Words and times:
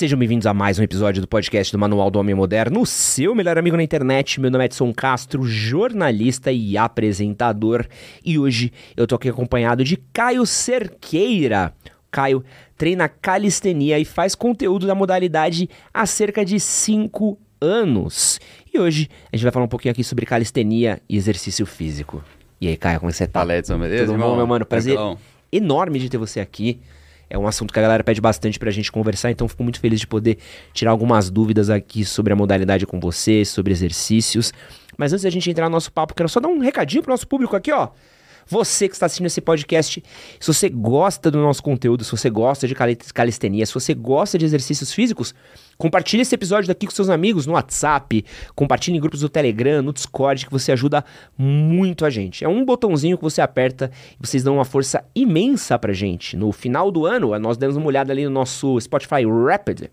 Sejam 0.00 0.18
bem-vindos 0.18 0.46
a 0.46 0.54
mais 0.54 0.78
um 0.78 0.82
episódio 0.82 1.20
do 1.20 1.28
podcast 1.28 1.70
do 1.70 1.78
Manual 1.78 2.10
do 2.10 2.18
Homem 2.18 2.34
Moderno, 2.34 2.80
o 2.80 2.86
seu 2.86 3.34
melhor 3.34 3.58
amigo 3.58 3.76
na 3.76 3.82
internet. 3.82 4.40
Meu 4.40 4.50
nome 4.50 4.64
é 4.64 4.64
Edson 4.64 4.94
Castro, 4.94 5.42
jornalista 5.42 6.50
e 6.50 6.78
apresentador. 6.78 7.84
E 8.24 8.38
hoje 8.38 8.72
eu 8.96 9.06
tô 9.06 9.16
aqui 9.16 9.28
acompanhado 9.28 9.84
de 9.84 9.98
Caio 10.10 10.46
Cerqueira. 10.46 11.74
Caio 12.10 12.42
treina 12.78 13.10
calistenia 13.10 13.98
e 13.98 14.06
faz 14.06 14.34
conteúdo 14.34 14.86
da 14.86 14.94
modalidade 14.94 15.68
há 15.92 16.06
cerca 16.06 16.46
de 16.46 16.58
5 16.58 17.38
anos. 17.60 18.40
E 18.72 18.78
hoje 18.78 19.06
a 19.30 19.36
gente 19.36 19.42
vai 19.42 19.52
falar 19.52 19.66
um 19.66 19.68
pouquinho 19.68 19.92
aqui 19.92 20.02
sobre 20.02 20.24
calistenia 20.24 21.02
e 21.10 21.18
exercício 21.18 21.66
físico. 21.66 22.24
E 22.58 22.68
aí, 22.68 22.76
Caio, 22.78 23.00
como 23.00 23.10
é 23.10 23.12
que 23.12 23.18
você 23.18 23.26
tá? 23.26 23.40
Fala, 23.40 23.54
Edson, 23.54 23.78
beleza? 23.78 24.04
Tudo 24.06 24.14
irmão? 24.14 24.30
bom, 24.30 24.36
meu 24.36 24.46
mano? 24.46 24.64
Prazer 24.64 24.94
Tranquilão. 24.94 25.18
enorme 25.52 25.98
de 25.98 26.08
ter 26.08 26.16
você 26.16 26.40
aqui. 26.40 26.80
É 27.32 27.38
um 27.38 27.46
assunto 27.46 27.72
que 27.72 27.78
a 27.78 27.82
galera 27.82 28.02
pede 28.02 28.20
bastante 28.20 28.58
pra 28.58 28.72
gente 28.72 28.90
conversar, 28.90 29.30
então 29.30 29.46
fico 29.46 29.62
muito 29.62 29.78
feliz 29.78 30.00
de 30.00 30.06
poder 30.06 30.36
tirar 30.74 30.90
algumas 30.90 31.30
dúvidas 31.30 31.70
aqui 31.70 32.04
sobre 32.04 32.32
a 32.32 32.36
modalidade 32.36 32.84
com 32.84 32.98
você, 32.98 33.44
sobre 33.44 33.72
exercícios. 33.72 34.52
Mas 34.98 35.12
antes 35.12 35.22
da 35.22 35.30
gente 35.30 35.48
entrar 35.48 35.66
no 35.66 35.70
nosso 35.76 35.92
papo, 35.92 36.12
quero 36.12 36.28
só 36.28 36.40
dar 36.40 36.48
um 36.48 36.58
recadinho 36.58 37.02
pro 37.04 37.12
nosso 37.12 37.28
público 37.28 37.54
aqui, 37.54 37.70
ó. 37.70 37.90
Você 38.48 38.88
que 38.88 38.94
está 38.94 39.06
assistindo 39.06 39.26
esse 39.26 39.40
podcast, 39.40 40.02
se 40.40 40.46
você 40.52 40.68
gosta 40.68 41.30
do 41.30 41.38
nosso 41.38 41.62
conteúdo, 41.62 42.02
se 42.02 42.10
você 42.10 42.28
gosta 42.28 42.66
de 42.66 42.74
cali- 42.74 42.96
calistenia, 42.96 43.64
se 43.64 43.72
você 43.72 43.94
gosta 43.94 44.36
de 44.36 44.44
exercícios 44.44 44.92
físicos, 44.92 45.32
compartilhe 45.80 46.20
esse 46.20 46.34
episódio 46.34 46.68
daqui 46.68 46.86
com 46.86 46.92
seus 46.92 47.08
amigos 47.08 47.46
no 47.46 47.54
WhatsApp, 47.54 48.22
compartilhe 48.54 48.98
em 48.98 49.00
grupos 49.00 49.20
do 49.20 49.30
Telegram, 49.30 49.80
no 49.80 49.94
Discord, 49.94 50.44
que 50.44 50.52
você 50.52 50.72
ajuda 50.72 51.02
muito 51.38 52.04
a 52.04 52.10
gente. 52.10 52.44
É 52.44 52.48
um 52.48 52.62
botãozinho 52.66 53.16
que 53.16 53.22
você 53.22 53.40
aperta 53.40 53.90
e 54.12 54.26
vocês 54.26 54.44
dão 54.44 54.56
uma 54.56 54.64
força 54.66 55.02
imensa 55.14 55.78
pra 55.78 55.94
gente. 55.94 56.36
No 56.36 56.52
final 56.52 56.90
do 56.90 57.06
ano, 57.06 57.36
nós 57.38 57.56
demos 57.56 57.76
uma 57.76 57.86
olhada 57.86 58.12
ali 58.12 58.24
no 58.24 58.30
nosso 58.30 58.78
Spotify 58.78 59.24
Rapid. 59.24 59.90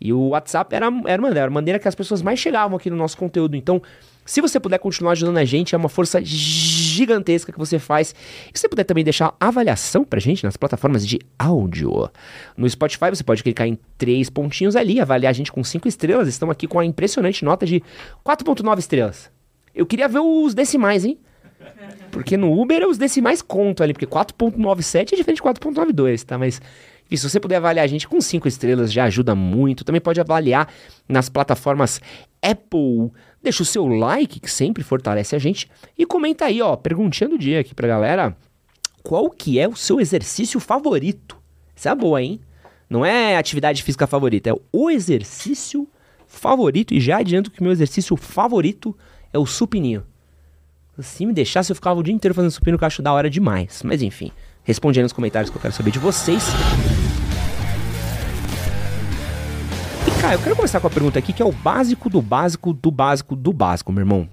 E 0.00 0.12
o 0.12 0.28
WhatsApp 0.28 0.74
era, 0.74 0.86
era, 1.06 1.20
uma, 1.20 1.28
era 1.28 1.46
a 1.46 1.50
maneira 1.50 1.78
que 1.78 1.86
as 1.86 1.94
pessoas 1.94 2.22
mais 2.22 2.38
chegavam 2.38 2.76
aqui 2.76 2.88
no 2.88 2.96
nosso 2.96 3.16
conteúdo. 3.16 3.54
Então, 3.54 3.82
se 4.24 4.40
você 4.40 4.60
puder 4.60 4.78
continuar 4.78 5.12
ajudando 5.12 5.36
a 5.38 5.44
gente, 5.44 5.74
é 5.74 5.78
uma 5.78 5.88
força 5.88 6.20
gigantesca 6.24 7.52
que 7.52 7.58
você 7.58 7.78
faz. 7.78 8.14
E 8.52 8.56
se 8.56 8.62
você 8.62 8.68
puder 8.68 8.84
também 8.84 9.04
deixar 9.04 9.34
avaliação 9.38 10.04
pra 10.04 10.20
gente 10.20 10.44
nas 10.44 10.56
plataformas 10.56 11.06
de 11.06 11.18
áudio. 11.38 12.08
No 12.56 12.68
Spotify 12.68 13.10
você 13.10 13.24
pode 13.24 13.42
clicar 13.42 13.66
em 13.66 13.78
três 13.98 14.30
pontinhos 14.30 14.76
ali, 14.76 15.00
avaliar 15.00 15.30
a 15.30 15.34
gente 15.34 15.52
com 15.52 15.62
cinco 15.64 15.88
estrelas. 15.88 16.28
Estamos 16.28 16.52
aqui 16.52 16.66
com 16.66 16.78
a 16.78 16.84
impressionante 16.84 17.44
nota 17.44 17.66
de 17.66 17.82
4.9 18.24 18.78
estrelas. 18.78 19.30
Eu 19.74 19.84
queria 19.84 20.08
ver 20.08 20.20
os 20.20 20.54
decimais, 20.54 21.04
hein? 21.04 21.18
Porque 22.10 22.36
no 22.36 22.58
Uber 22.58 22.86
os 22.88 22.98
decimais 22.98 23.42
contam 23.42 23.84
ali, 23.84 23.92
porque 23.92 24.06
4.97 24.06 25.12
é 25.12 25.16
diferente 25.16 25.36
de 25.36 25.42
4.92, 25.42 26.24
tá? 26.24 26.38
Mas 26.38 26.60
e 27.10 27.18
se 27.18 27.28
você 27.28 27.40
puder 27.40 27.56
avaliar 27.56 27.84
a 27.84 27.88
gente 27.88 28.06
com 28.06 28.20
cinco 28.20 28.46
estrelas, 28.46 28.92
já 28.92 29.04
ajuda 29.04 29.34
muito. 29.34 29.84
Também 29.84 30.00
pode 30.00 30.20
avaliar 30.20 30.72
nas 31.08 31.28
plataformas 31.28 32.00
Apple. 32.40 33.10
Deixa 33.42 33.62
o 33.62 33.66
seu 33.66 33.86
like, 33.86 34.38
que 34.38 34.50
sempre 34.50 34.82
fortalece 34.82 35.34
a 35.34 35.38
gente. 35.38 35.68
E 35.98 36.06
comenta 36.06 36.44
aí, 36.44 36.62
ó, 36.62 36.76
perguntinha 36.76 37.28
do 37.28 37.38
dia 37.38 37.60
aqui 37.60 37.74
pra 37.74 37.88
galera. 37.88 38.36
Qual 39.02 39.28
que 39.30 39.58
é 39.58 39.66
o 39.66 39.74
seu 39.74 40.00
exercício 40.00 40.60
favorito? 40.60 41.36
Essa 41.74 41.90
é 41.90 41.94
boa, 41.94 42.22
hein? 42.22 42.40
Não 42.88 43.04
é 43.04 43.36
atividade 43.36 43.82
física 43.82 44.06
favorita, 44.06 44.50
é 44.50 44.54
o 44.72 44.90
exercício 44.90 45.88
favorito. 46.26 46.94
E 46.94 47.00
já 47.00 47.18
adianto 47.18 47.50
que 47.50 47.62
meu 47.62 47.72
exercício 47.72 48.16
favorito 48.16 48.96
é 49.32 49.38
o 49.38 49.46
supininho. 49.46 50.04
Se 50.98 51.24
me 51.24 51.32
deixasse, 51.32 51.72
eu 51.72 51.76
ficava 51.76 51.98
o 51.98 52.02
dia 52.02 52.14
inteiro 52.14 52.34
fazendo 52.34 52.50
supino, 52.50 52.76
que 52.76 52.84
eu 52.84 52.86
acho 52.86 53.00
da 53.00 53.12
hora 53.12 53.30
demais. 53.30 53.82
Mas 53.84 54.02
enfim, 54.02 54.30
responde 54.70 55.00
aí 55.00 55.02
nos 55.02 55.12
comentários 55.12 55.50
que 55.50 55.56
eu 55.56 55.60
quero 55.60 55.74
saber 55.74 55.90
de 55.90 55.98
vocês. 55.98 56.44
E, 60.06 60.20
cara, 60.22 60.34
eu 60.34 60.38
quero 60.38 60.54
começar 60.54 60.78
com 60.78 60.86
a 60.86 60.90
pergunta 60.90 61.18
aqui, 61.18 61.32
que 61.32 61.42
é 61.42 61.44
o 61.44 61.50
básico 61.50 62.08
do 62.08 62.22
básico 62.22 62.72
do 62.72 62.90
básico 62.90 63.34
do 63.34 63.52
básico, 63.52 63.92
meu 63.92 64.02
irmão. 64.02 64.28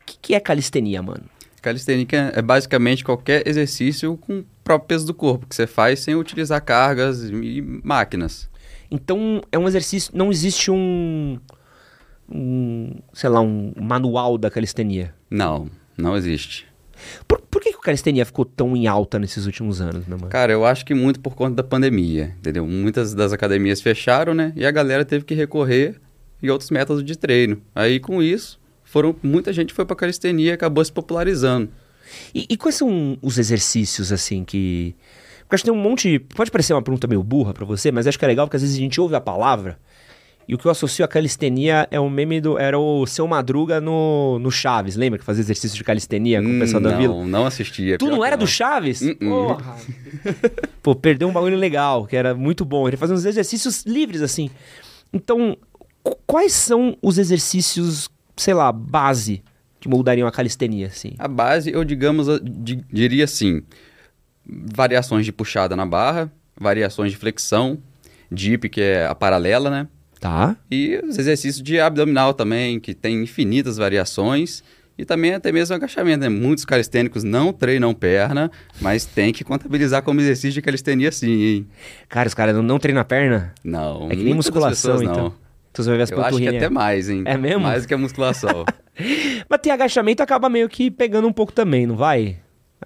O 0.00 0.04
que, 0.04 0.18
que 0.20 0.34
é 0.34 0.40
calistenia, 0.40 1.00
mano? 1.00 1.24
Calistênica 1.62 2.32
é 2.34 2.42
basicamente 2.42 3.04
qualquer 3.04 3.46
exercício 3.46 4.16
com 4.16 4.40
o 4.40 4.46
próprio 4.64 4.88
peso 4.88 5.06
do 5.06 5.14
corpo, 5.14 5.46
que 5.46 5.54
você 5.54 5.64
faz 5.64 6.00
sem 6.00 6.16
utilizar 6.16 6.60
cargas 6.60 7.22
e 7.30 7.62
máquinas. 7.84 8.50
Então, 8.90 9.40
é 9.52 9.58
um 9.58 9.68
exercício. 9.68 10.10
Não 10.12 10.32
existe 10.32 10.72
um. 10.72 11.38
um 12.28 12.96
sei 13.12 13.30
lá, 13.30 13.40
um 13.40 13.72
manual 13.80 14.36
da 14.36 14.50
calistenia. 14.50 15.14
Não, 15.30 15.70
não 15.96 16.16
existe. 16.16 16.66
Por, 17.26 17.40
por 17.42 17.62
que, 17.62 17.71
que 17.82 17.88
a 17.88 17.92
calistenia 17.92 18.24
ficou 18.24 18.44
tão 18.44 18.76
em 18.76 18.86
alta 18.86 19.18
nesses 19.18 19.44
últimos 19.44 19.80
anos, 19.80 20.06
meu 20.06 20.16
mano? 20.16 20.30
Cara, 20.30 20.52
eu 20.52 20.64
acho 20.64 20.84
que 20.86 20.94
muito 20.94 21.18
por 21.20 21.34
conta 21.34 21.56
da 21.56 21.64
pandemia, 21.64 22.34
entendeu? 22.38 22.66
Muitas 22.66 23.12
das 23.12 23.32
academias 23.32 23.80
fecharam, 23.80 24.32
né? 24.32 24.52
E 24.54 24.64
a 24.64 24.70
galera 24.70 25.04
teve 25.04 25.24
que 25.24 25.34
recorrer 25.34 26.00
em 26.40 26.48
outros 26.48 26.70
métodos 26.70 27.04
de 27.04 27.16
treino. 27.18 27.60
Aí, 27.74 27.98
com 27.98 28.22
isso, 28.22 28.60
foram 28.84 29.14
muita 29.22 29.52
gente 29.52 29.74
foi 29.74 29.84
pra 29.84 29.96
calistenia 29.96 30.50
e 30.50 30.52
acabou 30.52 30.84
se 30.84 30.92
popularizando. 30.92 31.68
E, 32.34 32.46
e 32.48 32.56
quais 32.56 32.76
são 32.76 33.18
os 33.20 33.38
exercícios, 33.38 34.12
assim, 34.12 34.44
que. 34.44 34.94
Porque 35.40 35.56
acho 35.56 35.64
que 35.64 35.70
tem 35.70 35.78
um 35.78 35.82
monte. 35.82 36.18
Pode 36.18 36.50
parecer 36.50 36.72
uma 36.72 36.82
pergunta 36.82 37.06
meio 37.06 37.22
burra 37.22 37.52
pra 37.52 37.64
você, 37.64 37.90
mas 37.90 38.06
acho 38.06 38.18
que 38.18 38.24
é 38.24 38.28
legal 38.28 38.46
porque 38.46 38.56
às 38.56 38.62
vezes 38.62 38.76
a 38.76 38.80
gente 38.80 39.00
ouve 39.00 39.14
a 39.14 39.20
palavra. 39.20 39.78
E 40.48 40.54
o 40.54 40.58
que 40.58 40.66
eu 40.66 40.70
associo 40.70 41.04
a 41.04 41.08
calistenia 41.08 41.86
é 41.90 42.00
o 42.00 42.10
meme 42.10 42.40
do. 42.40 42.58
Era 42.58 42.78
o 42.78 43.06
seu 43.06 43.26
Madruga 43.28 43.80
no, 43.80 44.38
no 44.40 44.50
Chaves. 44.50 44.96
Lembra 44.96 45.18
que 45.18 45.24
fazia 45.24 45.40
exercício 45.40 45.76
de 45.76 45.84
calistenia 45.84 46.42
com 46.42 46.56
o 46.56 46.58
pessoal 46.58 46.80
Hum, 46.80 46.84
da 46.84 46.90
não, 46.90 46.98
vila? 46.98 47.24
não 47.24 47.46
assistia. 47.46 47.96
Tu 47.96 48.06
não 48.10 48.24
era 48.24 48.36
do 48.36 48.46
Chaves? 48.46 49.00
Uh-uh. 49.02 49.16
Porra. 49.18 49.76
Pô, 50.82 50.94
perdeu 50.94 51.28
um 51.28 51.32
bagulho 51.32 51.56
legal, 51.56 52.06
que 52.06 52.16
era 52.16 52.34
muito 52.34 52.64
bom. 52.64 52.88
Ele 52.88 52.96
fazia 52.96 53.14
uns 53.14 53.24
exercícios 53.24 53.84
livres, 53.86 54.20
assim. 54.20 54.50
Então, 55.12 55.56
qu- 56.02 56.16
quais 56.26 56.52
são 56.52 56.96
os 57.00 57.18
exercícios, 57.18 58.08
sei 58.36 58.52
lá, 58.54 58.72
base 58.72 59.42
que 59.78 59.88
moldariam 59.88 60.26
a 60.26 60.32
calistenia, 60.32 60.88
assim? 60.88 61.12
A 61.18 61.28
base, 61.28 61.70
eu 61.72 61.84
digamos, 61.84 62.26
di- 62.42 62.84
diria 62.92 63.24
assim, 63.24 63.62
variações 64.44 65.24
de 65.24 65.32
puxada 65.32 65.76
na 65.76 65.86
barra, 65.86 66.30
variações 66.58 67.12
de 67.12 67.16
flexão, 67.18 67.78
dip, 68.30 68.68
que 68.68 68.80
é 68.80 69.06
a 69.06 69.14
paralela, 69.14 69.70
né? 69.70 69.88
Tá. 70.22 70.56
E 70.70 71.00
os 71.04 71.18
exercícios 71.18 71.60
de 71.60 71.80
abdominal 71.80 72.32
também, 72.32 72.78
que 72.78 72.94
tem 72.94 73.20
infinitas 73.24 73.76
variações. 73.76 74.62
E 74.96 75.04
também 75.04 75.34
até 75.34 75.50
mesmo 75.50 75.74
agachamento, 75.74 76.20
né? 76.20 76.28
Muitos 76.28 76.64
calistênicos 76.64 77.24
não 77.24 77.52
treinam 77.52 77.92
perna, 77.92 78.48
mas 78.80 79.04
tem 79.04 79.32
que 79.32 79.42
contabilizar 79.42 80.00
como 80.02 80.20
exercício 80.20 80.52
de 80.52 80.62
calistenia 80.62 81.10
sim, 81.10 81.42
hein? 81.42 81.66
Cara, 82.08 82.28
os 82.28 82.34
caras 82.34 82.54
não, 82.54 82.62
não 82.62 82.78
treinam 82.78 83.00
a 83.02 83.04
perna? 83.04 83.52
Não, 83.64 84.06
É 84.12 84.14
que 84.14 84.22
nem 84.22 84.34
musculação, 84.34 84.92
pessoas 84.92 85.02
então. 85.02 85.24
não. 85.24 85.34
Você 85.74 85.88
vai 85.88 85.96
ver 85.96 86.02
as 86.04 86.10
Eu 86.12 86.22
acho 86.22 86.38
que 86.38 86.46
até 86.46 86.68
mais, 86.68 87.08
hein? 87.08 87.22
É 87.24 87.36
mesmo? 87.36 87.60
Mais 87.62 87.84
que 87.84 87.94
a 87.94 87.98
musculação. 87.98 88.64
Mas 89.50 89.60
tem 89.60 89.72
agachamento 89.72 90.22
acaba 90.22 90.48
meio 90.48 90.68
que 90.68 90.88
pegando 90.88 91.26
um 91.26 91.32
pouco 91.32 91.52
também, 91.52 91.84
não 91.84 91.96
vai? 91.96 92.36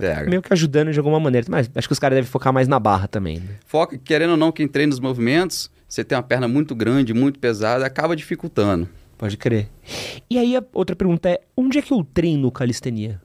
é, 0.00 0.24
Meio 0.24 0.40
que 0.40 0.52
ajudando 0.52 0.92
de 0.92 0.98
alguma 0.98 1.18
maneira. 1.20 1.46
Mas 1.50 1.68
acho 1.74 1.88
que 1.88 1.92
os 1.92 1.98
caras 1.98 2.16
devem 2.16 2.30
focar 2.30 2.52
mais 2.52 2.68
na 2.68 2.78
barra 2.78 3.08
também, 3.08 3.40
né? 3.40 3.56
Foca, 3.66 3.98
querendo 3.98 4.30
ou 4.30 4.36
não, 4.36 4.52
quem 4.52 4.68
treina 4.68 4.92
os 4.92 5.00
movimentos, 5.00 5.70
você 5.88 6.04
tem 6.04 6.16
uma 6.16 6.22
perna 6.22 6.48
muito 6.48 6.74
grande, 6.74 7.14
muito 7.14 7.38
pesada, 7.38 7.86
acaba 7.86 8.16
dificultando. 8.16 8.88
Pode 9.16 9.36
crer. 9.36 9.68
E 10.28 10.38
aí 10.38 10.56
a 10.56 10.64
outra 10.72 10.94
pergunta 10.94 11.28
é, 11.28 11.40
onde 11.56 11.78
é 11.78 11.82
que 11.82 11.92
eu 11.92 12.04
treino 12.04 12.50
calistenia? 12.50 13.20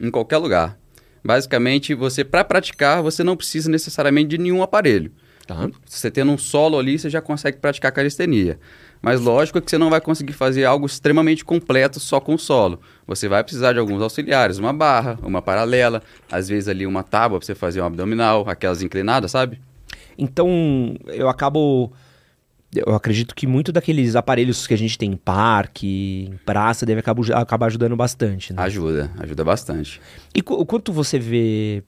Em 0.00 0.10
qualquer 0.10 0.38
lugar. 0.38 0.78
Basicamente, 1.24 1.94
você 1.94 2.22
para 2.22 2.44
praticar, 2.44 3.02
você 3.02 3.24
não 3.24 3.36
precisa 3.36 3.68
necessariamente 3.70 4.28
de 4.28 4.38
nenhum 4.38 4.62
aparelho. 4.62 5.10
Tá. 5.46 5.68
Você 5.84 6.10
tendo 6.10 6.32
um 6.32 6.38
solo 6.38 6.78
ali, 6.78 6.98
você 6.98 7.08
já 7.08 7.20
consegue 7.20 7.58
praticar 7.58 7.92
calistenia. 7.92 8.58
Mas 9.00 9.20
lógico 9.20 9.60
que 9.60 9.70
você 9.70 9.78
não 9.78 9.90
vai 9.90 10.00
conseguir 10.00 10.32
fazer 10.32 10.64
algo 10.64 10.86
extremamente 10.86 11.44
completo 11.44 12.00
só 12.00 12.20
com 12.20 12.34
o 12.34 12.38
solo. 12.38 12.80
Você 13.06 13.28
vai 13.28 13.42
precisar 13.42 13.72
de 13.72 13.78
alguns 13.78 14.02
auxiliares, 14.02 14.58
uma 14.58 14.72
barra, 14.72 15.18
uma 15.22 15.40
paralela, 15.40 16.02
às 16.30 16.48
vezes 16.48 16.68
ali 16.68 16.86
uma 16.86 17.02
tábua 17.02 17.38
para 17.38 17.46
você 17.46 17.54
fazer 17.54 17.80
um 17.80 17.84
abdominal, 17.84 18.44
aquelas 18.48 18.82
inclinadas, 18.82 19.30
sabe? 19.30 19.60
Então, 20.18 20.94
eu 21.06 21.28
acabo. 21.28 21.92
Eu 22.74 22.94
acredito 22.94 23.34
que 23.34 23.46
muito 23.46 23.72
daqueles 23.72 24.16
aparelhos 24.16 24.66
que 24.66 24.74
a 24.74 24.78
gente 24.78 24.98
tem 24.98 25.12
em 25.12 25.16
parque, 25.16 26.28
em 26.30 26.36
praça, 26.44 26.84
deve 26.84 27.00
acabar, 27.00 27.66
ajudando 27.66 27.96
bastante, 27.96 28.52
né? 28.52 28.62
Ajuda, 28.62 29.10
ajuda 29.18 29.44
bastante. 29.44 30.00
E 30.34 30.42
qu- 30.42 30.54
o 30.54 30.66
quanto 30.66 30.92
você 30.92 31.18
vê. 31.18 31.82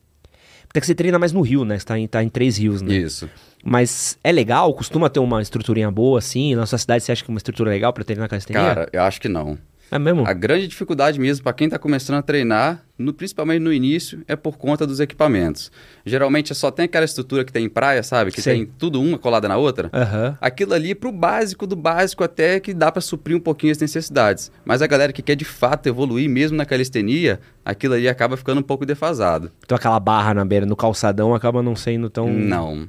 Porque 0.66 0.80
você 0.86 0.94
treina 0.94 1.18
mais 1.18 1.32
no 1.32 1.40
Rio, 1.40 1.64
né? 1.64 1.78
Você 1.78 1.84
tá 1.84 1.98
em, 1.98 2.06
tá 2.06 2.22
em 2.22 2.28
três 2.28 2.56
rios, 2.58 2.80
né? 2.80 2.94
Isso. 2.94 3.28
Mas 3.64 4.18
é 4.22 4.30
legal? 4.30 4.72
Costuma 4.72 5.10
ter 5.10 5.18
uma 5.18 5.42
estruturinha 5.42 5.90
boa, 5.90 6.18
assim? 6.20 6.54
Na 6.54 6.64
sua 6.64 6.78
cidade 6.78 7.02
você 7.04 7.12
acha 7.12 7.24
que 7.24 7.30
é 7.30 7.32
uma 7.34 7.38
estrutura 7.38 7.70
legal 7.70 7.92
pra 7.92 8.04
treinar 8.04 8.28
calistenia? 8.28 8.60
Cara, 8.62 8.88
eu 8.92 9.02
acho 9.02 9.20
que 9.20 9.28
não. 9.28 9.58
É 9.90 9.98
mesmo? 9.98 10.26
A 10.26 10.32
grande 10.32 10.68
dificuldade 10.68 11.18
mesmo 11.18 11.42
para 11.42 11.52
quem 11.54 11.66
está 11.66 11.78
começando 11.78 12.16
a 12.18 12.22
treinar, 12.22 12.82
no- 12.98 13.12
principalmente 13.14 13.60
no 13.60 13.72
início, 13.72 14.22
é 14.28 14.36
por 14.36 14.58
conta 14.58 14.86
dos 14.86 15.00
equipamentos. 15.00 15.72
Geralmente 16.04 16.54
só 16.54 16.70
tem 16.70 16.84
aquela 16.84 17.04
estrutura 17.06 17.44
que 17.44 17.52
tem 17.52 17.64
em 17.64 17.68
praia, 17.68 18.02
sabe? 18.02 18.30
Que 18.30 18.42
Sei. 18.42 18.54
tem 18.56 18.66
tudo 18.78 19.00
uma 19.00 19.16
colada 19.16 19.48
na 19.48 19.56
outra. 19.56 19.88
Aham. 19.92 20.36
Aquilo 20.40 20.74
ali, 20.74 20.94
pro 20.94 21.10
básico 21.10 21.66
do 21.66 21.74
básico, 21.74 22.22
até 22.22 22.60
que 22.60 22.74
dá 22.74 22.92
para 22.92 23.00
suprir 23.00 23.36
um 23.36 23.40
pouquinho 23.40 23.72
as 23.72 23.78
necessidades. 23.78 24.52
Mas 24.64 24.82
a 24.82 24.86
galera 24.86 25.12
que 25.12 25.22
quer 25.22 25.36
de 25.36 25.44
fato 25.46 25.86
evoluir 25.88 26.28
mesmo 26.28 26.56
na 26.56 26.66
calistenia, 26.66 27.40
aquilo 27.64 27.94
ali 27.94 28.08
acaba 28.08 28.36
ficando 28.36 28.58
um 28.58 28.64
pouco 28.64 28.84
defasado. 28.84 29.50
Então 29.64 29.76
aquela 29.76 29.98
barra 29.98 30.34
na 30.34 30.44
beira, 30.44 30.66
no 30.66 30.76
calçadão, 30.76 31.34
acaba 31.34 31.62
não 31.62 31.74
sendo 31.74 32.10
tão... 32.10 32.28
Não. 32.28 32.88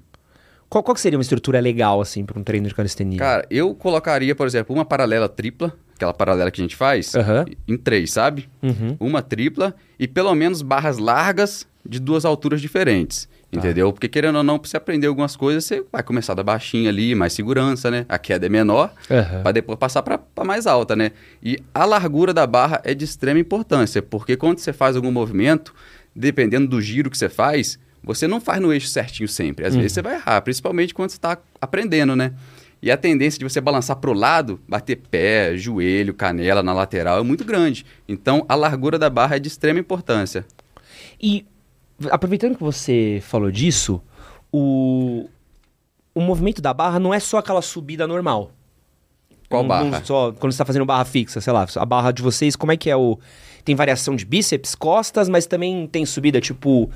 Qual, 0.68 0.84
qual 0.84 0.95
seria 0.98 1.18
uma 1.18 1.24
estrutura 1.24 1.60
legal, 1.60 2.00
assim, 2.00 2.24
para 2.24 2.38
um 2.40 2.44
treino 2.44 2.68
de 2.68 2.75
calistenia? 2.75 3.18
Cara, 3.18 3.45
eu 3.50 3.74
colocaria, 3.74 4.36
por 4.36 4.45
exemplo, 4.45 4.75
uma 4.75 4.86
paralela 4.86 5.28
tripla, 5.28 5.74
aquela 6.00 6.13
paralela 6.13 6.50
que 6.50 6.62
a 6.62 6.63
gente 6.63 6.78
faz, 6.78 7.13
Aham. 7.13 7.46
em 7.68 7.75
três, 7.78 8.13
sabe? 8.13 8.50
Uhum. 8.63 8.96
Uma 9.00 9.22
tripla 9.22 9.75
e 10.00 10.07
pelo 10.07 10.34
menos 10.34 10.62
barras 10.62 10.98
largas 10.98 11.68
de 11.86 12.00
duas 12.00 12.24
alturas 12.24 12.62
diferentes. 12.62 13.28
Entendeu? 13.51 13.92
Porque 13.92 14.07
querendo 14.07 14.36
ou 14.38 14.44
não, 14.44 14.60
pra 14.60 14.69
você 14.69 14.78
aprender 14.78 15.07
algumas 15.07 15.36
coisas, 15.36 15.66
você 15.66 15.84
vai 15.92 16.04
começar 16.04 16.36
da 16.36 16.44
baixinha 16.44 16.90
ali, 16.90 17.16
mais 17.16 17.34
segurança, 17.34 17.90
né? 17.90 18.06
A 18.07 18.19
queda 18.19 18.46
é 18.46 18.50
menor, 18.50 18.94
Aham. 19.10 19.42
para 19.42 19.51
depois 19.51 19.78
passar 19.80 20.04
para 20.04 20.19
mais 20.46 20.68
alta, 20.68 20.96
né? 20.96 21.12
E 21.42 21.57
a 21.74 21.84
largura 21.84 22.31
da 22.31 22.45
barra 22.45 22.80
é 22.86 22.94
de 22.94 23.04
extrema 23.04 23.40
importância, 23.40 24.04
porque 24.04 24.38
quando 24.38 24.60
você 24.60 24.72
faz 24.72 24.95
algum 24.95 25.12
movimento, 25.12 25.74
dependendo 26.16 26.68
do 26.68 26.80
giro 26.80 27.10
que 27.10 27.18
você 27.18 27.28
faz, 27.28 27.80
você 28.04 28.28
não 28.28 28.40
faz 28.40 28.62
no 28.62 28.72
eixo 28.72 28.88
certinho 28.88 29.28
sempre. 29.28 29.66
Às 29.66 29.75
vezes 29.75 29.94
você 29.94 30.02
vai 30.04 30.16
errar, 30.16 30.42
principalmente 30.42 30.94
quando 30.94 31.10
você 31.10 31.18
está 31.18 31.38
aprendendo, 31.60 32.16
né? 32.16 32.34
E 32.81 32.90
a 32.90 32.96
tendência 32.98 33.38
de 33.38 33.44
você 33.44 33.60
balançar 33.60 33.98
para 33.98 34.10
o 34.10 34.14
lado, 34.14 34.60
bater 34.68 34.96
pé, 34.96 35.58
joelho, 35.58 36.14
canela 36.14 36.64
na 36.64 36.72
lateral 36.74 37.20
é 37.20 37.24
muito 37.24 37.44
grande. 37.44 37.86
Então, 38.08 38.46
a 38.48 38.56
largura 38.56 38.98
da 38.98 39.10
barra 39.10 39.36
é 39.36 39.40
de 39.40 39.48
extrema 39.50 39.80
importância. 39.80 40.46
E 41.22 41.46
aproveitando 42.10 42.56
que 42.56 42.64
você 42.64 43.20
falou 43.22 43.52
disso, 43.52 44.02
o, 44.52 45.30
o 46.16 46.22
movimento 46.22 46.62
da 46.62 46.74
barra 46.74 47.00
não 47.00 47.14
é 47.14 47.20
só 47.20 47.38
aquela 47.40 47.62
subida 47.62 48.08
normal. 48.08 48.52
Qual 49.50 49.64
Não- 49.64 49.68
barra? 49.68 49.84
não 49.86 50.06
só 50.06 50.31
quando 50.31 50.52
você 50.52 50.56
está 50.56 50.66
fazendo 50.66 50.86
barra 50.86 51.04
fixa, 51.04 51.42
sei 51.42 51.52
lá, 51.52 51.66
a 51.76 51.86
barra 51.86 52.12
de 52.12 52.22
vocês, 52.22 52.56
como 52.56 52.72
é 52.72 52.78
que 52.78 52.90
é 52.90 52.96
o. 52.96 53.20
Tem 53.66 53.76
variação 53.76 54.16
de 54.16 54.24
bíceps, 54.24 54.74
costas, 54.74 55.28
mas 55.28 55.46
também 55.46 55.86
tem 55.88 56.06
subida 56.06 56.40
tipo. 56.40 56.90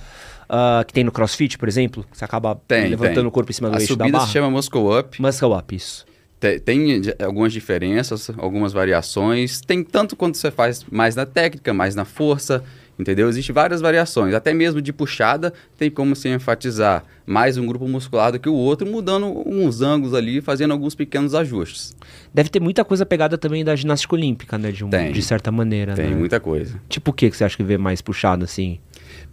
Ah, 0.55 0.83
que 0.85 0.93
tem 0.93 1.03
no 1.03 1.11
crossfit, 1.11 1.57
por 1.57 1.67
exemplo, 1.67 2.05
que 2.11 2.17
você 2.17 2.23
acaba 2.23 2.55
Tem, 2.67 2.89
levantando 2.89 3.15
tem. 3.21 3.25
o 3.27 3.31
corpo 3.31 3.49
em 3.51 3.53
cima 3.53 3.69
do 3.69 3.75
A 3.77 3.79
eixo 3.79 3.95
da 3.95 4.03
subida 4.05 4.17
barra. 4.19 4.27
se 4.27 4.33
chama 4.33 4.51
muscle 4.51 4.99
up. 4.99 5.21
Muscle 5.21 5.53
up, 5.53 5.75
isso. 5.75 6.05
Te- 6.39 6.59
Tem 6.59 7.01
de- 7.01 7.15
algumas 7.23 7.51
diferenças, 7.51 8.29
algumas 8.37 8.71
variações. 8.73 9.61
Tem 9.61 9.83
tanto 9.83 10.15
quanto 10.15 10.37
você 10.37 10.51
faz 10.51 10.85
mais 10.91 11.15
na 11.15 11.25
técnica, 11.25 11.73
mais 11.73 11.95
na 11.95 12.03
força, 12.05 12.61
entendeu? 12.99 13.29
Existem 13.29 13.53
várias 13.53 13.79
variações. 13.79 14.33
Até 14.33 14.53
mesmo 14.53 14.81
de 14.81 14.91
puxada, 14.93 15.53
tem 15.77 15.89
como 15.89 16.15
se 16.15 16.27
enfatizar 16.29 17.03
mais 17.25 17.57
um 17.57 17.65
grupo 17.65 17.87
muscular 17.87 18.31
do 18.33 18.39
que 18.39 18.49
o 18.49 18.53
outro, 18.53 18.85
mudando 18.85 19.41
uns 19.47 19.81
ângulos 19.81 20.13
ali, 20.13 20.41
fazendo 20.41 20.71
alguns 20.71 20.93
pequenos 20.93 21.33
ajustes. 21.33 21.95
Deve 22.33 22.49
ter 22.49 22.59
muita 22.59 22.83
coisa 22.83 23.05
pegada 23.05 23.37
também 23.37 23.63
da 23.63 23.73
ginástica 23.75 24.13
olímpica, 24.13 24.57
né? 24.57 24.69
De, 24.71 24.83
um- 24.83 24.89
Tem. 24.89 25.13
de 25.13 25.21
certa 25.21 25.49
maneira, 25.51 25.93
Tem 25.95 26.09
né? 26.09 26.15
muita 26.15 26.39
coisa. 26.41 26.79
Tipo 26.89 27.11
o 27.11 27.13
que 27.13 27.29
que 27.31 27.37
você 27.37 27.45
acha 27.45 27.55
que 27.55 27.63
vê 27.63 27.77
mais 27.77 28.01
puxado, 28.01 28.43
assim? 28.43 28.79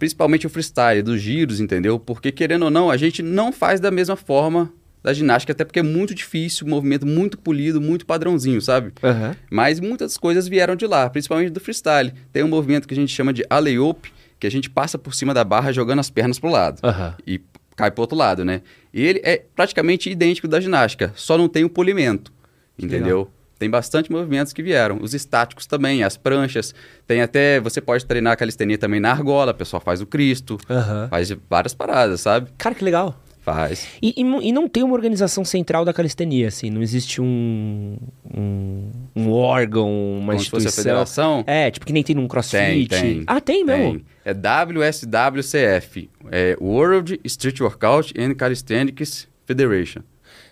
Principalmente 0.01 0.47
o 0.47 0.49
freestyle, 0.49 1.03
dos 1.03 1.21
giros, 1.21 1.59
entendeu? 1.59 1.99
Porque, 1.99 2.31
querendo 2.31 2.63
ou 2.63 2.71
não, 2.71 2.89
a 2.89 2.97
gente 2.97 3.21
não 3.21 3.51
faz 3.51 3.79
da 3.79 3.91
mesma 3.91 4.15
forma 4.15 4.73
da 5.03 5.13
ginástica, 5.13 5.51
até 5.51 5.63
porque 5.63 5.77
é 5.77 5.83
muito 5.83 6.15
difícil, 6.15 6.65
movimento 6.65 7.05
muito 7.05 7.37
polido, 7.37 7.79
muito 7.79 8.03
padrãozinho, 8.03 8.59
sabe? 8.63 8.93
Aham. 9.03 9.35
Mas 9.51 9.79
muitas 9.79 10.17
coisas 10.17 10.47
vieram 10.47 10.75
de 10.75 10.87
lá, 10.87 11.07
principalmente 11.07 11.51
do 11.51 11.59
freestyle. 11.59 12.13
Tem 12.33 12.43
um 12.43 12.47
movimento 12.47 12.87
que 12.87 12.95
a 12.95 12.97
gente 12.97 13.13
chama 13.13 13.31
de 13.31 13.45
alley-oop, 13.47 14.11
que 14.39 14.47
a 14.47 14.49
gente 14.49 14.71
passa 14.71 14.97
por 14.97 15.13
cima 15.13 15.35
da 15.35 15.43
barra 15.43 15.71
jogando 15.71 15.99
as 15.99 16.09
pernas 16.09 16.39
pro 16.39 16.49
lado. 16.49 16.79
Aham. 16.83 17.15
E 17.27 17.39
cai 17.75 17.91
pro 17.91 18.01
outro 18.01 18.17
lado, 18.17 18.43
né? 18.43 18.63
E 18.91 19.05
ele 19.05 19.21
é 19.23 19.45
praticamente 19.55 20.09
idêntico 20.09 20.47
da 20.47 20.59
ginástica, 20.59 21.13
só 21.15 21.37
não 21.37 21.47
tem 21.47 21.63
o 21.63 21.69
polimento, 21.69 22.33
entendeu? 22.75 23.29
Tem 23.61 23.69
bastante 23.69 24.11
movimentos 24.11 24.51
que 24.53 24.63
vieram. 24.63 24.97
Os 25.03 25.13
estáticos 25.13 25.67
também, 25.67 26.03
as 26.03 26.17
pranchas. 26.17 26.73
Tem 27.05 27.21
até... 27.21 27.59
Você 27.59 27.79
pode 27.79 28.03
treinar 28.07 28.33
a 28.33 28.35
calistenia 28.35 28.75
também 28.75 28.99
na 28.99 29.11
argola, 29.11 29.51
o 29.51 29.55
pessoal 29.55 29.79
faz 29.79 30.01
o 30.01 30.07
Cristo. 30.07 30.57
Aham. 30.67 31.07
Faz 31.11 31.31
várias 31.47 31.71
paradas, 31.75 32.21
sabe? 32.21 32.49
Cara, 32.57 32.73
que 32.73 32.83
legal. 32.83 33.15
Faz. 33.43 33.87
E, 34.01 34.15
e 34.17 34.23
não- 34.23 34.41
e 34.41 34.51
não 34.51 34.67
tem 34.67 34.81
uma 34.81 34.95
organização 34.95 35.45
central 35.45 35.85
da 35.85 35.93
calistenia, 35.93 36.47
assim, 36.47 36.69
não 36.71 36.81
existe 36.81 37.21
um, 37.21 37.97
um, 38.35 38.89
um 39.15 39.31
órgão, 39.31 39.89
uma 40.17 40.33
Como 40.33 40.43
se 40.43 40.49
fosse 40.49 40.65
a 40.65 40.69
instituição. 40.69 40.83
federação. 40.83 41.43
É, 41.45 41.69
tipo 41.69 41.85
que 41.85 41.93
nem 41.93 42.03
tem 42.03 42.15
num 42.15 42.27
crossfit. 42.27 42.87
Tem, 42.87 43.01
tem. 43.01 43.23
Ah, 43.27 43.39
tem 43.41 43.63
mesmo? 43.63 43.93
Tem. 43.99 44.05
É 44.25 44.33
WSWCF, 44.33 46.09
é 46.31 46.57
World 46.59 47.19
Street 47.23 47.59
Workout 47.61 48.13
and 48.19 48.33
Calisthenics 48.35 49.27
Federation. 49.45 50.01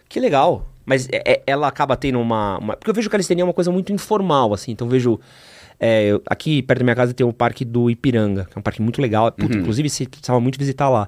Que 0.07 0.19
legal. 0.19 0.68
Mas 0.89 1.07
é- 1.11 1.21
é- 1.33 1.43
ela 1.45 1.67
acaba 1.67 1.95
tendo 1.95 2.19
uma, 2.19 2.57
uma- 2.57 2.75
Porque 2.75 2.89
eu 2.89 2.93
vejo 2.95 3.09
calistenia 3.09 3.45
uma 3.45 3.53
coisa 3.53 3.71
muito 3.71 3.93
informal, 3.93 4.53
assim. 4.53 4.71
Então 4.71 4.87
eu 4.87 4.91
vejo. 4.91 5.19
é, 5.79 6.07
eu- 6.07 6.21
aqui 6.25 6.61
perto 6.61 6.79
da 6.79 6.83
minha 6.83 6.95
casa 6.95 7.13
tem 7.13 7.25
o 7.25 7.31
parque 7.31 7.63
do 7.63 7.89
Ipiranga, 7.89 8.43
que 8.51 8.57
é 8.57 8.59
um 8.59 8.61
parque 8.61 8.81
muito 8.81 9.01
legal. 9.01 9.31
Puta, 9.31 9.53
Uhum. 9.55 9.61
Inclusive, 9.61 9.87
você 9.89 10.05
precisava 10.05 10.37
muito 10.41 10.59
visitar 10.59 10.89
lá. 10.89 11.07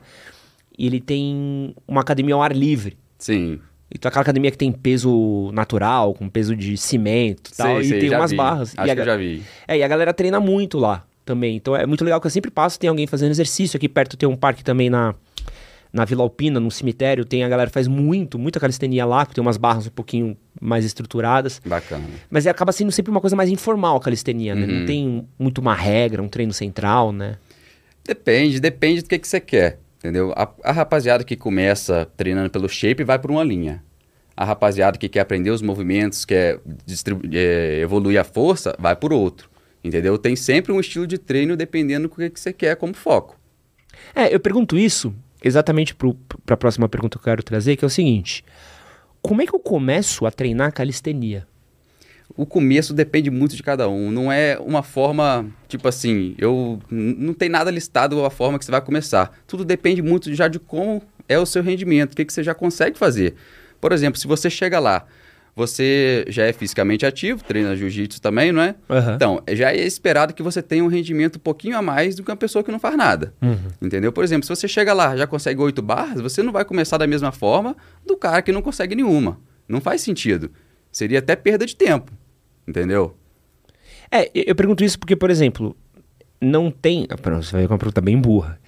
E 0.78 0.86
ele 0.86 1.02
tem 1.02 1.76
uma 1.88 2.00
academia 2.00 2.36
ao 2.36 2.42
ar 2.42 2.56
livre. 2.56 2.98
Sim. 3.18 3.60
Então 3.94 4.08
aquela 4.08 4.22
academia 4.22 4.50
que 4.50 4.58
tem 4.58 4.72
peso 4.72 5.52
natural, 5.52 6.14
com 6.14 6.30
peso 6.30 6.56
de 6.56 6.78
cimento 6.78 7.52
e 7.52 7.58
tal. 7.58 7.68
Sei, 7.78 7.80
e 7.82 7.90
sei, 7.90 8.00
tem 8.00 8.16
umas 8.16 8.32
vi. 8.32 8.38
barras. 8.38 8.74
Acho 8.78 8.88
e 8.88 8.92
a 8.92 8.96
que 8.96 9.02
eu 9.02 9.06
já 9.06 9.18
vi. 9.18 9.44
É, 9.68 9.78
e 9.78 9.84
a 9.84 9.88
galera 9.90 10.14
treina 10.14 10.40
muito 10.40 10.78
lá 10.78 11.04
também. 11.26 11.58
Então 11.58 11.76
é 11.76 11.86
muito 11.86 12.06
legal 12.06 12.22
que 12.22 12.28
eu 12.28 12.32
sempre 12.32 12.50
passo, 12.50 12.80
tem 12.80 12.90
alguém 12.90 13.06
fazendo 13.08 13.32
exercício. 13.32 13.76
Aqui 13.76 13.90
perto 13.90 14.16
tem 14.16 14.30
um 14.30 14.38
parque 14.38 14.64
também 14.64 14.90
na, 14.90 15.14
na 15.94 16.06
Vila 16.06 16.24
Alpina, 16.24 16.60
no 16.60 16.72
cemitério. 16.72 17.26
Tem 17.26 17.44
a 17.44 17.50
galera 17.50 17.70
que 17.70 17.74
faz 17.74 17.88
muito, 17.88 18.40
muita 18.40 18.60
calistenia 18.60 19.06
lá, 19.06 19.26
que 19.26 19.34
tem 19.34 19.42
umas 19.42 19.58
barras 19.58 19.88
um 19.88 19.92
pouquinho 19.92 20.38
mais 20.60 20.86
estruturadas. 20.86 21.62
Bacana. 21.66 22.04
Mas 22.30 22.46
é, 22.46 22.50
acaba 22.50 22.72
sendo 22.72 22.92
sempre 22.92 23.12
uma 23.12 23.20
coisa 23.22 23.36
mais 23.36 23.50
informal 23.50 23.98
a 23.98 24.00
calistenia, 24.00 24.56
né? 24.56 24.66
Não 24.66 24.80
Uhum. 24.82 24.86
tem 24.86 25.28
muito 25.38 25.60
uma 25.60 25.76
regra, 25.76 26.22
um 26.22 26.28
treino 26.28 26.54
central, 26.54 27.12
né? 27.12 27.38
Depende, 28.06 28.60
depende 28.60 29.02
do 29.02 29.08
que, 29.10 29.20
que 29.20 29.28
você 29.28 29.40
quer, 29.40 29.80
entendeu? 30.00 30.34
A, 30.36 30.50
a 30.64 30.72
rapaziada 30.72 31.24
que 31.24 31.36
começa 31.36 32.08
treinando 32.18 32.50
pelo 32.50 32.68
shape 32.68 33.04
vai 33.04 33.20
por 33.20 33.30
uma 33.32 33.44
linha. 33.44 33.84
A 34.36 34.44
rapaziada 34.46 34.98
que 34.98 35.08
quer 35.08 35.20
aprender 35.20 35.52
os 35.52 35.62
movimentos, 35.62 36.26
quer 36.26 36.60
é, 37.32 37.80
evoluir 37.82 38.20
a 38.20 38.24
força, 38.24 38.76
vai 38.80 38.96
por 38.96 39.14
outro, 39.14 39.50
entendeu? 39.84 40.18
Tem 40.18 40.36
sempre 40.36 40.72
um 40.72 40.80
estilo 40.80 41.06
de 41.06 41.18
treino 41.20 41.56
dependendo 41.56 42.08
do 42.08 42.16
que, 42.16 42.30
que 42.30 42.40
você 42.40 42.52
quer 42.52 42.76
como 42.76 42.94
foco. 42.94 43.38
É, 44.16 44.34
eu 44.34 44.40
pergunto 44.40 44.78
isso 44.78 45.14
exatamente 45.42 45.96
para 45.96 46.54
a 46.54 46.58
próxima 46.58 46.88
pergunta 46.88 47.18
que 47.18 47.22
eu 47.22 47.32
quero 47.32 47.44
trazer, 47.44 47.76
que 47.76 47.86
é 47.86 47.88
o 47.88 47.90
seguinte: 47.90 48.44
como 49.22 49.42
é 49.42 49.46
que 49.46 49.54
eu 49.54 49.60
começo 49.60 50.26
a 50.26 50.32
treinar 50.32 50.74
calistenia? 50.74 51.48
O 52.36 52.46
começo 52.46 52.94
depende 52.94 53.30
muito 53.30 53.56
de 53.56 53.64
cada 53.64 53.90
um. 53.90 54.10
Não 54.10 54.32
é 54.32 54.58
uma 54.60 54.82
forma, 54.82 55.46
tipo 55.68 55.88
assim, 55.88 56.34
eu 56.38 56.80
não 56.90 57.34
tem 57.34 57.50
nada 57.50 57.70
listado 57.70 58.24
a 58.24 58.30
forma 58.30 58.58
que 58.58 58.64
você 58.64 58.72
vai 58.72 58.82
começar. 58.82 59.38
Tudo 59.46 59.66
depende 59.66 60.02
muito 60.02 60.34
já 60.34 60.48
de 60.48 60.58
como 60.58 61.02
é 61.28 61.38
o 61.38 61.46
seu 61.46 61.62
rendimento, 61.62 62.14
o 62.14 62.16
que, 62.16 62.24
que 62.24 62.32
você 62.32 62.42
já 62.42 62.54
consegue 62.54 62.98
fazer. 62.98 63.36
Por 63.82 63.92
exemplo, 63.92 64.20
se 64.20 64.28
você 64.28 64.50
chega 64.50 64.80
lá, 64.80 65.06
você 65.56 66.26
já 66.30 66.44
é 66.46 66.54
fisicamente 66.54 67.06
ativo, 67.06 67.44
treina 67.44 67.76
jiu-jitsu 67.76 68.22
também, 68.22 68.52
não 68.52 68.62
é? 68.62 68.76
Aham. 68.90 69.16
Então, 69.16 69.44
já 69.50 69.72
é 69.72 69.86
esperado 69.86 70.34
que 70.34 70.42
você 70.42 70.62
tenha 70.62 70.84
um 70.84 70.88
rendimento 70.88 71.36
um 71.36 71.40
pouquinho 71.40 71.78
a 71.78 71.82
mais 71.82 72.16
do 72.16 72.24
que 72.24 72.32
uma 72.32 72.38
pessoa 72.38 72.64
que 72.64 72.72
não 72.72 72.80
faz 72.80 72.96
nada. 72.96 73.34
Uhum. 73.42 73.58
Entendeu? 73.82 74.12
Por 74.12 74.24
exemplo, 74.24 74.46
se 74.46 74.50
você 74.56 74.68
chega 74.68 74.94
lá 74.94 75.16
já 75.16 75.28
consegue 75.28 75.62
oito 75.62 75.82
barras, 75.82 76.22
você 76.22 76.42
não 76.42 76.52
vai 76.52 76.64
começar 76.66 76.98
da 76.98 77.06
mesma 77.08 77.32
forma 77.32 77.76
do 78.06 78.16
cara 78.16 78.42
que 78.42 78.52
não 78.52 78.62
consegue 78.62 78.96
nenhuma. 78.96 79.40
Não 79.68 79.82
faz 79.82 80.02
sentido. 80.02 80.52
Seria 80.92 81.20
até 81.20 81.36
perda 81.36 81.66
de 81.66 81.76
tempo. 81.76 82.12
Entendeu? 82.68 83.16
É, 84.10 84.30
eu 84.34 84.44
eu 84.48 84.56
pergunto 84.56 84.84
isso 84.84 85.00
porque, 85.00 85.16
por 85.16 85.30
exemplo, 85.30 85.76
não 86.40 86.72
tem. 86.72 87.08
ah, 87.10 87.18
pronto, 87.18 87.46
Você 87.46 87.54
vai 87.54 87.68
com 87.68 87.74
uma 87.74 87.80
pergunta 87.80 88.02
bem 88.02 88.20
burra. 88.20 88.60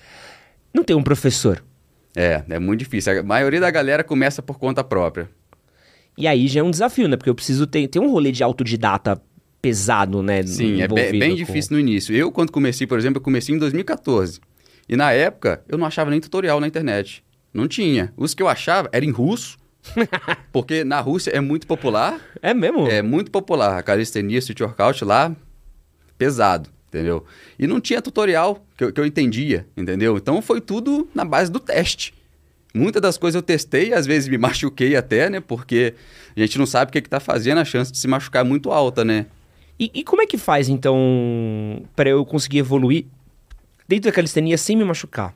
Não 0.73 0.83
tem 0.83 0.95
um 0.95 1.03
professor. 1.03 1.63
É, 2.15 2.43
é 2.47 2.59
muito 2.59 2.79
difícil. 2.79 3.19
A 3.19 3.23
maioria 3.23 3.59
da 3.59 3.71
galera 3.71 4.03
começa 4.03 4.41
por 4.41 4.57
conta 4.57 4.83
própria. 4.83 5.29
E 6.17 6.27
aí 6.27 6.47
já 6.47 6.59
é 6.59 6.63
um 6.63 6.71
desafio, 6.71 7.07
né? 7.07 7.15
Porque 7.17 7.29
eu 7.29 7.35
preciso 7.35 7.65
ter, 7.65 7.87
ter 7.87 7.99
um 7.99 8.09
rolê 8.11 8.31
de 8.31 8.43
autodidata 8.43 9.21
pesado, 9.61 10.21
né? 10.21 10.43
Sim, 10.43 10.81
é 10.81 10.87
bem, 10.87 11.11
bem 11.19 11.29
com- 11.31 11.35
difícil 11.37 11.73
no 11.73 11.79
início. 11.79 12.15
Eu, 12.15 12.31
quando 12.31 12.51
comecei, 12.51 12.85
por 12.85 12.97
exemplo, 12.99 13.17
eu 13.17 13.23
comecei 13.23 13.55
em 13.55 13.57
2014. 13.57 14.39
E 14.87 14.95
na 14.95 15.11
época, 15.11 15.63
eu 15.67 15.77
não 15.77 15.85
achava 15.87 16.09
nem 16.11 16.19
tutorial 16.19 16.59
na 16.59 16.67
internet. 16.67 17.23
Não 17.53 17.67
tinha. 17.67 18.13
Os 18.17 18.33
que 18.33 18.43
eu 18.43 18.47
achava 18.47 18.89
eram 18.91 19.07
em 19.07 19.11
russo. 19.11 19.57
porque 20.51 20.83
na 20.83 20.99
Rússia 21.01 21.31
é 21.31 21.39
muito 21.41 21.67
popular. 21.67 22.19
É 22.41 22.53
mesmo? 22.53 22.87
É 22.87 23.01
muito 23.01 23.29
popular. 23.31 23.77
A 23.77 23.83
calistenia, 23.83 24.39
street 24.39 24.61
workout 24.61 25.03
lá, 25.03 25.35
pesado, 26.17 26.69
entendeu? 26.87 27.25
E 27.59 27.67
não 27.67 27.79
tinha 27.81 28.01
tutorial 28.01 28.65
que 28.77 28.83
eu, 28.85 28.93
que 28.93 28.99
eu 28.99 29.05
entendia, 29.05 29.67
entendeu? 29.75 30.17
Então 30.17 30.41
foi 30.41 30.61
tudo 30.61 31.07
na 31.13 31.25
base 31.25 31.51
do 31.51 31.59
teste. 31.59 32.13
Muitas 32.73 33.01
das 33.01 33.17
coisas 33.17 33.35
eu 33.35 33.43
testei, 33.43 33.93
às 33.93 34.05
vezes 34.05 34.27
me 34.27 34.37
machuquei 34.39 34.95
até, 34.95 35.29
né? 35.29 35.39
Porque 35.39 35.93
a 36.35 36.39
gente 36.39 36.57
não 36.57 36.65
sabe 36.65 36.89
o 36.89 36.93
que, 36.93 37.01
que 37.01 37.09
tá 37.09 37.19
fazendo, 37.19 37.59
a 37.59 37.65
chance 37.65 37.91
de 37.91 37.97
se 37.97 38.07
machucar 38.07 38.43
é 38.43 38.47
muito 38.47 38.71
alta, 38.71 39.05
né? 39.05 39.27
E, 39.79 39.91
e 39.93 40.03
como 40.03 40.21
é 40.21 40.25
que 40.25 40.37
faz, 40.37 40.69
então, 40.69 41.83
para 41.95 42.09
eu 42.09 42.25
conseguir 42.25 42.59
evoluir 42.59 43.05
dentro 43.87 44.09
da 44.09 44.15
calistenia 44.15 44.57
sem 44.57 44.75
me 44.75 44.83
machucar? 44.83 45.35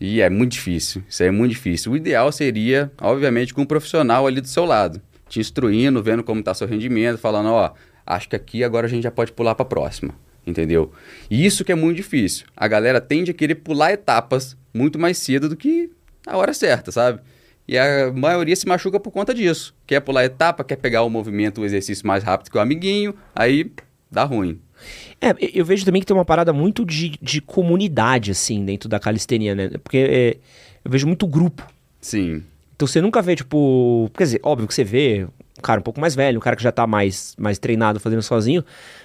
E 0.00 0.20
é 0.20 0.28
muito 0.28 0.52
difícil, 0.52 1.02
isso 1.08 1.22
aí 1.22 1.28
é 1.28 1.32
muito 1.32 1.52
difícil. 1.52 1.92
O 1.92 1.96
ideal 1.96 2.30
seria, 2.30 2.92
obviamente, 3.00 3.54
com 3.54 3.62
um 3.62 3.66
profissional 3.66 4.26
ali 4.26 4.40
do 4.40 4.48
seu 4.48 4.64
lado, 4.64 5.00
te 5.28 5.40
instruindo, 5.40 6.02
vendo 6.02 6.22
como 6.22 6.40
está 6.40 6.52
seu 6.52 6.66
rendimento, 6.66 7.18
falando, 7.18 7.48
ó, 7.48 7.72
acho 8.06 8.28
que 8.28 8.36
aqui 8.36 8.62
agora 8.62 8.86
a 8.86 8.90
gente 8.90 9.04
já 9.04 9.10
pode 9.10 9.32
pular 9.32 9.54
para 9.54 9.64
a 9.64 9.68
próxima, 9.68 10.14
entendeu? 10.46 10.92
E 11.30 11.46
isso 11.46 11.64
que 11.64 11.72
é 11.72 11.74
muito 11.74 11.96
difícil. 11.96 12.46
A 12.56 12.68
galera 12.68 13.00
tende 13.00 13.30
a 13.30 13.34
querer 13.34 13.56
pular 13.56 13.92
etapas 13.92 14.56
muito 14.74 14.98
mais 14.98 15.16
cedo 15.18 15.48
do 15.48 15.56
que 15.56 15.90
a 16.26 16.36
hora 16.36 16.52
certa, 16.52 16.90
sabe? 16.90 17.20
E 17.68 17.78
a 17.78 18.12
maioria 18.12 18.54
se 18.54 18.66
machuca 18.66 19.00
por 19.00 19.10
conta 19.10 19.32
disso. 19.32 19.74
Quer 19.86 20.00
pular 20.00 20.24
etapa, 20.24 20.62
quer 20.62 20.76
pegar 20.76 21.02
o 21.02 21.10
movimento, 21.10 21.60
o 21.60 21.64
exercício 21.64 22.06
mais 22.06 22.22
rápido 22.22 22.50
que 22.50 22.58
o 22.58 22.60
amiguinho, 22.60 23.14
aí 23.34 23.70
dá 24.10 24.24
ruim. 24.24 24.60
É, 25.20 25.34
eu 25.54 25.64
vejo 25.64 25.84
também 25.84 26.00
que 26.00 26.06
tem 26.06 26.16
uma 26.16 26.24
parada 26.24 26.52
muito 26.52 26.84
de, 26.84 27.18
de 27.20 27.40
comunidade, 27.40 28.30
assim, 28.30 28.64
dentro 28.64 28.88
da 28.88 29.00
calistenia, 29.00 29.54
né? 29.54 29.70
Porque 29.82 29.96
é, 29.96 30.36
eu 30.84 30.90
vejo 30.90 31.06
muito 31.06 31.26
grupo. 31.26 31.66
Sim. 32.00 32.42
Então 32.74 32.86
você 32.86 33.00
nunca 33.00 33.22
vê, 33.22 33.34
tipo. 33.34 34.10
Quer 34.16 34.24
dizer, 34.24 34.40
óbvio 34.42 34.68
que 34.68 34.74
você 34.74 34.84
vê 34.84 35.26
um 35.58 35.62
cara 35.62 35.80
um 35.80 35.82
pouco 35.82 36.00
mais 36.00 36.14
velho, 36.14 36.36
um 36.38 36.40
cara 36.40 36.54
que 36.56 36.62
já 36.62 36.70
tá 36.70 36.86
mais, 36.86 37.34
mais 37.38 37.58
treinado 37.58 37.98
fazendo 37.98 38.22
sozinho. 38.22 38.64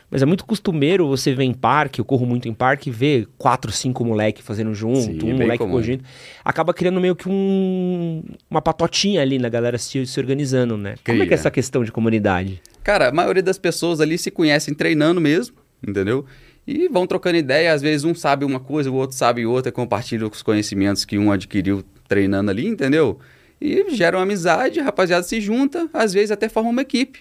Mas 0.10 0.22
é 0.22 0.26
muito 0.26 0.46
costumeiro 0.46 1.08
você 1.08 1.34
ver 1.34 1.46
em 1.46 1.54
parque, 1.54 2.02
eu 2.02 2.06
corro 2.06 2.26
muito 2.26 2.48
em 2.50 2.54
parque, 2.54 2.92
ver 2.92 3.28
quatro, 3.38 3.72
cinco 3.72 4.04
moleques 4.04 4.46
fazendo 4.46 4.74
junto, 4.74 5.00
Sim, 5.26 5.34
um 5.34 5.38
moleque 5.38 5.60
comum. 5.60 5.72
corrigindo. 5.72 6.04
Acaba 6.44 6.74
criando 6.74 7.00
meio 7.00 7.16
que 7.16 7.30
um, 7.30 8.22
uma 8.50 8.62
patotinha 8.62 9.22
ali 9.22 9.40
na 9.40 9.48
galera 9.48 9.78
se, 9.78 10.06
se 10.06 10.20
organizando, 10.20 10.78
né? 10.78 10.96
Como 11.06 11.16
é 11.16 11.20
que 11.20 11.24
é 11.24 11.26
Cria. 11.28 11.36
essa 11.36 11.50
questão 11.50 11.84
de 11.86 11.92
comunidade? 11.92 12.62
Cara, 12.84 13.08
a 13.08 13.12
maioria 13.14 13.44
das 13.44 13.58
pessoas 13.58 14.02
ali 14.02 14.18
se 14.18 14.30
conhecem 14.30 14.74
treinando 14.74 15.22
mesmo, 15.22 15.56
entendeu? 15.88 16.26
E 16.68 16.90
vão 16.90 17.08
trocando 17.08 17.38
ideia, 17.38 17.74
às 17.74 17.82
vezes 17.82 18.04
um 18.04 18.14
sabe 18.14 18.44
uma 18.44 18.60
coisa, 18.60 18.92
o 18.92 18.96
outro 18.96 19.16
sabe 19.16 19.46
outra, 19.46 19.72
compartilha 19.72 20.28
os 20.28 20.42
conhecimentos 20.44 21.06
que 21.06 21.18
um 21.18 21.32
adquiriu 21.32 21.84
treinando 22.08 22.52
ali, 22.52 22.68
entendeu? 22.68 23.18
E 23.62 23.94
gera 23.96 24.18
uma 24.18 24.24
amizade, 24.24 24.80
a 24.80 24.84
rapaziada 24.84 25.24
se 25.24 25.40
junta, 25.40 25.88
às 25.94 26.14
vezes 26.14 26.32
até 26.32 26.50
forma 26.50 26.70
uma 26.70 26.82
equipe. 26.82 27.20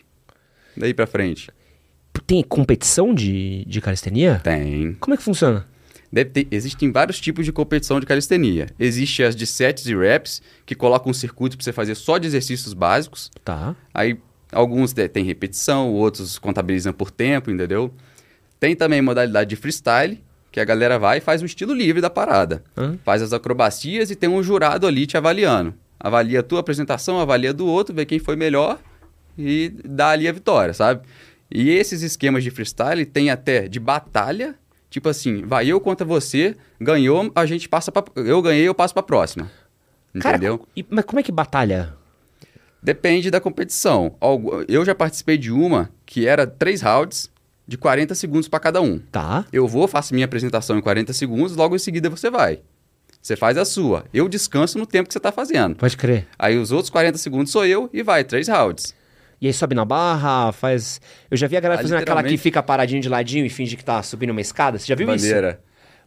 Daí 0.77 0.95
pra 0.95 1.07
frente. 1.07 1.51
Tem 2.27 2.43
competição 2.43 3.13
de, 3.15 3.65
de 3.67 3.81
calistenia? 3.81 4.41
Tem. 4.43 4.95
Como 5.01 5.15
é 5.15 5.17
que 5.17 5.23
funciona? 5.23 5.67
Deve 6.13 6.31
ter- 6.31 6.49
existem 6.51 6.91
vários 6.91 7.21
tipos 7.21 7.45
de 7.45 7.53
competição 7.53 8.01
de 8.01 8.07
calistenia. 8.07 8.67
Existe 8.79 9.23
as 9.23 9.37
de 9.37 9.47
sets 9.47 9.87
e 9.87 9.95
reps, 9.97 10.41
que 10.67 10.75
colocam 10.75 11.11
um 11.11 11.15
circuito 11.15 11.57
para 11.57 11.65
você 11.65 11.73
fazer 11.73 11.95
só 11.95 12.19
de 12.19 12.27
exercícios 12.27 12.73
básicos. 12.73 13.31
Tá. 13.45 13.77
Aí 13.93 14.19
alguns 14.51 14.93
têm 14.93 15.25
repetição, 15.25 15.93
outros 15.93 16.39
contabilizam 16.39 16.93
por 16.93 17.11
tempo, 17.11 17.51
entendeu? 17.51 17.93
Tem 18.59 18.75
também 18.75 19.01
modalidade 19.01 19.51
de 19.51 19.57
freestyle, 19.57 20.21
que 20.51 20.59
a 20.61 20.65
galera 20.65 20.99
vai 20.99 21.19
e 21.19 21.21
faz 21.21 21.43
o 21.43 21.47
estilo 21.47 21.73
livre 21.73 22.01
da 22.01 22.11
parada. 22.11 22.65
Hã? 22.77 22.99
Faz 23.05 23.23
as 23.23 23.33
acrobacias 23.33 24.11
e 24.11 24.17
tem 24.17 24.29
um 24.29 24.43
jurado 24.43 24.87
ali 24.87 25.07
te 25.07 25.17
avaliando. 25.17 25.75
Avalia 26.01 26.41
a 26.41 26.43
tua 26.43 26.61
apresentação, 26.61 27.21
avalia 27.21 27.53
do 27.53 27.67
outro, 27.67 27.95
vê 27.95 28.07
quem 28.07 28.19
foi 28.19 28.35
melhor 28.35 28.79
e 29.39 29.69
dá 29.85 30.09
ali 30.11 30.27
a 30.27 30.33
vitória, 30.33 30.73
sabe? 30.73 31.03
E 31.51 31.69
esses 31.71 32.01
esquemas 32.03 32.43
de 32.43 32.51
freestyle 32.51 33.05
tem 33.05 33.29
até 33.31 33.69
de 33.69 33.79
batalha, 33.79 34.55
tipo 34.89 35.09
assim, 35.09 35.43
vai 35.45 35.67
eu 35.69 35.79
contra 35.81 36.07
você, 36.07 36.57
ganhou, 36.81 37.31
a 37.35 37.45
gente 37.45 37.69
passa 37.69 37.93
pra, 37.93 38.03
eu 38.17 38.41
ganhei, 38.41 38.67
eu 38.67 38.75
passo 38.75 38.95
pra 38.95 39.03
próxima. 39.03 39.51
Cara, 40.21 40.37
Entendeu? 40.37 40.67
e- 40.75 40.85
mas 40.89 41.05
como 41.05 41.21
é 41.21 41.23
que 41.23 41.31
batalha? 41.31 41.95
Depende 42.83 43.31
da 43.31 43.41
competição. 43.41 44.17
Eu 44.67 44.85
já 44.85 44.95
participei 44.95 45.37
de 45.37 45.53
uma 45.53 45.91
que 46.07 46.27
era 46.27 46.47
três 46.47 46.81
rounds 46.81 47.31
de 47.69 47.77
40 47.77 48.15
segundos 48.15 48.49
para 48.49 48.59
cada 48.59 48.81
um. 48.81 48.99
Tá. 49.13 49.45
Eu 49.53 49.69
vou, 49.69 49.87
faço 49.87 50.15
minha 50.15 50.25
apresentação 50.25 50.79
em 50.79 50.81
40 50.81 51.13
segundos, 51.13 51.55
logo 51.55 51.77
em 51.77 51.79
seguida 51.79 52.09
você 52.09 52.31
vai. 52.31 52.61
Você 53.23 53.37
faz 53.37 53.57
a 53.59 53.65
sua. 53.65 54.05
Eu 54.15 54.29
descanso 54.29 54.79
no 54.79 54.87
tempo 54.87 55.09
que 55.09 55.13
você 55.13 55.19
está 55.19 55.31
fazendo. 55.31 55.77
Pode 55.77 55.97
crer. 55.97 56.27
Aí 56.39 56.57
os 56.57 56.73
outros 56.73 56.89
40 56.91 57.19
segundos 57.19 57.53
sou 57.53 57.67
eu 57.67 57.89
e 57.93 58.03
vai, 58.03 58.25
três 58.25 58.49
rounds. 58.49 58.95
E 59.41 59.47
aí 59.47 59.53
sobe 59.53 59.75
na 59.75 59.85
barra, 59.85 60.53
faz. 60.53 61.01
Eu 61.31 61.37
já 61.37 61.47
vi 61.47 61.57
a 61.57 61.61
galera 61.61 61.81
Ah, 61.81 61.83
fazendo 61.83 61.99
aquela 61.99 62.21
que 62.23 62.29
literalmente. 62.29 62.43
fica 62.43 62.63
paradinho 62.63 63.01
de 63.01 63.09
ladinho 63.09 63.45
e 63.45 63.49
finge 63.51 63.77
que 63.77 63.85
tá 63.85 64.03
subindo 64.03 64.31
uma 64.31 64.41
escada. 64.41 64.79
Você 64.79 64.87
já 64.87 64.95
viu 64.95 65.07
isso? 65.15 65.25
Bandeira. 65.27 65.61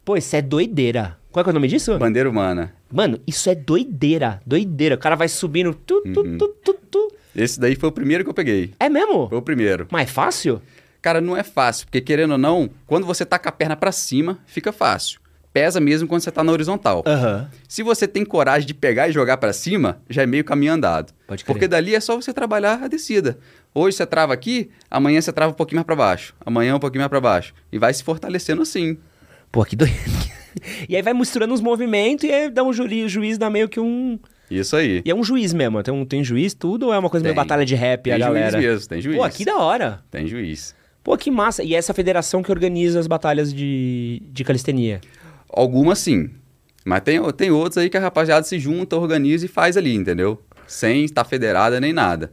Pô, 0.05 0.17
isso 0.17 0.35
é 0.35 0.41
doideira. 0.41 1.17
Qual 1.31 1.41
é, 1.41 1.43
que 1.43 1.49
é 1.49 1.51
o 1.51 1.53
nome 1.53 1.67
disso? 1.67 1.97
Bandeira 1.97 2.29
humana. 2.29 2.73
Mano, 2.91 3.19
isso 3.25 3.49
é 3.49 3.55
doideira. 3.55 4.39
Doideira. 4.45 4.95
O 4.95 4.97
cara 4.99 5.15
vai 5.15 5.27
subindo. 5.27 5.73
Tu, 5.73 6.01
tu, 6.13 6.19
Uhum. 6.21 6.37
tu, 6.37 6.47
tu, 6.63 6.73
tu. 6.91 7.11
Esse 7.35 7.59
daí 7.59 7.75
foi 7.75 7.89
o 7.89 7.91
primeiro 7.91 8.23
que 8.23 8.29
eu 8.29 8.33
peguei. 8.35 8.73
É 8.79 8.87
mesmo? 8.89 9.29
Foi 9.29 9.37
o 9.37 9.41
primeiro. 9.41 9.87
Mas 9.89 10.03
é 10.09 10.11
fácil? 10.11 10.61
Cara, 11.01 11.19
não 11.19 11.35
é 11.35 11.41
fácil, 11.43 11.85
porque 11.87 11.99
querendo 12.01 12.31
ou 12.31 12.37
não, 12.37 12.69
quando 12.85 13.05
você 13.07 13.25
tá 13.25 13.39
com 13.39 13.49
a 13.49 13.51
perna 13.51 13.75
para 13.75 13.91
cima, 13.91 14.39
fica 14.45 14.71
fácil. 14.71 15.19
Pesa 15.53 15.79
mesmo 15.79 16.07
quando 16.07 16.21
você 16.21 16.31
tá 16.31 16.43
na 16.43 16.51
horizontal. 16.51 17.03
Aham. 17.05 17.47
Se 17.67 17.83
você 17.83 18.07
tem 18.07 18.25
coragem 18.25 18.65
de 18.65 18.73
pegar 18.73 19.07
e 19.07 19.11
jogar 19.11 19.37
pra 19.37 19.53
cima, 19.53 20.01
já 20.09 20.23
é 20.23 20.25
meio 20.25 20.43
caminho 20.43 20.73
andado. 20.73 21.13
Porque 21.45 21.67
dali 21.67 21.93
é 21.93 21.99
só 21.99 22.15
você 22.15 22.33
trabalhar 22.33 22.83
a 22.83 22.87
descida. 22.87 23.37
Hoje 23.73 23.97
você 23.97 24.05
trava 24.05 24.33
aqui, 24.33 24.71
amanhã 24.89 25.21
você 25.21 25.31
trava 25.31 25.51
um 25.51 25.55
pouquinho 25.55 25.77
mais 25.77 25.85
pra 25.85 25.95
baixo, 25.95 26.33
amanhã 26.43 26.75
um 26.75 26.79
pouquinho 26.79 27.01
mais 27.01 27.09
pra 27.09 27.21
baixo 27.21 27.53
e 27.71 27.77
vai 27.77 27.93
se 27.93 28.03
fortalecendo 28.03 28.63
assim. 28.63 28.97
Pô, 29.51 29.63
que 29.63 29.75
doido. 29.75 29.93
e 30.89 30.95
aí 30.95 31.01
vai 31.03 31.13
misturando 31.13 31.53
os 31.53 31.61
movimentos 31.61 32.23
e 32.25 32.31
aí 32.31 32.49
dá 32.49 32.63
um 32.63 32.73
juiz, 32.73 33.05
o 33.05 33.09
juiz 33.09 33.37
dá 33.37 33.47
meio 33.47 33.69
que 33.69 33.79
um. 33.79 34.17
Isso 34.49 34.75
aí. 34.75 35.03
E 35.05 35.11
é 35.11 35.15
um 35.15 35.23
juiz 35.23 35.53
mesmo. 35.53 35.81
Tem, 35.83 35.93
um, 35.93 36.03
tem 36.03 36.23
juiz 36.23 36.55
tudo 36.55 36.87
ou 36.87 36.93
é 36.93 36.97
uma 36.97 37.09
coisa 37.09 37.23
meio 37.23 37.35
Tem. 37.35 37.43
batalha 37.43 37.65
de 37.65 37.75
rap 37.75 38.03
Tem 38.03 38.13
a 38.13 38.17
galera? 38.17 38.51
juiz 38.59 38.65
mesmo, 38.65 38.89
tem 38.89 39.01
juiz. 39.01 39.17
Pô, 39.17 39.29
que 39.29 39.45
da 39.45 39.57
hora. 39.57 40.01
Tem 40.09 40.27
juiz. 40.27 40.75
Pô, 41.03 41.17
que 41.17 41.29
massa. 41.29 41.63
E 41.63 41.75
essa 41.75 41.93
federação 41.93 42.41
que 42.41 42.51
organiza 42.51 42.99
as 42.99 43.07
batalhas 43.07 43.53
de, 43.53 44.21
de 44.31 44.43
calistenia. 44.43 45.01
Algumas 45.55 45.99
sim. 45.99 46.29
Mas 46.85 47.01
tem, 47.01 47.19
tem 47.33 47.51
outros 47.51 47.77
aí 47.77 47.89
que 47.89 47.95
a 47.97 48.01
rapaziada 48.01 48.43
se 48.45 48.59
junta, 48.59 48.97
organiza 48.97 49.45
e 49.45 49.49
faz 49.49 49.77
ali, 49.77 49.95
entendeu? 49.95 50.41
Sem 50.67 51.05
estar 51.05 51.23
federada 51.23 51.79
nem 51.79 51.93
nada. 51.93 52.31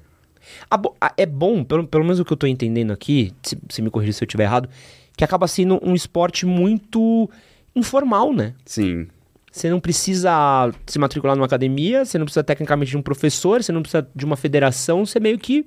Bo- 0.80 0.96
é 1.16 1.26
bom, 1.26 1.62
pelo, 1.62 1.86
pelo 1.86 2.02
menos 2.02 2.18
o 2.18 2.24
que 2.24 2.32
eu 2.32 2.36
tô 2.36 2.46
entendendo 2.46 2.92
aqui, 2.92 3.32
se, 3.42 3.56
se 3.68 3.82
me 3.82 3.90
corrigir 3.90 4.14
se 4.14 4.24
eu 4.24 4.26
estiver 4.26 4.44
errado, 4.44 4.68
que 5.16 5.22
acaba 5.22 5.46
sendo 5.46 5.78
um 5.82 5.94
esporte 5.94 6.46
muito 6.46 7.30
informal, 7.76 8.32
né? 8.32 8.54
Sim. 8.64 9.06
Você 9.52 9.68
não 9.68 9.80
precisa 9.80 10.72
se 10.86 10.98
matricular 10.98 11.36
numa 11.36 11.46
academia, 11.46 12.04
você 12.04 12.18
não 12.18 12.24
precisa 12.24 12.42
tecnicamente 12.42 12.90
de 12.90 12.96
um 12.96 13.02
professor, 13.02 13.62
você 13.62 13.70
não 13.72 13.82
precisa 13.82 14.08
de 14.14 14.24
uma 14.24 14.36
federação, 14.36 15.04
você 15.04 15.20
meio 15.20 15.38
que 15.38 15.66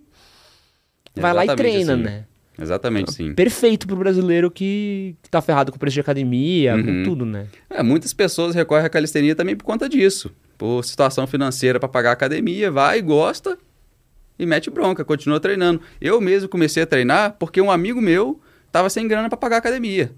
vai 1.15 1.33
lá 1.33 1.41
e 1.41 1.45
Exatamente 1.47 1.71
treina, 1.71 1.93
assim. 1.93 2.01
né? 2.03 2.25
Exatamente, 2.59 3.11
sim. 3.11 3.33
Perfeito 3.33 3.87
pro 3.87 3.95
brasileiro 3.95 4.51
que, 4.51 5.15
que 5.23 5.29
tá 5.29 5.41
ferrado 5.41 5.71
com 5.71 5.77
preço 5.79 5.95
de 5.95 5.99
academia, 6.01 6.73
com 6.73 6.89
Uhum. 6.89 7.03
tudo, 7.03 7.25
né? 7.25 7.47
É, 7.69 7.81
muitas 7.81 8.13
pessoas 8.13 8.53
recorrem 8.53 8.85
à 8.85 8.89
calistenia 8.89 9.35
também 9.35 9.55
por 9.55 9.63
conta 9.63 9.89
disso. 9.89 10.31
Por 10.57 10.83
situação 10.85 11.25
financeira 11.25 11.79
para 11.79 11.89
pagar 11.89 12.11
a 12.11 12.13
academia, 12.13 12.69
vai, 12.71 13.01
gosta 13.01 13.57
e 14.37 14.45
mete 14.45 14.69
bronca, 14.69 15.03
continua 15.03 15.39
treinando. 15.39 15.81
Eu 15.99 16.21
mesmo 16.21 16.47
comecei 16.47 16.83
a 16.83 16.85
treinar 16.87 17.35
porque 17.39 17.59
um 17.59 17.71
amigo 17.71 17.99
meu 17.99 18.39
tava 18.71 18.89
sem 18.89 19.07
grana 19.07 19.29
para 19.29 19.37
pagar 19.37 19.55
a 19.55 19.59
academia. 19.59 20.13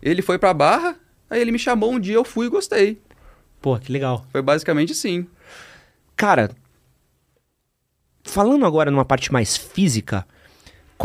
Ele 0.00 0.22
foi 0.22 0.38
pra 0.38 0.54
barra, 0.54 0.96
aí 1.28 1.40
ele 1.40 1.50
me 1.52 1.58
chamou 1.58 1.92
um 1.92 1.98
dia, 2.00 2.14
eu 2.14 2.24
fui 2.24 2.46
e 2.46 2.50
gostei. 2.50 3.00
Pô, 3.60 3.76
que 3.78 3.92
legal. 3.92 4.24
Foi 4.30 4.40
basicamente 4.40 4.94
sim. 4.94 5.26
Cara, 6.16 6.50
falando 8.22 8.64
agora 8.64 8.90
numa 8.90 9.04
parte 9.04 9.32
mais 9.32 9.56
física, 9.56 10.26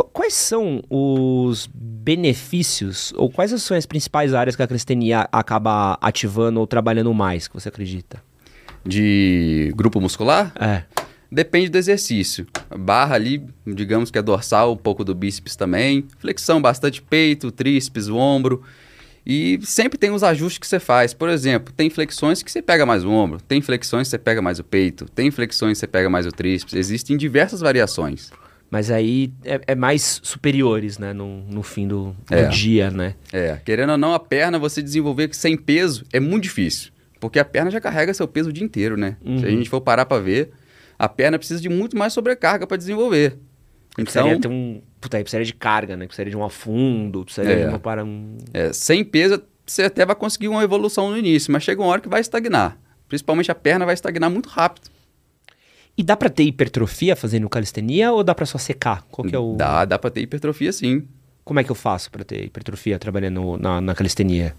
quais 0.03 0.33
são 0.33 0.81
os 0.89 1.69
benefícios 1.73 3.13
ou 3.15 3.29
quais 3.29 3.51
são 3.61 3.77
as 3.77 3.85
principais 3.85 4.33
áreas 4.33 4.55
que 4.55 4.61
a 4.61 4.67
calistenia 4.67 5.27
acaba 5.31 5.97
ativando 6.01 6.59
ou 6.59 6.67
trabalhando 6.67 7.13
mais, 7.13 7.47
que 7.47 7.53
você 7.53 7.69
acredita? 7.69 8.21
De 8.85 9.71
grupo 9.75 9.99
muscular? 10.01 10.53
É. 10.59 10.83
Depende 11.31 11.69
do 11.69 11.77
exercício. 11.77 12.45
Barra 12.77 13.15
ali, 13.15 13.43
digamos 13.65 14.11
que 14.11 14.17
é 14.17 14.21
dorsal, 14.21 14.73
um 14.73 14.77
pouco 14.77 15.03
do 15.03 15.15
bíceps 15.15 15.55
também. 15.55 16.05
Flexão, 16.19 16.61
bastante 16.61 17.01
peito, 17.01 17.51
tríceps, 17.51 18.07
o 18.07 18.15
ombro. 18.15 18.63
E 19.25 19.59
sempre 19.63 19.97
tem 19.97 20.11
os 20.11 20.23
ajustes 20.23 20.59
que 20.59 20.67
você 20.67 20.79
faz. 20.79 21.13
Por 21.13 21.29
exemplo, 21.29 21.73
tem 21.73 21.89
flexões 21.89 22.43
que 22.43 22.51
você 22.51 22.61
pega 22.61 22.85
mais 22.85 23.03
o 23.03 23.09
ombro, 23.09 23.41
tem 23.41 23.59
flexões 23.59 24.07
que 24.07 24.11
você 24.11 24.19
pega 24.19 24.41
mais 24.41 24.59
o 24.59 24.63
peito, 24.63 25.05
tem 25.09 25.31
flexões 25.31 25.73
que 25.73 25.79
você 25.79 25.87
pega 25.87 26.09
mais 26.09 26.27
o 26.27 26.31
tríceps. 26.31 26.75
Existem 26.75 27.17
diversas 27.17 27.59
variações. 27.59 28.31
Mas 28.75 28.91
aí 28.91 29.31
é, 29.45 29.61
é 29.67 29.73
mais 29.75 30.19
superiores, 30.21 30.97
né? 30.97 31.13
No, 31.13 31.43
no 31.45 31.63
fim 31.63 31.87
do, 31.87 32.13
do 32.29 32.35
É. 32.35 32.49
dia, 32.49 32.91
né? 32.91 33.15
É, 33.31 33.57
querendo 33.63 33.91
ou 33.93 33.97
não, 33.97 34.13
a 34.13 34.19
perna 34.19 34.59
você 34.59 34.81
desenvolver 34.81 35.29
sem 35.33 35.55
peso 35.55 36.03
é 36.11 36.19
muito 36.19 36.43
difícil. 36.43 36.91
Porque 37.21 37.39
a 37.39 37.45
perna 37.45 37.71
já 37.71 37.79
carrega 37.79 38.13
seu 38.13 38.27
peso 38.27 38.49
o 38.49 38.51
dia 38.51 38.65
inteiro, 38.65 38.97
né? 38.97 39.15
Se 39.23 39.29
a 39.29 39.31
Uhum. 39.31 39.39
gente 39.59 39.69
for 39.69 39.79
parar 39.79 40.05
pra 40.05 40.19
ver, 40.19 40.51
a 40.99 41.07
perna 41.07 41.37
precisa 41.39 41.61
de 41.61 41.69
muito 41.69 41.95
mais 41.95 42.11
sobrecarga 42.11 42.67
para 42.67 42.75
desenvolver. 42.75 43.37
Então, 43.93 44.03
Precisaria 44.03 44.37
ter 44.41 44.49
um. 44.49 44.81
Puta, 44.99 45.15
aí 45.15 45.23
precisaria 45.23 45.45
de 45.45 45.53
carga, 45.53 45.95
né? 45.95 46.05
Precisaria 46.05 46.31
de 46.31 46.35
um 46.35 46.43
afundo, 46.43 47.23
precisaria 47.23 47.55
de 47.55 47.63
É. 47.63 47.69
uma 47.69 47.79
para 47.79 48.03
um. 48.03 48.37
É, 48.53 48.73
sem 48.73 49.05
peso, 49.05 49.41
você 49.65 49.83
até 49.83 50.05
vai 50.05 50.17
conseguir 50.17 50.49
uma 50.49 50.61
evolução 50.61 51.09
no 51.11 51.17
início, 51.17 51.49
mas 51.49 51.63
chega 51.63 51.81
uma 51.81 51.87
hora 51.87 52.01
que 52.01 52.09
vai 52.09 52.19
estagnar. 52.19 52.77
Principalmente 53.07 53.49
a 53.49 53.55
perna 53.55 53.85
vai 53.85 53.93
estagnar 53.93 54.29
muito 54.29 54.49
rápido. 54.49 54.89
E 55.97 56.03
dá 56.03 56.17
pra 56.17 56.29
ter 56.29 56.43
hipertrofia 56.43 57.15
fazendo 57.15 57.47
calistenia 57.49 58.11
ou 58.11 58.23
dá 58.23 58.35
pra 58.35 58.45
só 58.45 58.57
secar? 58.57 59.03
Qual 59.09 59.27
que 59.27 59.35
é 59.35 59.39
o. 59.39 59.55
Dá, 59.55 59.85
dá 59.85 59.97
pra 59.97 60.09
ter 60.09 60.21
hipertrofia 60.21 60.71
sim. 60.71 61.03
Como 61.43 61.59
é 61.59 61.63
que 61.63 61.71
eu 61.71 61.75
faço 61.75 62.11
pra 62.11 62.23
ter 62.23 62.43
hipertrofia 62.43 62.97
trabalhando 62.97 63.57
na, 63.57 63.79
na 63.79 63.95
calistenia? 63.95 64.55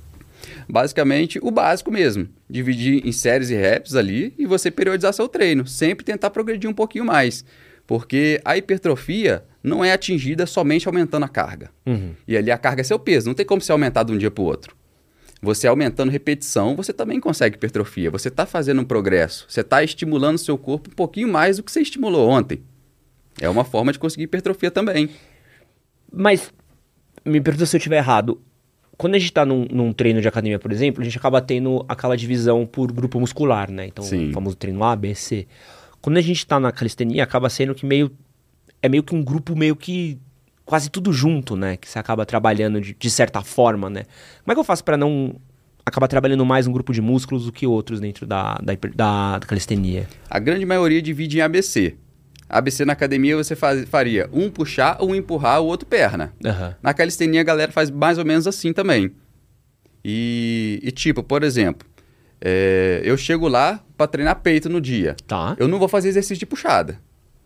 Basicamente, 0.68 1.38
o 1.42 1.50
básico 1.50 1.90
mesmo. 1.90 2.28
Dividir 2.48 3.06
em 3.06 3.12
séries 3.12 3.50
e 3.50 3.56
reps 3.56 3.94
ali 3.94 4.32
e 4.38 4.46
você 4.46 4.70
periodizar 4.70 5.12
seu 5.12 5.28
treino. 5.28 5.66
Sempre 5.66 6.04
tentar 6.04 6.30
progredir 6.30 6.70
um 6.70 6.74
pouquinho 6.74 7.04
mais. 7.04 7.44
Porque 7.86 8.40
a 8.44 8.56
hipertrofia 8.56 9.44
não 9.62 9.84
é 9.84 9.92
atingida 9.92 10.46
somente 10.46 10.86
aumentando 10.86 11.24
a 11.24 11.28
carga. 11.28 11.70
Uhum. 11.84 12.12
E 12.26 12.36
ali 12.36 12.50
a 12.50 12.58
carga 12.58 12.80
é 12.80 12.84
seu 12.84 12.98
peso. 12.98 13.26
Não 13.26 13.34
tem 13.34 13.44
como 13.44 13.60
você 13.60 13.72
aumentar 13.72 14.04
de 14.04 14.12
um 14.12 14.18
dia 14.18 14.30
para 14.30 14.42
o 14.42 14.46
outro. 14.46 14.75
Você 15.46 15.68
aumentando 15.68 16.10
repetição, 16.10 16.74
você 16.74 16.92
também 16.92 17.20
consegue 17.20 17.54
hipertrofia. 17.54 18.10
Você 18.10 18.26
está 18.26 18.44
fazendo 18.44 18.80
um 18.80 18.84
progresso. 18.84 19.46
Você 19.48 19.60
está 19.60 19.80
estimulando 19.80 20.34
o 20.34 20.38
seu 20.38 20.58
corpo 20.58 20.90
um 20.90 20.92
pouquinho 20.92 21.28
mais 21.28 21.56
do 21.56 21.62
que 21.62 21.70
você 21.70 21.80
estimulou 21.80 22.28
ontem. 22.28 22.64
É 23.40 23.48
uma 23.48 23.62
forma 23.62 23.92
de 23.92 23.98
conseguir 24.00 24.24
hipertrofia 24.24 24.72
também. 24.72 25.08
Mas, 26.12 26.52
me 27.24 27.40
pergunta 27.40 27.64
se 27.64 27.76
eu 27.76 27.78
estiver 27.78 27.98
errado. 27.98 28.42
Quando 28.98 29.14
a 29.14 29.20
gente 29.20 29.32
tá 29.32 29.46
num, 29.46 29.68
num 29.70 29.92
treino 29.92 30.20
de 30.20 30.26
academia, 30.26 30.58
por 30.58 30.72
exemplo, 30.72 31.00
a 31.00 31.04
gente 31.04 31.16
acaba 31.16 31.40
tendo 31.40 31.84
aquela 31.88 32.16
divisão 32.16 32.66
por 32.66 32.90
grupo 32.90 33.20
muscular, 33.20 33.70
né? 33.70 33.86
Então, 33.86 34.02
Sim. 34.02 34.30
o 34.30 34.32
famoso 34.32 34.56
treino 34.56 34.82
A, 34.82 34.96
B, 34.96 35.14
C. 35.14 35.46
Quando 36.00 36.16
a 36.16 36.20
gente 36.20 36.44
tá 36.44 36.58
na 36.58 36.72
calistenia, 36.72 37.22
acaba 37.22 37.48
sendo 37.48 37.72
que 37.72 37.86
meio. 37.86 38.10
É 38.82 38.88
meio 38.88 39.04
que 39.04 39.14
um 39.14 39.22
grupo 39.22 39.54
meio 39.54 39.76
que. 39.76 40.18
Quase 40.66 40.90
tudo 40.90 41.12
junto, 41.12 41.56
né? 41.56 41.76
Que 41.78 41.88
você 41.88 41.98
acaba 41.98 42.26
trabalhando 42.26 42.80
de, 42.80 42.92
de 42.92 43.10
certa 43.10 43.40
forma, 43.40 43.88
né? 43.88 44.02
Como 44.42 44.52
é 44.52 44.54
que 44.54 44.60
eu 44.60 44.64
faço 44.64 44.84
pra 44.84 44.96
não 44.98 45.36
acabar 45.84 46.08
trabalhando 46.08 46.44
mais 46.44 46.66
um 46.66 46.72
grupo 46.72 46.92
de 46.92 47.00
músculos 47.00 47.46
do 47.46 47.52
que 47.52 47.66
outros 47.66 48.00
dentro 48.00 48.26
da, 48.26 48.54
da, 48.60 48.74
da- 48.94 49.38
da 49.38 49.46
calistenia? 49.46 50.08
A 50.28 50.38
grande 50.40 50.66
maioria 50.66 51.00
divide 51.00 51.38
em 51.38 51.40
ABC. 51.40 51.94
ABC 52.48 52.84
na 52.84 52.92
academia 52.92 53.36
você 53.36 53.54
faz- 53.56 53.88
faria 53.88 54.28
um 54.32 54.50
puxar, 54.50 54.98
um 55.02 55.14
empurrar, 55.14 55.60
o 55.62 55.66
outro 55.66 55.86
perna. 55.86 56.32
Aham. 56.44 56.74
Na 56.82 56.92
calistenia 56.92 57.40
a 57.40 57.44
galera 57.44 57.70
faz 57.72 57.88
mais 57.90 58.18
ou 58.18 58.24
menos 58.24 58.46
assim 58.48 58.72
também. 58.72 59.12
E, 60.04 60.80
e 60.82 60.90
tipo, 60.92 61.22
por 61.22 61.42
exemplo, 61.42 61.88
é, 62.40 63.00
eu 63.04 63.16
chego 63.16 63.48
lá 63.48 63.80
para 63.96 64.06
treinar 64.06 64.40
peito 64.40 64.68
no 64.68 64.80
dia. 64.80 65.16
Tá. 65.26 65.56
Eu 65.58 65.66
não 65.68 65.78
vou 65.78 65.88
fazer 65.88 66.08
exercício 66.08 66.38
de 66.38 66.46
puxada. 66.46 67.00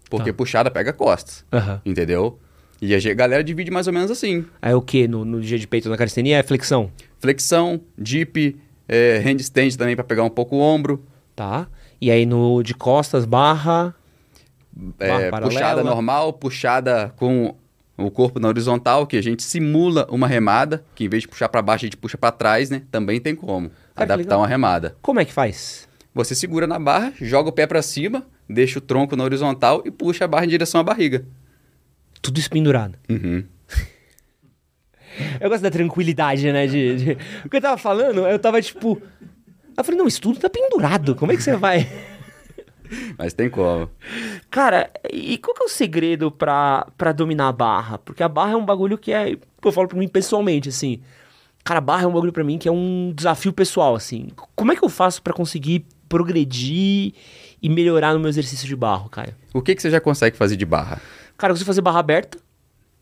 Porque 0.08 0.30
Tá. 0.32 0.36
puxada 0.36 0.70
pega 0.70 0.92
costas. 0.92 1.44
Aham. 1.52 1.80
Entendeu? 1.84 2.38
E 2.80 2.94
a 2.94 3.14
galera 3.14 3.44
divide 3.44 3.70
mais 3.70 3.86
ou 3.86 3.92
menos 3.92 4.10
assim. 4.10 4.44
Aí 4.62 4.72
o 4.72 4.80
que 4.80 5.06
no, 5.06 5.24
no 5.24 5.40
dia 5.40 5.58
de 5.58 5.66
peito 5.66 5.88
na 5.88 5.96
calistenia 5.96 6.38
é 6.38 6.42
flexão. 6.42 6.90
Flexão, 7.18 7.80
dip, 7.98 8.58
é, 8.88 9.18
handstand 9.18 9.76
também 9.76 9.94
para 9.94 10.04
pegar 10.04 10.24
um 10.24 10.30
pouco 10.30 10.56
o 10.56 10.60
ombro. 10.60 11.04
Tá. 11.36 11.68
E 12.00 12.10
aí 12.10 12.24
no 12.24 12.62
de 12.62 12.74
costas, 12.74 13.24
barra. 13.24 13.94
É, 14.98 15.30
Barra 15.30 15.42
puxada 15.42 15.84
normal, 15.84 16.32
puxada 16.32 17.12
com 17.16 17.54
o 17.98 18.10
corpo 18.10 18.40
na 18.40 18.48
horizontal, 18.48 19.06
que 19.06 19.16
a 19.16 19.22
gente 19.22 19.42
simula 19.42 20.06
uma 20.10 20.26
remada, 20.26 20.82
que 20.94 21.04
em 21.04 21.08
vez 21.08 21.22
de 21.22 21.28
puxar 21.28 21.48
para 21.48 21.60
baixo, 21.60 21.84
a 21.84 21.86
gente 21.86 21.96
puxa 21.96 22.16
para 22.16 22.32
trás, 22.32 22.70
né? 22.70 22.82
Também 22.90 23.20
tem 23.20 23.34
como 23.34 23.68
Cara, 23.68 23.76
que 23.94 24.02
adaptar 24.02 24.38
uma 24.38 24.46
remada. 24.46 24.96
Como 25.02 25.20
é 25.20 25.24
que 25.24 25.32
faz? 25.32 25.86
Você 26.14 26.34
segura 26.34 26.66
na 26.66 26.78
barra, 26.78 27.12
joga 27.20 27.50
o 27.50 27.52
pé 27.52 27.66
para 27.66 27.82
cima, 27.82 28.24
deixa 28.48 28.78
o 28.78 28.82
tronco 28.82 29.14
na 29.14 29.24
horizontal 29.24 29.82
e 29.84 29.90
puxa 29.90 30.24
a 30.24 30.28
barra 30.28 30.46
em 30.46 30.48
direção 30.48 30.80
à 30.80 30.84
barriga. 30.84 31.24
Tudo 32.22 32.38
isso 32.38 32.50
pendurado. 32.50 32.98
Uhum. 33.08 33.44
Eu 35.40 35.48
gosto 35.50 35.62
da 35.62 35.70
tranquilidade, 35.70 36.50
né? 36.52 36.66
De, 36.66 36.96
de- 36.96 37.18
O 37.44 37.48
que 37.48 37.56
eu 37.56 37.60
tava 37.60 37.76
falando, 37.76 38.20
eu 38.26 38.38
tava 38.38 38.62
tipo. 38.62 39.00
Eu 39.76 39.84
falei, 39.84 39.98
não, 39.98 40.06
isso 40.06 40.20
tudo 40.20 40.38
tá 40.38 40.48
pendurado. 40.48 41.14
Como 41.16 41.32
é 41.32 41.36
que 41.36 41.42
você 41.42 41.56
vai. 41.56 41.88
Mas 43.18 43.32
tem 43.32 43.48
como. 43.50 43.90
Cara, 44.50 44.90
e 45.12 45.36
qual 45.38 45.54
que 45.54 45.62
é 45.62 45.66
o 45.66 45.68
segredo 45.68 46.30
pra, 46.30 46.86
pra 46.96 47.12
dominar 47.12 47.48
a 47.48 47.52
barra? 47.52 47.98
Porque 47.98 48.22
a 48.22 48.28
barra 48.28 48.52
é 48.52 48.56
um 48.56 48.64
bagulho 48.64 48.96
que 48.98 49.12
é. 49.12 49.36
Eu 49.64 49.72
falo 49.72 49.88
pra 49.88 49.98
mim 49.98 50.08
pessoalmente, 50.08 50.68
assim. 50.68 51.00
Cara, 51.64 51.78
a 51.78 51.82
barra 51.82 52.04
é 52.04 52.06
um 52.06 52.12
bagulho 52.12 52.32
pra 52.32 52.44
mim 52.44 52.56
que 52.58 52.68
é 52.68 52.72
um 52.72 53.12
desafio 53.14 53.52
pessoal, 53.52 53.94
assim. 53.94 54.28
Como 54.54 54.72
é 54.72 54.76
que 54.76 54.84
eu 54.84 54.88
faço 54.88 55.22
pra 55.22 55.32
conseguir 55.32 55.84
progredir 56.08 57.12
e 57.62 57.68
melhorar 57.68 58.14
no 58.14 58.20
meu 58.20 58.28
exercício 58.28 58.66
de 58.66 58.74
barro, 58.76 59.08
cara? 59.10 59.36
O 59.52 59.60
que, 59.60 59.74
que 59.74 59.82
você 59.82 59.90
já 59.90 60.00
consegue 60.00 60.36
fazer 60.36 60.56
de 60.56 60.64
barra? 60.64 61.00
Cara, 61.40 61.52
eu 61.52 61.54
consigo 61.54 61.66
fazer 61.66 61.80
barra 61.80 61.98
aberta. 62.00 62.38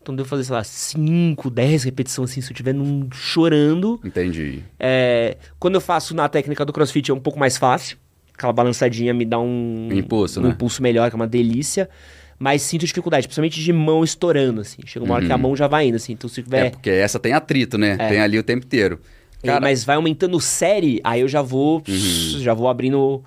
Então 0.01 0.15
devo 0.15 0.27
fazer, 0.29 0.45
sei 0.45 0.55
lá, 0.55 0.63
5, 0.63 1.49
10 1.49 1.83
repetições 1.83 2.31
assim, 2.31 2.39
se 2.41 2.47
eu 2.47 2.53
estiver 2.53 2.73
num 2.73 3.09
chorando. 3.11 3.99
Entendi. 4.03 4.63
É, 4.79 5.35
quando 5.59 5.75
eu 5.75 5.81
faço 5.81 6.15
na 6.15 6.27
técnica 6.29 6.63
do 6.65 6.71
crossfit 6.71 7.11
é 7.11 7.13
um 7.13 7.19
pouco 7.19 7.37
mais 7.37 7.57
fácil. 7.57 7.97
Aquela 8.33 8.53
balançadinha 8.53 9.13
me 9.13 9.25
dá 9.25 9.37
um, 9.37 9.89
Um 9.91 9.93
impulso, 9.97 10.39
um 10.39 10.43
né? 10.43 10.49
impulso 10.51 10.81
melhor, 10.81 11.09
que 11.09 11.15
é 11.15 11.17
uma 11.17 11.27
delícia. 11.27 11.89
Mas 12.39 12.61
sinto 12.61 12.85
dificuldade, 12.85 13.27
principalmente 13.27 13.61
de 13.61 13.73
mão 13.73 14.01
estourando, 14.01 14.61
assim. 14.61 14.77
Chega 14.85 15.03
uma 15.03 15.15
hora 15.15 15.25
que 15.25 15.31
a 15.33 15.37
mão 15.37 15.53
já 15.57 15.67
vai 15.67 15.87
indo, 15.87 15.97
assim. 15.97 16.13
Então 16.13 16.29
se 16.29 16.39
É, 16.39 16.43
tiver. 16.43 16.71
porque 16.71 16.89
essa 16.89 17.19
tem 17.19 17.33
atrito, 17.33 17.77
né? 17.77 17.97
É. 17.99 18.07
Tem 18.07 18.21
ali 18.21 18.39
o 18.39 18.43
tempo 18.43 18.65
inteiro. 18.65 19.01
Cara, 19.43 19.59
mas 19.59 19.83
vai 19.83 19.97
aumentando 19.97 20.39
série, 20.39 21.01
aí 21.03 21.19
eu 21.21 21.27
já 21.27 21.41
vou. 21.41 21.83
Uhum. 21.87 22.39
Já 22.39 22.53
vou 22.53 22.69
abrindo. 22.69 23.21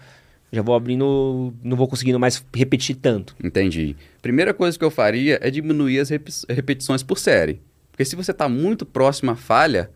Já 0.52 0.60
vou 0.60 0.74
abrindo. 0.74 1.54
Não 1.62 1.76
vou 1.76 1.88
conseguindo 1.88 2.20
mais 2.20 2.44
repetir 2.54 2.96
tanto. 2.96 3.34
Entendi. 3.42 3.96
Primeira 4.20 4.52
coisa 4.52 4.78
que 4.78 4.84
eu 4.84 4.90
faria 4.90 5.38
é 5.40 5.50
diminuir 5.50 5.98
as 5.98 6.10
repetições 6.48 7.02
por 7.02 7.18
série. 7.18 7.60
Porque 7.90 8.04
se 8.04 8.14
você 8.14 8.30
está 8.30 8.48
muito 8.48 8.84
próximo 8.84 9.30
à 9.30 9.36
falha, 9.36 9.90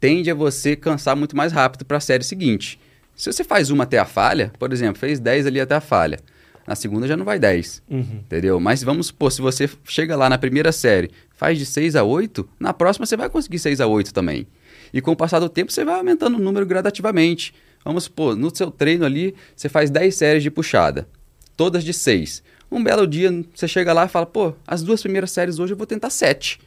tende 0.00 0.30
a 0.30 0.34
você 0.34 0.74
cansar 0.74 1.14
muito 1.14 1.36
mais 1.36 1.52
rápido 1.52 1.84
para 1.84 1.98
a 1.98 2.00
série 2.00 2.24
seguinte. 2.24 2.80
Se 3.14 3.32
você 3.32 3.44
faz 3.44 3.70
uma 3.70 3.84
até 3.84 3.98
a 3.98 4.04
falha, 4.04 4.52
por 4.58 4.72
exemplo, 4.72 4.98
fez 4.98 5.20
10 5.20 5.46
ali 5.46 5.60
até 5.60 5.74
a 5.74 5.80
falha, 5.80 6.18
na 6.66 6.74
segunda 6.74 7.06
já 7.06 7.16
não 7.16 7.24
vai 7.24 7.38
10. 7.38 7.82
Entendeu? 7.90 8.58
Mas 8.58 8.82
vamos 8.82 9.08
supor, 9.08 9.30
se 9.30 9.42
você 9.42 9.68
chega 9.84 10.16
lá 10.16 10.28
na 10.28 10.38
primeira 10.38 10.72
série, 10.72 11.10
faz 11.34 11.58
de 11.58 11.66
6 11.66 11.96
a 11.96 12.02
8, 12.02 12.48
na 12.58 12.72
próxima 12.72 13.04
você 13.04 13.16
vai 13.16 13.28
conseguir 13.28 13.58
6 13.58 13.80
a 13.80 13.86
8 13.86 14.14
também. 14.14 14.46
E 14.92 15.00
com 15.00 15.12
o 15.12 15.16
passar 15.16 15.38
do 15.38 15.48
tempo, 15.48 15.70
você 15.70 15.84
vai 15.84 15.96
aumentando 15.96 16.36
o 16.36 16.40
número 16.40 16.64
gradativamente. 16.64 17.52
Vamos 17.84 18.04
supor, 18.04 18.36
no 18.36 18.54
seu 18.54 18.70
treino 18.70 19.04
ali, 19.04 19.34
você 19.56 19.68
faz 19.68 19.90
10 19.90 20.14
séries 20.14 20.42
de 20.42 20.50
puxada, 20.50 21.08
todas 21.56 21.82
de 21.82 21.92
6. 21.92 22.42
Um 22.70 22.82
belo 22.84 23.06
dia, 23.06 23.30
você 23.54 23.66
chega 23.66 23.92
lá 23.92 24.04
e 24.04 24.08
fala, 24.08 24.26
pô, 24.26 24.52
as 24.66 24.82
duas 24.82 25.00
primeiras 25.02 25.30
séries 25.30 25.58
hoje 25.58 25.72
eu 25.72 25.76
vou 25.76 25.86
tentar 25.86 26.10
7. 26.10 26.60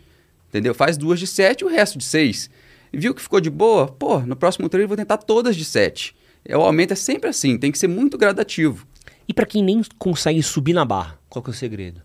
Entendeu? 0.49 0.73
Faz 0.73 0.97
duas 0.97 1.19
de 1.19 1.27
7 1.27 1.61
e 1.61 1.65
o 1.65 1.69
resto 1.69 1.97
de 1.97 2.03
6. 2.03 2.49
E 2.91 2.97
viu 2.97 3.13
que 3.15 3.21
ficou 3.21 3.39
de 3.39 3.49
boa? 3.49 3.87
Pô, 3.87 4.19
no 4.19 4.35
próximo 4.35 4.67
treino 4.69 4.85
eu 4.85 4.89
vou 4.89 4.97
tentar 4.97 5.17
todas 5.17 5.55
de 5.55 5.63
7. 5.65 6.15
O 6.49 6.55
aumento 6.61 6.91
é 6.91 6.95
sempre 6.95 7.29
assim, 7.29 7.57
tem 7.57 7.71
que 7.71 7.77
ser 7.79 7.87
muito 7.87 8.17
gradativo. 8.17 8.85
E 9.27 9.33
pra 9.33 9.45
quem 9.45 9.63
nem 9.63 9.81
consegue 9.97 10.43
subir 10.43 10.73
na 10.73 10.83
barra, 10.83 11.17
qual 11.29 11.41
que 11.41 11.49
é 11.49 11.53
o 11.53 11.55
segredo? 11.55 12.01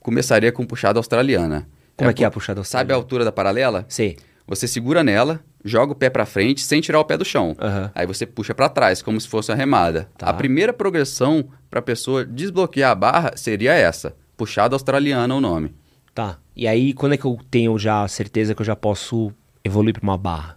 Começaria 0.00 0.50
com 0.50 0.64
puxada 0.64 0.98
australiana. 0.98 1.68
Como 1.96 2.10
é, 2.10 2.14
que 2.14 2.24
é 2.24 2.26
a 2.26 2.30
pu- 2.30 2.34
puxada 2.34 2.62
Sabe 2.64 2.92
a 2.92 2.96
altura 2.96 3.24
da 3.24 3.32
paralela? 3.32 3.84
Sei. 3.88 4.16
Você 4.46 4.66
segura 4.68 5.02
nela, 5.04 5.44
joga 5.66 5.92
o 5.92 5.96
pé 5.96 6.08
pra 6.08 6.24
frente 6.24 6.60
sem 6.62 6.80
tirar 6.80 7.00
o 7.00 7.04
pé 7.04 7.16
do 7.18 7.24
chão. 7.24 7.54
Aham. 7.60 7.90
Aí 7.94 8.06
você 8.06 8.24
puxa 8.24 8.54
pra 8.54 8.68
trás, 8.68 9.02
como 9.02 9.20
se 9.20 9.28
fosse 9.28 9.50
uma 9.50 9.56
remada. 9.56 10.08
Tá. 10.16 10.28
A 10.28 10.32
primeira 10.34 10.72
progressão 10.72 11.48
pra 11.68 11.82
pessoa 11.82 12.24
desbloquear 12.24 12.90
a 12.92 12.94
barra 12.94 13.32
seria 13.36 13.72
essa. 13.74 14.14
Puxada 14.36 14.74
australiana 14.74 15.34
é 15.34 15.36
o 15.36 15.40
nome. 15.40 15.74
Tá. 16.14 16.38
E 16.54 16.66
aí, 16.66 16.92
quando 16.94 17.12
é 17.14 17.16
que 17.18 17.24
eu 17.26 17.38
tenho 17.50 17.76
já 17.78 18.02
a 18.02 18.08
certeza 18.08 18.54
que 18.54 18.62
eu 18.62 18.66
já 18.66 18.76
posso 18.76 19.32
evoluir 19.64 19.92
pra 19.94 20.02
uma 20.02 20.16
barra? 20.16 20.56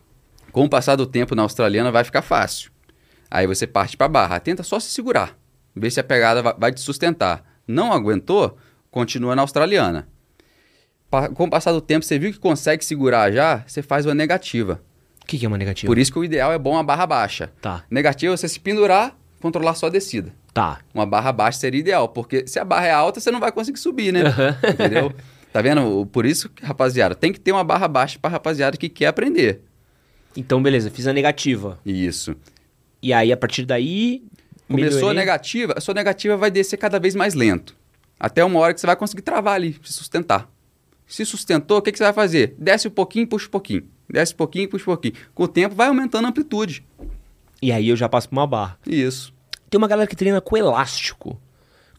Com 0.52 0.66
o 0.66 0.70
passar 0.70 0.96
do 0.96 1.06
tempo 1.06 1.36
na 1.36 1.42
australiana 1.44 1.92
vai 1.92 2.04
ficar 2.04 2.22
fácil. 2.22 2.72
Aí 3.30 3.46
você 3.46 3.68
parte 3.68 3.98
pra 3.98 4.08
barra. 4.08 4.40
Tenta 4.40 4.64
só 4.64 4.80
se 4.80 4.90
segurar. 4.90 5.38
Vê 5.76 5.90
se 5.92 6.00
a 6.00 6.04
pegada 6.04 6.42
va- 6.42 6.56
vai 6.58 6.72
te 6.72 6.80
sustentar. 6.82 7.44
Não 7.68 7.92
aguentou? 7.94 8.58
Continua 8.90 9.36
na 9.36 9.42
australiana. 9.44 10.08
Com 11.36 11.46
o 11.46 11.50
passar 11.50 11.72
do 11.72 11.82
tempo, 11.82 12.06
você 12.06 12.20
viu 12.20 12.32
que 12.32 12.40
consegue 12.40 12.84
segurar 12.86 13.32
já? 13.32 13.64
Você 13.66 13.82
faz 13.82 14.06
uma 14.06 14.14
negativa. 14.14 14.82
O 15.30 15.32
que, 15.32 15.38
que 15.38 15.46
é 15.46 15.48
uma 15.48 15.60
negativa? 15.60 15.88
Por 15.88 16.00
isso 16.00 16.12
que 16.12 16.18
o 16.18 16.24
ideal 16.24 16.52
é 16.52 16.58
bom 16.58 16.76
a 16.76 16.82
barra 16.82 17.06
baixa. 17.06 17.52
Tá. 17.62 17.84
Negativa 17.88 18.34
é 18.34 18.38
você 18.38 18.50
se 18.50 18.60
pendurar, 18.60 19.16
controlar 19.40 19.76
só 19.76 19.86
a 19.86 19.90
descida. 19.92 20.34
Tá. 20.52 20.80
Uma 20.92 21.06
barra 21.06 21.32
baixa 21.32 21.60
seria 21.60 21.80
ideal, 21.80 22.10
porque 22.10 22.48
se 22.48 22.58
a 22.58 22.66
barra 22.66 22.88
é 22.88 22.92
alta, 22.92 23.20
você 23.20 23.30
não 23.30 23.40
vai 23.40 23.52
conseguir 23.52 23.78
subir, 23.78 24.12
né? 24.12 24.24
Entendeu? 24.68 25.14
Tá 25.54 25.62
vendo? 25.62 26.08
Por 26.08 26.26
isso, 26.26 26.50
rapaziada, 26.64 27.14
tem 27.14 27.32
que 27.32 27.40
ter 27.40 27.52
uma 27.52 27.64
barra 27.64 27.88
baixa 27.88 28.18
pra 28.20 28.32
rapaziada 28.32 28.76
que 28.76 28.90
quer 28.90 29.06
aprender. 29.06 29.62
Então, 30.36 30.64
beleza, 30.64 30.90
fiz 30.90 31.06
a 31.06 31.14
negativa. 31.14 31.78
Isso. 31.86 32.36
E 33.00 33.14
aí, 33.14 33.32
a 33.32 33.38
partir 33.38 33.66
daí. 33.68 34.24
Começou 34.68 34.98
a 34.98 35.14
melhorei. 35.14 35.20
negativa, 35.20 35.74
a 35.78 35.82
sua 35.82 35.94
negativa 35.94 36.38
vai 36.38 36.50
descer 36.50 36.78
cada 36.78 37.00
vez 37.00 37.14
mais 37.14 37.36
lento. 37.36 37.76
Até 38.20 38.44
uma 38.44 38.60
hora 38.60 38.74
que 38.74 38.82
você 38.82 38.88
vai 38.88 38.96
conseguir 38.96 39.22
travar 39.22 39.54
ali, 39.54 39.80
se 39.84 39.94
sustentar. 39.94 40.50
Se 41.10 41.26
sustentou, 41.26 41.80
o 41.80 41.82
que, 41.82 41.92
que 41.92 41.98
você 41.98 42.04
vai 42.04 42.14
fazer? 42.14 42.56
Desce 42.58 42.88
um 42.88 42.92
pouquinho, 42.92 43.28
puxa 43.28 43.48
um 43.48 43.50
pouquinho. 43.50 43.84
Desce 44.08 44.34
um 44.34 44.38
pouquinho, 44.38 44.70
puxa 44.70 44.84
um 44.84 44.94
pouquinho. 44.94 45.14
Com 45.34 45.44
o 45.44 45.48
tempo 45.48 45.74
vai 45.76 45.88
aumentando 45.88 46.26
a 46.26 46.30
amplitude. 46.30 46.86
E 47.62 47.72
aí 47.72 47.90
eu 47.90 47.96
já 47.98 48.08
passo 48.08 48.30
pra 48.30 48.38
uma 48.40 48.46
barra. 48.48 48.78
Isso. 48.88 49.34
Tem 49.70 49.78
uma 49.80 49.88
galera 49.88 50.08
que 50.08 50.16
treina 50.16 50.40
com 50.40 50.56
elástico. 50.56 51.32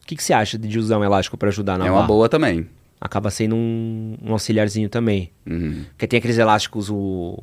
O 0.01 0.05
que, 0.07 0.15
que 0.15 0.23
você 0.23 0.31
acha 0.33 0.57
de 0.57 0.79
usar 0.79 0.97
um 0.97 1.03
elástico 1.03 1.37
pra 1.37 1.49
ajudar 1.49 1.77
na 1.77 1.85
é 1.85 1.89
barra? 1.89 1.99
uma 2.01 2.07
boa 2.07 2.29
também. 2.29 2.67
Acaba 2.99 3.29
sendo 3.29 3.55
um, 3.55 4.15
um 4.23 4.31
auxiliarzinho 4.31 4.87
também. 4.89 5.31
Uhum. 5.45 5.83
Porque 5.89 6.07
tem 6.07 6.17
aqueles 6.17 6.37
elásticos, 6.37 6.89
o. 6.89 7.37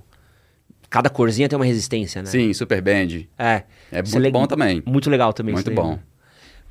Cada 0.90 1.10
corzinha 1.10 1.48
tem 1.50 1.58
uma 1.58 1.64
resistência, 1.66 2.22
né? 2.22 2.30
Sim, 2.30 2.52
super 2.54 2.80
band. 2.80 3.26
É. 3.38 3.64
É 3.92 4.00
Isso 4.02 4.12
muito 4.14 4.18
le- 4.24 4.30
bom 4.30 4.46
também. 4.46 4.82
Muito 4.86 5.10
legal 5.10 5.32
também. 5.34 5.52
Muito 5.52 5.66
isso 5.70 5.74
daí, 5.76 5.84
bom. 5.84 5.92
né? 5.92 5.98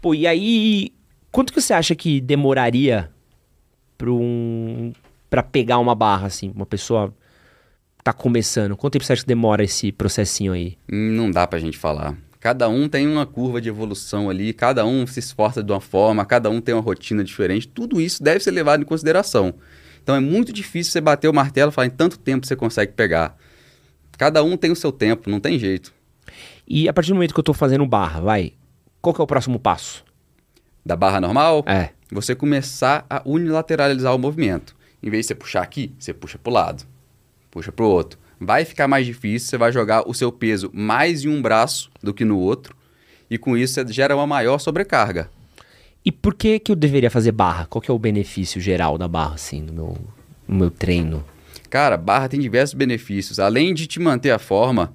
Pô, 0.01 0.15
e 0.15 0.25
aí. 0.25 0.91
Quanto 1.31 1.53
que 1.53 1.61
você 1.61 1.71
acha 1.73 1.93
que 1.93 2.19
demoraria 2.19 3.11
pra, 3.97 4.11
um, 4.11 4.93
pra 5.29 5.41
pegar 5.43 5.79
uma 5.79 5.95
barra, 5.95 6.27
assim? 6.27 6.51
Uma 6.55 6.65
pessoa 6.65 7.13
tá 8.03 8.13
começando. 8.13 8.77
Quanto 8.77 8.93
tempo 8.93 9.05
você 9.05 9.13
acha 9.13 9.21
que 9.23 9.27
demora 9.27 9.63
esse 9.63 9.91
processinho 9.91 10.53
aí? 10.53 10.77
Não 10.87 11.29
dá 11.29 11.45
pra 11.45 11.59
gente 11.59 11.77
falar. 11.77 12.17
Cada 12.39 12.69
um 12.69 12.87
tem 12.87 13.07
uma 13.07 13.25
curva 13.25 13.59
de 13.59 13.67
evolução 13.67 14.29
ali, 14.29 14.53
cada 14.53 14.85
um 14.85 15.05
se 15.05 15.19
esforça 15.19 15.63
de 15.63 15.71
uma 15.71 15.81
forma, 15.81 16.23
cada 16.23 16.49
um 16.49 16.61
tem 16.61 16.73
uma 16.73 16.81
rotina 16.81 17.23
diferente. 17.23 17.67
Tudo 17.67 17.99
isso 17.99 18.23
deve 18.23 18.39
ser 18.39 18.51
levado 18.51 18.81
em 18.81 18.85
consideração. 18.85 19.53
Então 20.01 20.15
é 20.15 20.19
muito 20.19 20.53
difícil 20.53 20.93
você 20.93 21.01
bater 21.01 21.27
o 21.27 21.33
martelo 21.33 21.71
e 21.71 21.73
falar 21.73 21.87
em 21.87 21.91
tanto 21.91 22.17
tempo 22.17 22.47
você 22.47 22.55
consegue 22.55 22.93
pegar. 22.93 23.35
Cada 24.17 24.41
um 24.43 24.55
tem 24.55 24.71
o 24.71 24.75
seu 24.75 24.91
tempo, 24.91 25.29
não 25.29 25.39
tem 25.39 25.59
jeito. 25.59 25.93
E 26.65 26.87
a 26.87 26.93
partir 26.93 27.09
do 27.09 27.15
momento 27.15 27.33
que 27.33 27.39
eu 27.39 27.43
tô 27.43 27.53
fazendo 27.53 27.85
barra, 27.85 28.21
vai, 28.21 28.53
qual 29.01 29.13
que 29.13 29.19
é 29.19 29.23
o 29.23 29.27
próximo 29.27 29.59
passo? 29.59 30.05
Da 30.87 30.95
barra 30.95 31.19
normal, 31.19 31.65
É. 31.67 31.89
você 32.09 32.33
começar 32.33 33.05
a 33.09 33.21
unilateralizar 33.25 34.15
o 34.15 34.17
movimento. 34.17 34.73
Em 35.03 35.09
vez 35.09 35.25
de 35.25 35.27
você 35.27 35.35
puxar 35.35 35.61
aqui, 35.61 35.91
você 35.99 36.13
puxa 36.13 36.37
pro 36.37 36.49
lado, 36.53 36.85
puxa 37.51 37.73
pro 37.73 37.85
outro. 37.89 38.17
Vai 38.39 38.63
ficar 38.63 38.87
mais 38.87 39.05
difícil, 39.05 39.49
você 39.49 39.57
vai 39.57 39.69
jogar 39.69 40.07
o 40.07 40.13
seu 40.13 40.31
peso 40.31 40.71
mais 40.73 41.25
em 41.25 41.27
um 41.27 41.41
braço 41.41 41.91
do 42.01 42.13
que 42.13 42.23
no 42.23 42.39
outro, 42.39 42.73
e 43.29 43.37
com 43.37 43.57
isso 43.57 43.73
você 43.73 43.85
gera 43.91 44.15
uma 44.15 44.25
maior 44.25 44.59
sobrecarga. 44.59 45.29
E 46.05 46.09
por 46.11 46.33
que 46.33 46.57
que 46.57 46.71
eu 46.71 46.75
deveria 46.75 47.11
fazer 47.11 47.33
barra? 47.33 47.65
Qual 47.65 47.81
que 47.81 47.91
é 47.91 47.93
o 47.93 47.99
benefício 47.99 48.61
geral 48.61 48.97
da 48.97 49.09
barra, 49.09 49.35
assim, 49.35 49.59
no 49.61 49.73
meu, 49.73 49.97
no 50.47 50.55
meu 50.55 50.71
treino? 50.71 51.21
Cara, 51.69 51.97
barra 51.97 52.29
tem 52.29 52.39
diversos 52.39 52.73
benefícios. 52.75 53.41
Além 53.41 53.73
de 53.73 53.87
te 53.87 53.99
manter 53.99 54.31
a 54.31 54.39
forma, 54.39 54.93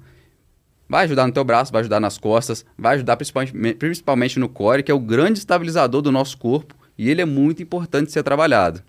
vai 0.93 1.05
ajudar 1.05 1.25
no 1.25 1.33
teu 1.33 1.43
braço, 1.43 1.71
vai 1.71 1.79
ajudar 1.79 1.99
nas 1.99 2.19
costas, 2.19 2.63
vai 2.77 2.93
ajudar 2.93 3.17
principalmente, 3.17 3.73
principalmente 3.73 4.37
no 4.37 4.47
core, 4.47 4.83
que 4.83 4.91
é 4.91 4.93
o 4.93 4.99
grande 4.99 5.39
estabilizador 5.39 6.03
do 6.03 6.11
nosso 6.11 6.37
corpo, 6.37 6.75
e 6.95 7.09
ele 7.09 7.19
é 7.19 7.25
muito 7.25 7.63
importante 7.63 8.11
ser 8.11 8.21
trabalhado. 8.21 8.79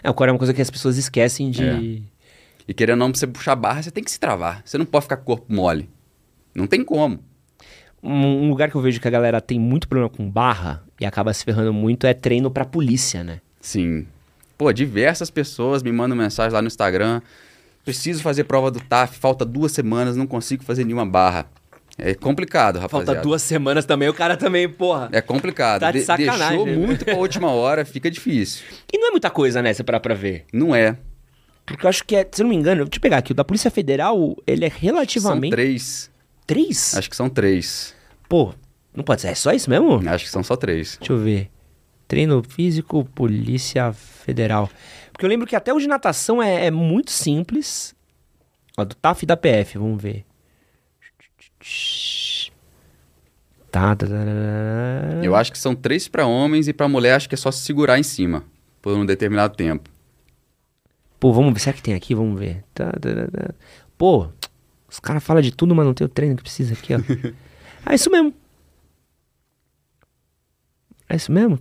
É, 0.00 0.08
o 0.08 0.14
core 0.14 0.28
é 0.28 0.32
uma 0.32 0.38
coisa 0.38 0.54
que 0.54 0.62
as 0.62 0.70
pessoas 0.70 0.96
esquecem 0.96 1.50
de... 1.50 2.06
É. 2.06 2.20
E 2.68 2.72
querendo 2.72 3.00
ou 3.00 3.06
não, 3.08 3.10
pra 3.10 3.18
você 3.18 3.26
puxar 3.26 3.56
barra, 3.56 3.82
você 3.82 3.90
tem 3.90 4.04
que 4.04 4.12
se 4.12 4.20
travar. 4.20 4.62
Você 4.64 4.78
não 4.78 4.84
pode 4.84 5.06
ficar 5.06 5.16
com 5.16 5.22
o 5.24 5.26
corpo 5.26 5.52
mole. 5.52 5.90
Não 6.54 6.68
tem 6.68 6.84
como. 6.84 7.18
Um 8.00 8.44
um 8.44 8.48
lugar 8.48 8.70
que 8.70 8.76
eu 8.76 8.80
vejo 8.80 9.00
que 9.00 9.08
a 9.08 9.10
galera 9.10 9.40
tem 9.40 9.58
muito 9.58 9.88
problema 9.88 10.08
com 10.08 10.30
barra 10.30 10.84
e 11.00 11.04
acaba 11.04 11.34
se 11.34 11.44
ferrando 11.44 11.72
muito 11.72 12.06
é 12.06 12.14
treino 12.14 12.48
pra 12.48 12.64
polícia, 12.64 13.24
né? 13.24 13.40
Sim. 13.60 14.06
Pô, 14.56 14.72
diversas 14.72 15.30
pessoas 15.30 15.82
me 15.82 15.90
mandam 15.90 16.16
mensagem 16.16 16.52
lá 16.52 16.62
no 16.62 16.68
Instagram. 16.68 17.20
Preciso 17.90 18.22
fazer 18.22 18.44
prova 18.44 18.70
do 18.70 18.78
TAF, 18.78 19.18
falta 19.18 19.44
duas 19.44 19.72
semanas, 19.72 20.16
não 20.16 20.24
consigo 20.24 20.62
fazer 20.62 20.84
nenhuma 20.84 21.04
barra. 21.04 21.50
É 21.98 22.14
complicado, 22.14 22.78
rapaziada. 22.78 23.14
Falta 23.14 23.20
duas 23.20 23.42
semanas 23.42 23.84
também, 23.84 24.08
o 24.08 24.14
cara 24.14 24.36
também, 24.36 24.68
porra. 24.68 25.08
É 25.10 25.20
complicado. 25.20 25.80
Tá 25.80 25.90
de 25.90 26.02
sacanagem, 26.02 26.64
Deixou 26.64 26.66
né? 26.66 26.86
muito 26.86 27.04
pra 27.04 27.16
última 27.16 27.50
hora, 27.50 27.84
fica 27.84 28.08
difícil. 28.08 28.64
E 28.92 28.96
não 28.96 29.08
é 29.08 29.10
muita 29.10 29.28
coisa, 29.28 29.60
né, 29.60 29.72
se 29.72 29.82
parar 29.82 29.98
pra 29.98 30.14
ver. 30.14 30.44
Não 30.52 30.72
é. 30.72 30.96
Porque 31.66 31.84
eu 31.84 31.88
acho 31.90 32.04
que 32.04 32.14
é, 32.14 32.26
se 32.30 32.42
eu 32.42 32.44
não 32.44 32.50
me 32.50 32.56
engano, 32.56 32.84
deixa 32.84 32.98
eu 32.98 33.00
pegar 33.00 33.18
aqui, 33.18 33.32
o 33.32 33.34
da 33.34 33.44
Polícia 33.44 33.72
Federal, 33.72 34.36
ele 34.46 34.64
é 34.64 34.70
São 34.70 34.78
relativamente... 34.78 35.50
três. 35.50 36.10
Três? 36.46 36.96
Acho 36.96 37.10
que 37.10 37.16
são 37.16 37.28
três. 37.28 37.92
Pô, 38.28 38.54
não 38.94 39.02
pode 39.02 39.20
ser, 39.20 39.28
é 39.28 39.34
só 39.34 39.52
isso 39.52 39.68
mesmo? 39.68 40.00
Acho 40.08 40.26
que 40.26 40.30
são 40.30 40.44
só 40.44 40.54
três. 40.54 40.96
Deixa 40.96 41.12
eu 41.12 41.18
ver. 41.18 41.50
Treino 42.06 42.40
físico, 42.48 43.04
Polícia 43.14 43.92
Federal. 43.92 44.70
Porque 45.20 45.26
eu 45.26 45.28
lembro 45.28 45.46
que 45.46 45.54
até 45.54 45.70
o 45.70 45.78
de 45.78 45.86
natação 45.86 46.42
é, 46.42 46.68
é 46.68 46.70
muito 46.70 47.10
simples. 47.10 47.94
Ó, 48.74 48.86
do 48.86 48.94
TAF 48.94 49.22
e 49.22 49.26
da 49.26 49.36
PF, 49.36 49.76
vamos 49.76 50.02
ver. 50.02 50.24
Tá, 53.70 53.94
tá, 53.94 54.06
tá, 54.06 54.06
tá, 54.06 54.16
tá. 54.16 55.22
Eu 55.22 55.36
acho 55.36 55.52
que 55.52 55.58
são 55.58 55.74
três 55.74 56.08
pra 56.08 56.24
homens 56.24 56.68
e 56.68 56.72
pra 56.72 56.88
mulher 56.88 57.16
acho 57.16 57.28
que 57.28 57.34
é 57.34 57.36
só 57.36 57.50
se 57.50 57.58
segurar 57.58 57.98
em 57.98 58.02
cima 58.02 58.44
por 58.80 58.96
um 58.96 59.04
determinado 59.04 59.54
tempo. 59.54 59.90
Pô, 61.18 61.34
vamos 61.34 61.52
ver. 61.52 61.60
Será 61.60 61.76
que 61.76 61.82
tem 61.82 61.92
aqui? 61.92 62.14
Vamos 62.14 62.40
ver. 62.40 62.64
Tá. 62.72 62.90
Pô, 63.98 64.26
os 64.88 64.98
caras 64.98 65.22
falam 65.22 65.42
de 65.42 65.52
tudo, 65.54 65.74
mas 65.74 65.84
não 65.84 65.92
tem 65.92 66.06
o 66.06 66.08
treino 66.08 66.34
que 66.34 66.42
precisa 66.42 66.72
aqui, 66.72 66.94
ó. 66.94 66.98
ah, 67.84 67.94
isso 67.94 68.10
mesmo. 68.10 68.32
É 71.10 71.16
isso 71.16 71.32
mesmo? 71.32 71.58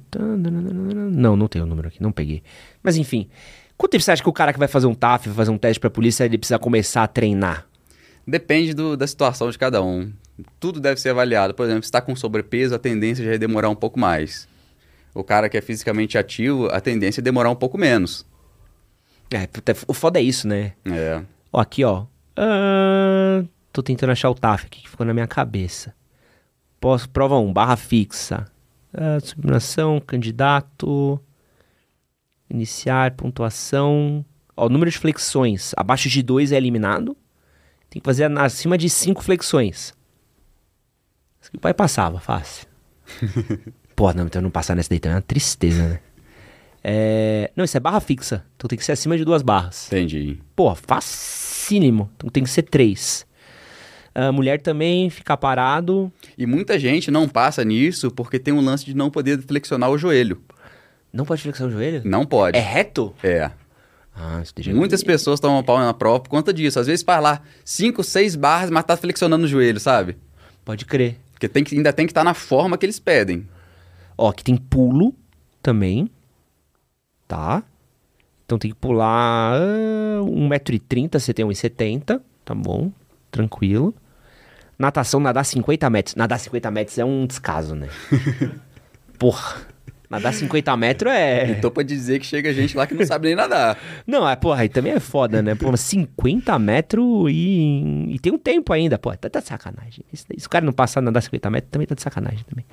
Não, 1.12 1.36
não 1.36 1.48
tem 1.48 1.60
o 1.62 1.66
número 1.66 1.88
aqui, 1.88 2.02
não 2.02 2.12
peguei. 2.12 2.44
Mas 2.84 2.98
enfim. 2.98 3.28
Quanto 3.76 3.92
tempo 3.94 4.04
você 4.04 4.12
acha 4.12 4.22
que 4.22 4.30
o 4.30 4.34
cara 4.34 4.54
que 4.54 4.60
vai 4.60 4.68
fazer 4.68 4.86
um 4.88 4.94
TAF, 4.94 5.28
vai 5.30 5.36
fazer 5.36 5.52
um 5.52 5.58
teste 5.58 5.80
pra 5.80 5.90
polícia, 5.90 6.24
ele 6.26 6.38
precisa 6.38 6.60
começar 6.60 7.04
a 7.04 7.08
treinar? 7.08 7.66
Depende 8.28 8.74
do- 8.74 8.96
da 8.96 9.08
situação 9.08 9.50
de 9.50 9.58
cada 9.58 9.82
um. 9.82 10.12
Tudo 10.60 10.80
deve 10.80 11.00
ser 11.02 11.10
avaliado. 11.10 11.54
Por 11.54 11.64
exemplo, 11.66 11.82
se 11.84 11.88
está 11.88 12.00
com 12.00 12.16
sobrepeso, 12.16 12.76
a 12.76 12.80
tendência 12.80 13.26
já 13.26 13.34
é 13.34 13.38
demorar 13.38 13.70
um 13.70 13.76
pouco 13.76 14.00
mais. 14.00 14.48
O 15.16 15.24
cara 15.24 15.50
que 15.50 15.58
é 15.58 15.62
fisicamente 15.62 16.18
ativo, 16.18 16.68
a 16.68 16.80
tendência 16.80 17.22
é 17.22 17.24
demorar 17.24 17.50
um 17.50 17.56
pouco 17.56 17.78
menos. 17.78 18.26
É, 19.34 19.48
o 19.88 19.94
foda 19.94 20.20
é 20.20 20.24
isso, 20.24 20.48
né? 20.48 20.74
É. 20.86 21.22
Ó, 21.52 21.60
aqui, 21.60 21.84
ó. 21.84 22.06
Ah, 22.38 23.44
tô 23.74 23.82
tentando 23.82 24.12
achar 24.12 24.30
o 24.30 24.36
TAF 24.36 24.66
aqui 24.66 24.82
que 24.84 24.90
ficou 24.90 25.06
na 25.06 25.14
minha 25.14 25.28
cabeça. 25.28 25.94
Posso, 26.80 27.10
prova 27.10 27.38
1, 27.40 27.52
barra 27.52 27.76
fixa. 27.76 28.46
Subliminação, 29.24 30.00
candidato. 30.00 31.20
Iniciar, 32.50 33.12
pontuação. 33.12 34.26
Ó, 34.56 34.68
número 34.68 34.90
de 34.90 34.98
flexões. 34.98 35.74
Abaixo 35.78 36.10
de 36.10 36.22
2 36.24 36.52
é 36.52 36.58
eliminado. 36.58 37.16
Tem 37.90 38.02
que 38.02 38.06
fazer 38.06 38.32
acima 38.38 38.78
de 38.78 38.90
5 38.90 39.24
flexões. 39.24 39.94
Isso 41.42 41.52
que 41.52 41.58
o 41.58 41.60
pai 41.60 41.74
passava, 41.74 42.20
fácil. 42.20 42.68
Pô, 43.96 44.14
não, 44.14 44.26
então 44.26 44.42
não 44.42 44.52
passar 44.52 44.76
nessa 44.76 44.90
daí 44.90 45.00
também 45.00 45.14
é 45.14 45.18
uma 45.18 45.22
tristeza, 45.22 45.88
né? 45.88 46.00
É... 46.84 47.52
Não, 47.56 47.66
isso 47.66 47.76
é 47.76 47.80
barra 47.80 48.00
fixa. 48.00 48.46
Então 48.56 48.68
tem 48.68 48.78
que 48.78 48.86
ser 48.86 48.94
acima 48.94 49.18
de 49.18 49.26
duas 49.26 49.42
barras. 49.42 49.88
Entendi. 49.88 50.40
Pô, 50.56 50.74
facílimo. 50.76 52.10
Então 52.16 52.30
tem 52.30 52.44
que 52.44 52.50
ser 52.50 52.64
três. 52.64 53.26
A 54.28 54.32
mulher 54.32 54.62
também 54.62 55.10
ficar 55.10 55.38
parado. 55.38 56.12
E 56.38 56.46
muita 56.46 56.78
gente 56.78 57.10
não 57.10 57.28
passa 57.28 57.64
nisso 57.64 58.12
porque 58.12 58.38
tem 58.38 58.54
um 58.54 58.60
lance 58.60 58.84
de 58.84 58.94
não 58.94 59.10
poder 59.10 59.42
flexionar 59.42 59.90
o 59.90 59.98
joelho. 59.98 60.42
Não 61.14 61.24
pode 61.24 61.42
flexionar 61.42 61.74
o 61.74 61.78
joelho? 61.78 62.02
Não 62.04 62.26
pode. 62.26 62.58
É 62.58 62.62
reto? 62.62 63.16
É. 63.24 63.50
Ah, 64.14 64.44
Muitas 64.74 65.02
pessoas 65.02 65.40
tomam 65.40 65.64
pau 65.64 65.80
na 65.80 65.94
prova 65.94 66.20
por 66.20 66.30
conta 66.30 66.52
disso. 66.52 66.78
Às 66.78 66.88
vezes 66.88 67.04
faz 67.04 67.24
lá 67.24 67.42
5, 67.64 68.04
6 68.04 68.36
barras, 68.36 68.70
mas 68.70 68.84
tá 68.84 68.98
flexionando 68.98 69.46
o 69.46 69.48
joelho, 69.48 69.80
sabe? 69.80 70.18
Pode 70.66 70.86
crer. 70.86 71.18
Porque 71.32 71.48
tem 71.48 71.64
que, 71.64 71.78
ainda 71.78 71.94
tem 71.94 72.06
que 72.06 72.12
estar 72.12 72.26
na 72.26 72.34
forma 72.34 72.78
que 72.78 72.86
eles 72.86 73.00
pedem. 73.00 73.48
Ó, 74.18 74.28
aqui 74.28 74.44
tem 74.44 74.58
pulo 74.58 75.16
também. 75.64 76.10
Tá? 77.26 77.64
Então 78.46 78.58
tem 78.58 78.72
que 78.72 78.78
pular 78.78 79.54
ah, 79.54 80.22
1,30m, 80.22 81.18
você 81.18 81.34
tem 81.34 81.46
1,70m. 81.46 82.20
Tá 82.44 82.54
bom, 82.54 82.92
tranquilo. 83.32 83.96
Natação, 84.80 85.20
nadar 85.20 85.44
50 85.44 85.90
metros. 85.90 86.16
Nadar 86.16 86.40
50 86.40 86.72
metros 86.72 86.98
é 86.98 87.04
um 87.04 87.28
descaso, 87.28 87.76
né? 87.76 87.90
Porra. 89.20 89.58
Nadar 90.10 90.34
50 90.34 90.76
metros 90.76 91.12
é. 91.12 91.52
E 91.52 91.56
tô 91.62 91.70
pra 91.70 91.84
dizer 91.84 92.18
que 92.20 92.26
chega 92.26 92.52
gente 92.52 92.76
lá 92.76 92.88
que 92.88 92.96
não 92.96 93.06
sabe 93.06 93.28
nem 93.28 93.36
nadar. 93.36 93.78
Não, 94.08 94.28
é, 94.28 94.36
porra, 94.36 94.62
aí 94.62 94.70
também 94.70 94.94
é 94.94 95.00
foda, 95.00 95.40
né? 95.40 95.54
Pô, 95.54 95.76
50 95.78 96.58
metros 96.58 97.30
e, 97.30 98.08
e 98.10 98.20
tem 98.20 98.34
um 98.34 98.38
tempo 98.40 98.74
ainda, 98.74 98.98
pô, 98.98 99.16
tá, 99.16 99.30
tá 99.30 99.40
de 99.40 99.48
sacanagem. 99.48 100.04
Se 100.12 100.48
o 100.48 100.50
cara 100.50 100.66
não 100.66 100.74
passar 100.74 101.00
a 101.00 101.04
nadar 101.04 101.22
50 101.22 101.50
metros, 101.52 101.70
também 101.70 101.86
tá 101.86 101.94
de 101.94 102.02
sacanagem 102.02 102.44
também. 102.50 102.66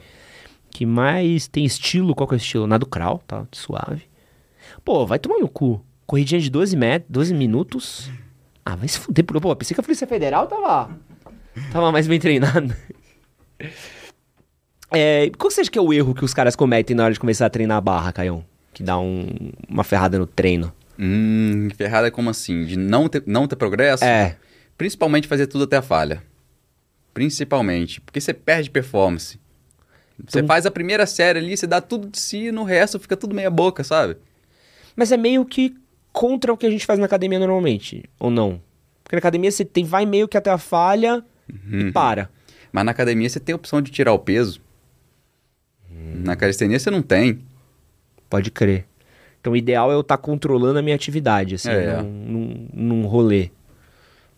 Que 0.71 0.87
mais 0.87 1.47
tem 1.47 1.67
estilo, 1.67 2.15
qual 2.15 2.27
que 2.27 2.35
é 2.35 2.37
o 2.37 2.39
estilo? 2.39 2.67
Nado 2.67 2.87
crawl, 2.87 3.19
tá 3.27 3.47
suave. 3.53 4.05
Pô, 4.83 5.05
vai 5.05 5.19
tomar 5.19 5.39
no 5.39 5.49
cu. 5.49 5.85
Corridinha 6.07 6.41
de 6.41 6.49
12 6.49 6.75
metros, 6.75 7.11
12 7.11 7.35
minutos. 7.35 8.11
Ah, 8.65 8.77
vai 8.77 8.89
se 8.89 8.99
fuder, 8.99 9.25
pô, 9.25 9.39
pô, 9.39 9.55
pensei 9.55 9.75
que 9.75 9.81
a 9.81 9.85
Polícia 9.85 10.07
Federal 10.07 10.47
tava, 10.47 10.91
tava 11.73 11.91
mais 11.93 12.07
bem 12.07 12.19
treinado. 12.21 12.75
É, 14.91 15.31
qual 15.37 15.49
que 15.49 15.55
você 15.55 15.63
acha 15.63 15.71
que 15.71 15.79
é 15.79 15.83
o 15.83 15.93
erro 15.93 16.15
que 16.15 16.25
os 16.25 16.33
caras 16.33 16.55
cometem 16.55 16.95
na 16.97 17.05
hora 17.05 17.13
de 17.13 17.21
começar 17.21 17.47
a 17.47 17.51
treinar 17.51 17.77
a 17.79 17.81
barra, 17.81 18.13
Caião? 18.13 18.45
Que 18.73 18.83
dá 18.83 18.99
um- 18.99 19.51
uma 19.69 19.83
ferrada 19.85 20.19
no 20.19 20.27
treino. 20.27 20.73
Hum, 20.99 21.69
ferrada 21.77 22.11
como 22.11 22.31
assim? 22.31 22.65
De 22.65 22.77
não 22.77 23.09
ter, 23.09 23.23
não 23.27 23.47
ter 23.49 23.57
progresso? 23.57 24.05
É. 24.05 24.37
Principalmente 24.79 25.27
fazer 25.27 25.47
tudo 25.47 25.65
até 25.65 25.77
a 25.77 25.83
falha. 25.83 26.23
Principalmente. 27.13 28.01
Porque 28.01 28.21
você 28.21 28.33
perde 28.33 28.71
performance. 28.71 29.39
Você 30.27 30.39
Então- 30.39 30.47
faz 30.49 30.65
a 30.67 30.71
primeira 30.71 31.05
série 31.05 31.39
ali, 31.39 31.57
você 31.57 31.67
dá 31.67 31.81
tudo 31.81 32.09
de 32.09 32.19
si, 32.19 32.51
no 32.53 32.63
resto 32.65 32.99
fica 32.99 33.17
tudo 33.17 33.35
meia 33.35 33.51
boca, 33.51 33.83
sabe? 33.85 34.17
Mas 34.95 35.13
é 35.13 35.17
meio 35.17 35.45
que 35.45 35.75
contra 36.13 36.53
o 36.53 36.57
que 36.57 36.65
a 36.65 36.71
gente 36.71 36.87
faz 36.87 36.99
na 36.99 37.05
academia 37.05 37.39
normalmente, 37.39 38.05
ou 38.19 38.31
não? 38.31 38.61
Porque 39.03 39.15
na 39.17 39.19
academia 39.19 39.51
você 39.51 39.65
tem, 39.65 39.85
vai 39.85 40.07
meio 40.07 40.27
que 40.27 40.37
até 40.39 40.51
a 40.51 40.57
falha 40.57 41.23
Uhum. 41.51 41.89
e 41.89 41.93
para. 41.93 42.31
Mas 42.73 42.85
na 42.85 42.91
academia 42.91 43.29
você 43.29 43.41
tem 43.41 43.53
a 43.53 43.57
opção 43.57 43.81
de 43.81 43.91
tirar 43.91 44.13
o 44.13 44.19
peso. 44.19 44.61
Na 45.91 46.37
calistenia 46.37 46.79
você 46.79 46.91
não 46.91 47.03
tem. 47.03 47.41
Pode 48.29 48.51
crer. 48.51 48.85
Então 49.41 49.53
o 49.53 49.57
ideal 49.57 49.91
é 49.91 49.95
eu 49.95 50.01
estar 50.01 50.17
controlando 50.19 50.79
a 50.79 50.83
minha 50.83 50.97
atividade, 50.97 51.55
assim, 51.55 51.71
É. 51.71 52.03
num, 52.03 52.09
num, 52.11 52.69
num 52.73 53.07
rolê. 53.07 53.51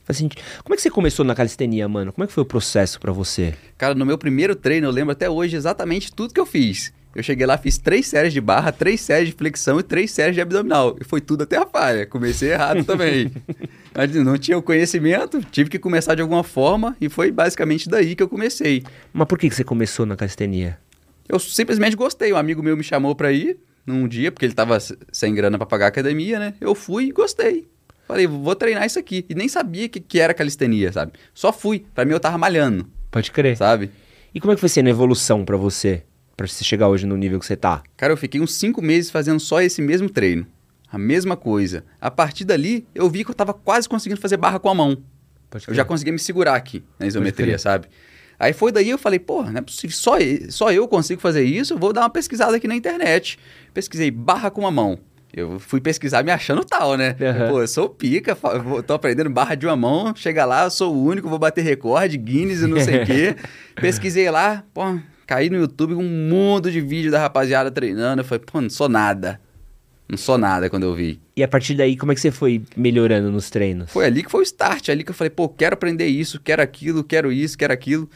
Faz 0.05 0.19
sentido. 0.19 0.41
Como 0.63 0.75
é 0.75 0.77
que 0.77 0.83
você 0.83 0.91
começou 0.91 1.25
na 1.25 1.35
calistenia, 1.35 1.89
mano? 1.89 2.13
Como 2.13 2.25
é 2.25 2.27
que 2.27 2.33
foi 2.33 2.43
o 2.43 2.47
processo 2.47 2.99
pra 3.01 3.13
você? 3.13 3.55
Cara, 3.77 3.95
no 3.95 4.07
meu 4.07 4.17
primeiro 4.19 4.55
treino, 4.55 4.87
eu 4.87 4.91
lembro 4.91 5.13
até 5.13 5.29
hoje 5.29 5.57
exatamente 5.57 6.13
tudo 6.13 6.33
que 6.33 6.41
eu 6.41 6.47
fiz. 6.47 6.93
Eu 7.15 7.23
cheguei 7.23 7.47
lá, 7.47 7.59
fiz 7.59 7.79
três 7.79 8.07
séries 8.07 8.33
de 8.33 8.41
barra, 8.41 8.71
três 8.71 9.01
séries 9.01 9.31
de 9.31 9.35
flexão 9.35 9.81
e 9.81 9.83
três 9.83 10.11
séries 10.11 10.35
de 10.35 10.41
abdominal. 10.41 10.97
E 11.01 11.05
foi 11.05 11.21
tudo 11.21 11.43
até 11.43 11.57
a 11.57 11.67
falha. 11.67 12.07
Comecei 12.07 12.53
errado 12.53 12.85
também. 12.85 13.33
Mas 13.95 14.15
não 14.15 14.39
tinha 14.39 14.57
o 14.57 14.63
conhecimento, 14.63 15.43
tive 15.51 15.69
que 15.71 15.79
começar 15.79 16.15
de 16.15 16.23
alguma 16.23 16.45
forma 16.45 16.97
e 17.01 17.09
foi 17.09 17.33
basicamente 17.33 17.89
daí 17.89 18.15
que 18.15 18.23
eu 18.23 18.29
comecei. 18.29 18.85
Mas 19.13 19.27
por 19.27 19.39
que, 19.39 19.51
você 19.51 19.65
começou 19.65 20.07
na 20.07 20.15
calistenia? 20.15 20.79
Eu 21.29 21.39
simplesmente 21.39 21.97
gostei. 21.97 22.33
Um 22.33 22.37
amigo 22.37 22.63
meu 22.63 22.77
me 22.77 22.85
chamou 22.85 23.15
pra 23.15 23.33
ir 23.33 23.59
num 23.85 24.07
dia, 24.07 24.31
porque 24.31 24.47
ele 24.47 24.55
tava 24.55 24.79
sem 25.11 25.35
grana 25.35 25.57
pra 25.59 25.67
pagar 25.67 25.87
a 25.87 25.89
academia, 25.89 26.39
né? 26.39 26.55
Eu 26.61 26.75
fui 26.75 27.07
e 27.07 27.11
gostei. 27.13 27.67
Falei, 28.07 28.27
vou 28.27 28.55
treinar 28.55 28.87
isso 28.87 28.99
aqui. 28.99 29.27
E 29.29 29.35
nem 29.35 29.49
sabia 29.49 29.89
que, 29.89 29.99
que 29.99 30.21
era 30.21 30.33
calistenia, 30.33 30.93
sabe? 30.93 31.13
Só 31.35 31.53
fui. 31.53 31.85
Pra 31.95 32.05
mim 32.05 32.13
eu 32.13 32.21
tava 32.21 32.39
malhando, 32.39 32.87
Pode 33.11 33.31
crer. 33.33 33.57
sabe? 33.57 33.91
E 34.35 34.41
como 34.41 34.53
é 34.53 34.55
que 34.55 34.61
foi 34.61 34.69
sendo 34.69 34.87
a 34.87 34.91
evolução 34.91 35.45
pra 35.45 35.57
você? 35.57 36.05
Pra 36.39 36.47
você 36.47 36.63
chegar 36.63 36.87
hoje 36.87 37.05
no 37.05 37.17
nível 37.17 37.41
que 37.41 37.45
você 37.45 37.57
tá? 37.57 37.83
Cara, 37.97 38.13
eu 38.13 38.17
fiquei 38.17 38.41
uns 38.41 38.55
cinco 38.55 38.81
meses 38.81 39.11
fazendo 39.11 39.41
só 39.41 39.61
esse 39.61 39.83
mesmo 39.83 40.09
treino. 40.09 40.47
A 40.91 40.97
mesma 40.97 41.37
coisa. 41.37 41.85
A 42.01 42.13
partir 42.13 42.45
dali, 42.45 42.87
eu 42.95 43.11
vi 43.11 43.25
que 43.25 43.31
eu 43.33 43.35
tava 43.35 43.53
quase 43.53 43.89
conseguindo 43.89 44.21
fazer 44.21 44.37
barra 44.37 44.61
com 44.61 44.69
a 44.71 44.75
mão. 44.75 44.97
Eu 45.67 45.75
já 45.75 45.85
conseguia 45.85 46.13
me 46.13 46.19
segurar 46.21 46.55
aqui 46.55 46.85
na 46.97 47.09
isometria, 47.09 47.59
sabe? 47.59 47.89
Aí 48.39 48.53
foi 48.53 48.71
daí 48.71 48.89
eu 48.89 48.97
falei, 48.97 49.19
pô, 49.19 49.43
não 49.43 49.59
é 49.59 49.61
possível, 49.61 49.97
só, 49.97 50.13
só 50.49 50.71
eu 50.73 50.87
consigo 50.87 51.21
fazer 51.21 51.43
isso, 51.43 51.75
eu 51.75 51.79
vou 51.79 51.93
dar 51.93 52.03
uma 52.03 52.11
pesquisada 52.11 52.57
aqui 52.57 52.69
na 52.69 52.77
internet. 52.77 53.37
Pesquisei 53.75 54.09
barra 54.13 54.49
com 54.49 54.61
uma 54.61 54.71
mão. 54.71 54.97
Eu 55.35 55.59
fui 55.59 55.81
pesquisar 55.81 56.23
me 56.23 56.31
achando 56.31 56.65
tal, 56.65 56.97
né? 56.97 57.17
Aham. 57.21 57.49
Pô, 57.51 57.61
eu 57.63 57.67
sou 57.69 57.89
pica, 57.89 58.37
vou- 58.63 58.81
tô 58.81 58.95
aprendendo 58.95 59.29
barra 59.29 59.57
de 59.57 59.67
uma 59.67 59.75
mão, 59.77 60.15
chega 60.15 60.45
lá, 60.45 60.65
eu 60.65 60.71
sou 60.71 60.95
o 60.95 61.05
único, 61.05 61.29
vou 61.29 61.39
bater 61.39 61.63
recorde, 61.63 62.17
Guinness 62.17 62.63
e 62.63 62.67
não 62.69 62.79
sei 62.81 63.03
o 63.03 63.07
quê. 63.07 63.37
Pesquisei 63.75 64.31
lá, 64.31 64.65
pô, 64.73 64.99
caí 65.29 65.51
no 65.51 65.59
YouTube 65.59 65.95
com 65.95 66.03
um 66.03 66.29
mundo 66.29 66.73
de 66.73 66.81
vídeo 66.81 67.11
da 67.11 67.21
rapaziada 67.21 67.71
treinando. 67.71 68.23
Eu 68.23 68.25
falei, 68.25 68.43
pô, 68.51 68.63
não 68.63 68.71
sou 68.71 68.89
nada. 68.89 69.39
Não 70.09 70.17
sou 70.17 70.39
nada 70.39 70.71
quando 70.71 70.85
eu 70.85 70.95
vi. 70.95 71.21
E 71.37 71.43
a 71.43 71.47
partir 71.47 71.75
daí, 71.75 71.99
como 71.99 72.11
é 72.11 72.15
que 72.15 72.21
você 72.23 72.31
foi 72.31 72.63
melhorando 72.75 73.31
nos 73.31 73.51
treinos? 73.51 73.93
Foi 73.93 74.07
ali 74.07 74.23
que 74.23 74.31
foi 74.31 74.41
o 74.41 74.43
start, 74.43 74.89
ali 74.89 75.05
que 75.05 75.11
eu 75.11 75.15
falei, 75.15 75.29
pô, 75.29 75.47
quero 75.47 75.75
aprender 75.75 76.07
isso, 76.07 76.41
quero 76.41 76.63
aquilo, 76.63 77.05
quero 77.05 77.31
isso, 77.31 77.59
quero 77.59 77.75
aquilo. 77.75 78.09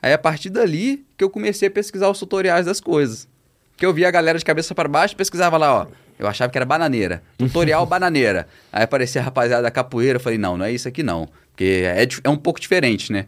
Aí 0.00 0.12
a 0.12 0.18
partir 0.18 0.48
dali 0.48 1.04
que 1.18 1.24
eu 1.24 1.28
comecei 1.28 1.66
a 1.66 1.70
pesquisar 1.72 2.08
os 2.08 2.20
tutoriais 2.20 2.66
das 2.66 2.80
coisas. 2.80 3.26
Que 3.76 3.84
eu 3.84 3.92
via 3.92 4.06
a 4.06 4.10
galera 4.12 4.38
de 4.38 4.44
cabeça 4.44 4.72
para 4.72 4.88
baixo, 4.88 5.16
pesquisava 5.16 5.56
lá, 5.56 5.74
ó. 5.74 5.86
Eu 6.16 6.28
achava 6.28 6.52
que 6.52 6.58
era 6.58 6.64
bananeira. 6.64 7.20
Tutorial 7.36 7.84
bananeira. 7.84 8.46
Aí 8.72 8.84
aparecia 8.84 9.20
a 9.20 9.24
rapaziada 9.24 9.64
da 9.64 9.72
capoeira, 9.72 10.18
eu 10.18 10.20
falei, 10.20 10.38
não, 10.38 10.56
não 10.56 10.64
é 10.64 10.70
isso 10.70 10.86
aqui 10.86 11.02
não. 11.02 11.28
Porque 11.50 11.82
é, 11.84 12.06
é 12.22 12.30
um 12.30 12.36
pouco 12.36 12.60
diferente, 12.60 13.10
né? 13.10 13.26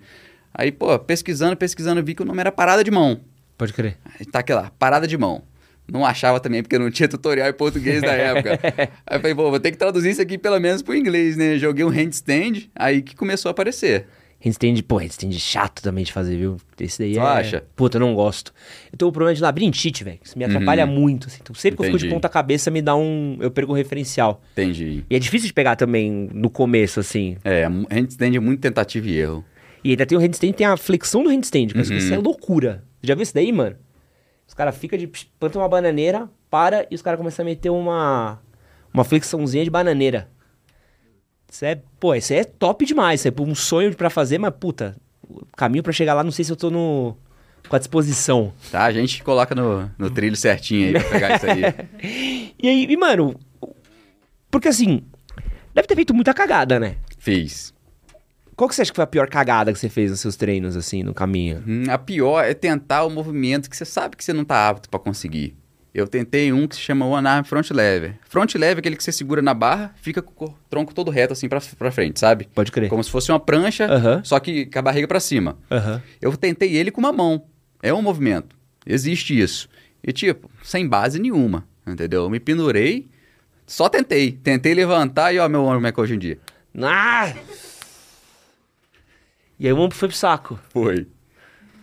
Aí, 0.55 0.71
pô, 0.71 0.97
pesquisando, 0.97 1.57
pesquisando, 1.57 2.05
vi 2.05 2.15
que 2.15 2.23
o 2.23 2.25
nome 2.25 2.39
era 2.39 2.53
parada 2.53 2.85
de 2.85 2.91
mão. 2.91 3.21
Pode 3.63 3.73
crer. 3.73 3.97
Tá 4.33 4.41
aqui 4.41 4.53
lá, 4.53 4.73
parada 4.77 5.07
de 5.07 5.17
mão. 5.17 5.41
Não 5.89 6.05
achava 6.05 6.41
também, 6.41 6.63
porque 6.63 6.77
não 6.77 6.91
tinha 6.91 7.09
tutorial 7.09 7.49
em 7.49 7.53
português 7.53 8.03
na 8.03 8.11
época. 8.13 8.59
Aí 9.07 9.17
eu 9.17 9.21
falei, 9.21 9.35
pô, 9.37 9.51
vou 9.51 9.61
ter 9.61 9.71
que 9.71 9.77
traduzir 9.77 10.11
isso 10.11 10.21
aqui 10.21 10.37
pelo 10.37 10.59
menos 10.59 10.83
pro 10.83 10.97
inglês, 10.97 11.37
né? 11.37 11.57
Joguei 11.59 11.85
um 11.85 11.89
handstand, 11.89 12.69
aí 12.75 13.03
que 13.03 13.15
começou 13.15 13.51
a 13.51 13.53
aparecer. 13.53 14.07
Handstand, 14.45 14.83
pô, 14.83 14.97
handstand 14.99 15.31
chato 15.39 15.81
também 15.81 16.03
de 16.03 16.13
fazer, 16.13 16.37
viu? 16.37 16.57
Esse 16.81 16.99
daí 16.99 17.13
Tu 17.13 17.21
é... 17.21 17.23
acha? 17.23 17.65
Puta, 17.77 17.99
eu 17.99 18.01
não 18.01 18.13
gosto. 18.17 18.53
Eu 18.93 18.99
tô 18.99 19.07
com 19.07 19.13
problema 19.13 19.37
de 19.37 19.41
labirintite, 19.43 20.03
velho. 20.03 20.19
Isso 20.25 20.37
me 20.37 20.45
atrapalha 20.45 20.85
muito, 20.85 21.29
assim. 21.29 21.39
Então, 21.41 21.55
sempre 21.55 21.77
que 21.77 21.83
eu 21.83 21.87
fico 21.87 21.99
de 21.99 22.07
Entendi. 22.07 22.15
ponta 22.17 22.29
cabeça, 22.29 22.69
me 22.69 22.83
dá 22.83 22.97
um... 22.97 23.37
Eu 23.41 23.53
perco 23.53 23.71
o 23.71 23.75
referencial. 23.77 24.43
Entendi. 24.55 25.05
E 25.09 25.15
é 25.15 25.19
difícil 25.21 25.47
de 25.47 25.53
pegar 25.53 25.77
também 25.77 26.29
no 26.35 26.51
começo, 26.51 26.99
assim. 26.99 27.37
É, 27.45 27.69
handstand 27.89 28.35
é 28.35 28.41
muito 28.41 28.59
tentativa 28.61 29.07
e 29.09 29.17
erro. 29.19 29.45
E 29.85 29.91
ainda 29.91 30.05
tem 30.07 30.19
o 30.19 30.21
handstand, 30.21 30.53
tem 30.53 30.67
a 30.67 30.77
flexão 30.77 31.23
do 31.23 31.31
handstand, 31.31 31.69
que 31.69 31.77
Uhum. 31.79 31.97
isso 31.97 32.13
é 32.15 32.19
loucura. 32.19 32.83
Já 33.03 33.15
viu 33.15 33.23
isso 33.23 33.35
daí, 33.35 33.53
mano? 33.53 33.77
Os 34.47 34.55
caras 34.55 34.77
ficam 34.77 34.99
de... 34.99 35.07
Planta 35.07 35.59
uma 35.59 35.69
bananeira, 35.69 36.29
para, 36.51 36.87
e 36.91 36.95
os 36.95 37.03
caras 37.03 37.19
começam 37.19 37.43
a 37.43 37.47
meter 37.47 37.71
uma... 37.71 38.41
Uma 38.93 39.05
flexãozinha 39.05 39.65
de 39.65 39.71
bananeira. 39.71 40.29
Isso 41.51 41.65
é... 41.65 41.81
Pô, 41.99 42.15
isso 42.15 42.33
é 42.33 42.45
top 42.45 42.85
demais. 42.85 43.21
Isso 43.21 43.29
é 43.29 43.33
um 43.41 43.55
sonho 43.55 43.95
pra 43.97 44.11
fazer, 44.11 44.39
mas, 44.39 44.53
puta... 44.59 44.97
O 45.29 45.47
caminho 45.57 45.83
pra 45.83 45.93
chegar 45.93 46.15
lá, 46.15 46.23
não 46.23 46.31
sei 46.31 46.45
se 46.45 46.53
eu 46.53 46.57
tô 46.57 46.71
no... 46.71 47.17
Com 47.69 47.77
a 47.77 47.79
disposição. 47.79 48.53
Tá? 48.71 48.85
A 48.85 48.93
gente 48.93 49.23
coloca 49.23 49.55
no, 49.55 49.91
no 49.97 50.11
trilho 50.11 50.37
certinho 50.37 50.89
aí 50.89 50.93
pra 50.93 51.11
pegar 51.11 51.37
isso 51.37 51.47
aí. 51.47 52.53
E 52.63 52.69
aí, 52.69 52.87
e, 52.89 52.97
mano... 52.97 53.35
Porque, 54.51 54.69
assim... 54.69 55.03
Deve 55.75 55.89
ter 55.89 55.95
feito 55.95 56.13
muita 56.13 56.35
cagada, 56.35 56.79
né? 56.79 56.97
Fiz. 57.19 57.73
Qual 58.63 58.69
que 58.69 58.77
você 58.77 58.83
acha 58.83 58.93
que 58.93 58.95
foi 58.97 59.03
a 59.03 59.09
pior 59.09 59.29
cagada 59.29 59.73
que 59.73 59.79
você 59.81 59.89
fez 59.89 60.09
nos 60.13 60.21
seus 60.21 60.37
treinos, 60.37 60.77
assim, 60.77 61.03
no 61.03 61.13
caminho? 61.13 61.65
Hum, 61.67 61.83
A 61.91 61.99
pior 61.99 62.45
é 62.45 62.55
tentar 62.55 63.03
o 63.03 63.11
movimento 63.11 63.69
que 63.69 63.77
você 63.77 63.85
sabe 63.85 64.17
que 64.17 64.23
você 64.23 64.33
não 64.33 64.45
tá 64.45 64.69
apto 64.69 64.89
pra 64.89 65.01
conseguir. 65.01 65.57
Eu 65.93 66.07
tentei 66.07 66.53
um 66.53 66.69
que 66.69 66.77
se 66.77 66.81
chama 66.81 67.05
One 67.05 67.27
Arm 67.27 67.43
Front 67.43 67.73
Lever. 67.73 68.21
Front 68.29 68.55
Lever 68.55 68.77
é 68.77 68.79
aquele 68.79 68.95
que 68.97 69.03
você 69.03 69.11
segura 69.11 69.43
na 69.43 69.53
barra, 69.53 69.93
fica 70.01 70.23
com 70.23 70.45
o 70.45 70.55
tronco 70.71 70.95
todo 70.95 71.11
reto 71.11 71.33
assim 71.33 71.49
pra, 71.49 71.61
pra 71.77 71.91
frente, 71.91 72.21
sabe? 72.21 72.47
Pode 72.55 72.71
crer. 72.71 72.89
Como 72.89 73.03
se 73.03 73.11
fosse 73.11 73.33
uma 73.33 73.41
prancha, 73.41 73.87
Aham. 73.93 74.21
só 74.23 74.39
que 74.39 74.67
com 74.67 74.79
a 74.79 74.83
barriga 74.83 75.09
pra 75.09 75.19
cima. 75.19 75.59
Aham. 75.69 76.01
Eu 76.21 76.37
tentei 76.37 76.73
ele 76.77 76.93
com 76.93 77.01
uma 77.01 77.13
mão. 77.13 77.43
É 77.83 77.93
um 77.93 78.01
movimento. 78.01 78.55
Existe 78.87 79.37
isso. 79.37 79.69
E 80.07 80.13
tipo, 80.13 80.49
sem 80.63 80.87
base 80.87 81.19
nenhuma, 81.19 81.67
entendeu? 81.85 82.23
Eu 82.23 82.31
me 82.31 82.39
pendurei, 82.39 83.09
só 83.67 83.89
tentei. 83.89 84.31
Tentei 84.31 84.73
levantar 84.73 85.33
e 85.33 85.41
ó 85.41 85.49
meu 85.49 85.63
ombro 85.65 85.75
como 85.79 85.87
é 85.89 85.91
que 85.91 85.99
é 85.99 86.03
hoje 86.05 86.15
em 86.15 86.19
dia. 86.21 86.39
Ah! 86.81 87.35
E 89.63 89.67
aí 89.69 89.73
o 89.73 89.79
ombro 89.79 89.97
foi 89.97 90.09
pro 90.09 90.17
saco. 90.17 90.59
Foi. 90.71 91.07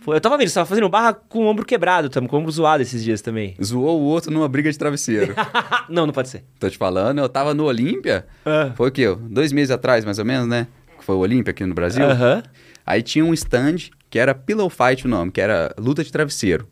Foi, 0.02 0.16
eu 0.16 0.20
tava 0.20 0.36
vendo, 0.36 0.48
você 0.48 0.54
tava 0.54 0.66
fazendo 0.66 0.86
barra 0.90 1.14
com 1.14 1.46
o 1.46 1.46
ombro 1.46 1.64
quebrado, 1.64 2.10
tamo 2.10 2.28
com 2.28 2.36
o 2.36 2.40
ombro 2.40 2.52
zoado 2.52 2.82
esses 2.82 3.02
dias 3.02 3.22
também. 3.22 3.56
Zoou 3.64 3.98
o 3.98 4.04
outro 4.04 4.30
numa 4.30 4.46
briga 4.50 4.70
de 4.70 4.78
travesseiro. 4.78 5.34
não, 5.88 6.04
não 6.04 6.12
pode 6.12 6.28
ser. 6.28 6.44
Tô 6.58 6.68
te 6.68 6.76
falando, 6.76 7.20
eu 7.20 7.28
tava 7.28 7.54
no 7.54 7.64
Olímpia. 7.64 8.26
Ah. 8.44 8.72
Foi 8.76 8.90
o 8.90 8.92
quê? 8.92 9.06
Dois 9.30 9.50
meses 9.50 9.70
atrás, 9.70 10.04
mais 10.04 10.18
ou 10.18 10.26
menos, 10.26 10.46
né? 10.46 10.66
Que 10.98 11.02
foi 11.02 11.14
o 11.14 11.20
Olímpia 11.20 11.52
aqui 11.52 11.64
no 11.64 11.72
Brasil. 11.72 12.04
Aham. 12.04 12.42
Aí 12.84 13.02
tinha 13.02 13.24
um 13.24 13.32
stand 13.32 13.88
que 14.10 14.18
era 14.18 14.34
Pillow 14.34 14.68
Fight 14.68 15.06
o 15.06 15.08
nome, 15.08 15.30
que 15.32 15.40
era 15.40 15.74
luta 15.78 16.04
de 16.04 16.12
travesseiro. 16.12 16.68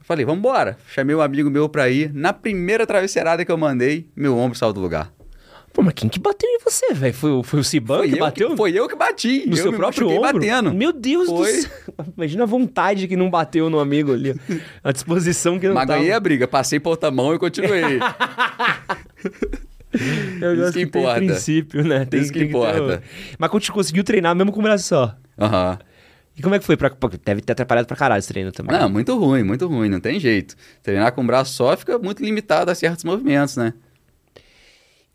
Eu 0.00 0.04
falei, 0.04 0.24
vambora. 0.24 0.76
Chamei 0.88 1.14
um 1.14 1.20
amigo 1.20 1.48
meu 1.48 1.68
pra 1.68 1.88
ir. 1.88 2.12
Na 2.12 2.32
primeira 2.32 2.84
travesseirada 2.84 3.44
que 3.44 3.52
eu 3.52 3.56
mandei, 3.56 4.08
meu 4.16 4.36
ombro 4.36 4.58
saiu 4.58 4.72
do 4.72 4.80
lugar. 4.80 5.12
Pô, 5.80 5.84
mas 5.84 5.94
quem 5.94 6.10
que 6.10 6.18
bateu 6.20 6.46
em 6.46 6.58
você, 6.62 6.92
velho? 6.92 7.14
Foi, 7.14 7.30
o- 7.30 7.42
foi 7.42 7.60
o 7.60 7.64
Ciban 7.64 8.06
que 8.06 8.12
eu 8.14 8.18
bateu? 8.18 8.50
que, 8.50 8.56
foi 8.56 8.70
eu 8.78 8.86
que 8.86 8.94
bati. 8.94 9.44
no 9.46 9.56
eu 9.56 9.62
seu 9.62 9.72
próprio 9.72 10.10
ombro? 10.10 10.20
batendo. 10.34 10.74
Meu 10.74 10.92
Deus 10.92 11.26
Foi. 11.26 11.50
do 11.52 11.62
céu. 11.62 11.70
Imagina 12.18 12.42
a 12.42 12.46
vontade 12.46 13.08
que 13.08 13.16
não 13.16 13.30
bateu 13.30 13.70
no 13.70 13.78
amigo 13.80 14.12
ali. 14.12 14.34
A 14.84 14.92
disposição 14.92 15.58
que 15.58 15.66
não 15.66 15.74
Mas 15.74 15.86
tava. 15.86 15.98
ganhei 15.98 16.12
a 16.12 16.20
briga. 16.20 16.46
Passei 16.46 16.78
pra 16.78 16.90
outra 16.90 17.10
mão 17.10 17.34
e 17.34 17.38
continuei. 17.38 17.98
Eu 20.40 20.52
Isso 20.54 20.62
gosto 20.62 20.72
que 20.74 20.84
que 20.86 20.90
tem 20.92 21.00
importa. 21.02 21.16
princípio, 21.18 21.82
né? 21.82 22.04
Tem, 22.04 22.20
Isso 22.20 22.32
que 22.32 22.38
tem 22.40 22.48
ter 22.48 22.54
importa. 22.54 23.02
o- 23.02 23.36
Mas 23.38 23.50
quando 23.50 23.64
você 23.64 23.72
conseguiu 23.72 24.04
treinar 24.04 24.36
mesmo 24.36 24.52
com 24.52 24.60
um 24.60 24.62
braço 24.62 24.84
só. 24.84 25.16
Aham. 25.38 25.78
E 26.36 26.42
como 26.42 26.54
é 26.54 26.58
que 26.58 26.64
foi? 26.64 26.76
Pra... 26.76 26.90
Deve 27.24 27.40
ter 27.40 27.52
atrapalhado 27.52 27.86
pra 27.88 27.96
caralho 27.96 28.18
esse 28.20 28.28
treino 28.28 28.52
também. 28.52 28.78
Não, 28.78 28.88
muito 28.88 29.18
ruim, 29.18 29.42
muito 29.42 29.66
ruim. 29.66 29.88
Não 29.88 29.98
tem 29.98 30.20
jeito. 30.20 30.54
Treinar 30.82 31.12
com 31.12 31.22
o 31.22 31.26
braço 31.26 31.54
só 31.54 31.76
fica 31.76 31.98
muito 31.98 32.22
limitado 32.22 32.70
a 32.70 32.74
certos 32.74 33.02
movimentos, 33.04 33.56
né? 33.56 33.72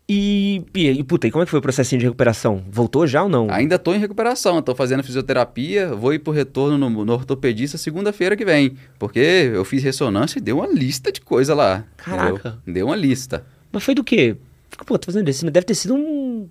E, 0.08 0.64
e, 0.72 0.88
e, 0.88 1.02
puta, 1.02 1.26
e 1.26 1.32
como 1.32 1.42
é 1.42 1.44
que 1.44 1.50
foi 1.50 1.58
o 1.58 1.62
processinho 1.62 1.98
de 1.98 2.04
recuperação? 2.06 2.62
Voltou 2.70 3.06
já 3.08 3.24
ou 3.24 3.28
não? 3.28 3.50
Ainda 3.50 3.76
tô 3.76 3.92
em 3.92 3.98
recuperação, 3.98 4.62
tô 4.62 4.72
fazendo 4.72 5.02
fisioterapia, 5.02 5.88
vou 5.94 6.14
ir 6.14 6.20
pro 6.20 6.32
retorno 6.32 6.78
no, 6.88 7.04
no 7.04 7.12
ortopedista 7.12 7.76
segunda-feira 7.76 8.36
que 8.36 8.44
vem. 8.44 8.76
Porque 9.00 9.18
eu 9.18 9.64
fiz 9.64 9.82
ressonância 9.82 10.38
e 10.38 10.42
deu 10.42 10.58
uma 10.58 10.68
lista 10.68 11.10
de 11.10 11.20
coisa 11.20 11.54
lá. 11.56 11.84
Caraca. 11.96 12.50
entendeu? 12.62 12.74
Deu 12.74 12.86
uma 12.86 12.94
lista. 12.96 13.44
Mas 13.72 13.82
foi 13.82 13.94
do 13.96 14.04
quê? 14.04 14.36
Fica, 14.70 14.84
Pô, 14.84 14.96
tô 14.96 15.06
fazendo 15.06 15.28
isso. 15.28 15.44
Deve 15.50 15.66
ter 15.66 15.74
sido 15.74 15.94
um- 15.96 16.48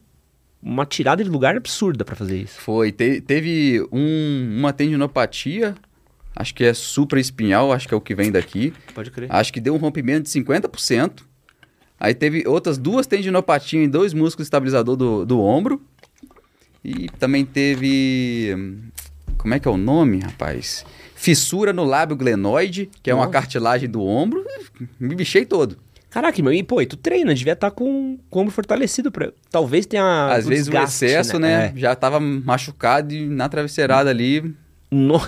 uma 0.62 0.86
tirada 0.86 1.24
de 1.24 1.30
lugar 1.30 1.56
absurda 1.56 2.04
pra 2.04 2.16
fazer 2.16 2.38
isso. 2.38 2.60
Foi, 2.60 2.92
te- 2.92 3.22
teve 3.22 3.88
um- 3.90 4.58
uma 4.60 4.74
tendinopatia, 4.74 5.76
acho 6.36 6.54
que 6.54 6.66
é 6.66 6.74
supraespinhal, 6.74 7.72
acho 7.72 7.88
que 7.88 7.94
é 7.94 7.98
o 7.98 8.02
que 8.02 8.14
vem 8.16 8.34
daqui. 8.34 8.74
Pode 8.94 9.12
crer. 9.12 9.32
Acho 9.32 9.54
que 9.54 9.62
deu 9.62 9.74
um 9.76 9.78
rompimento 9.78 10.24
de 10.24 10.30
50%. 10.30 11.24
Aí 12.00 12.14
teve 12.14 12.44
outras 12.48 12.78
duas 12.78 13.08
tendinopatias 13.08 13.86
em 13.86 13.90
dois 13.90 14.14
músculos 14.14 14.48
estabilizador 14.48 14.96
do, 14.96 15.26
do 15.26 15.40
ombro. 15.40 15.82
E 16.84 17.10
também 17.18 17.46
teve. 17.46 18.82
Como 19.38 19.54
é 19.54 19.60
que 19.60 19.68
é 19.68 19.72
o 19.72 19.78
nome, 19.78 20.20
rapaz? 20.20 20.86
Fissura 21.16 21.74
no 21.74 21.84
lábio 21.84 22.16
glenoide, 22.16 22.90
que 23.02 23.10
é 23.10 23.14
uma 23.14 23.26
Nossa. 23.26 23.34
cartilagem 23.34 23.90
do 23.90 24.04
ombro. 24.04 24.46
Me 25.00 25.16
bichei 25.16 25.46
todo. 25.46 25.78
Caraca, 26.16 26.42
meu, 26.42 26.54
e 26.54 26.64
pô, 26.64 26.82
e 26.82 26.86
tu 26.86 26.96
treina, 26.96 27.34
devia 27.34 27.54
estar 27.54 27.72
com, 27.72 28.18
com 28.30 28.40
o 28.40 28.42
ombro 28.44 28.54
fortalecido. 28.54 29.12
Pra... 29.12 29.32
Talvez 29.50 29.86
tenha. 29.86 30.28
Às 30.32 30.46
vezes 30.48 30.68
o 30.68 30.72
desgaste, 30.72 31.06
excesso, 31.06 31.40
né? 31.40 31.74
É. 31.76 31.80
Já 31.80 31.96
tava 31.96 32.20
machucado 32.20 33.14
e 33.14 33.28
na 33.28 33.50
travesseirada 33.50 34.10
ali. 34.10 34.56
No... 34.92 35.20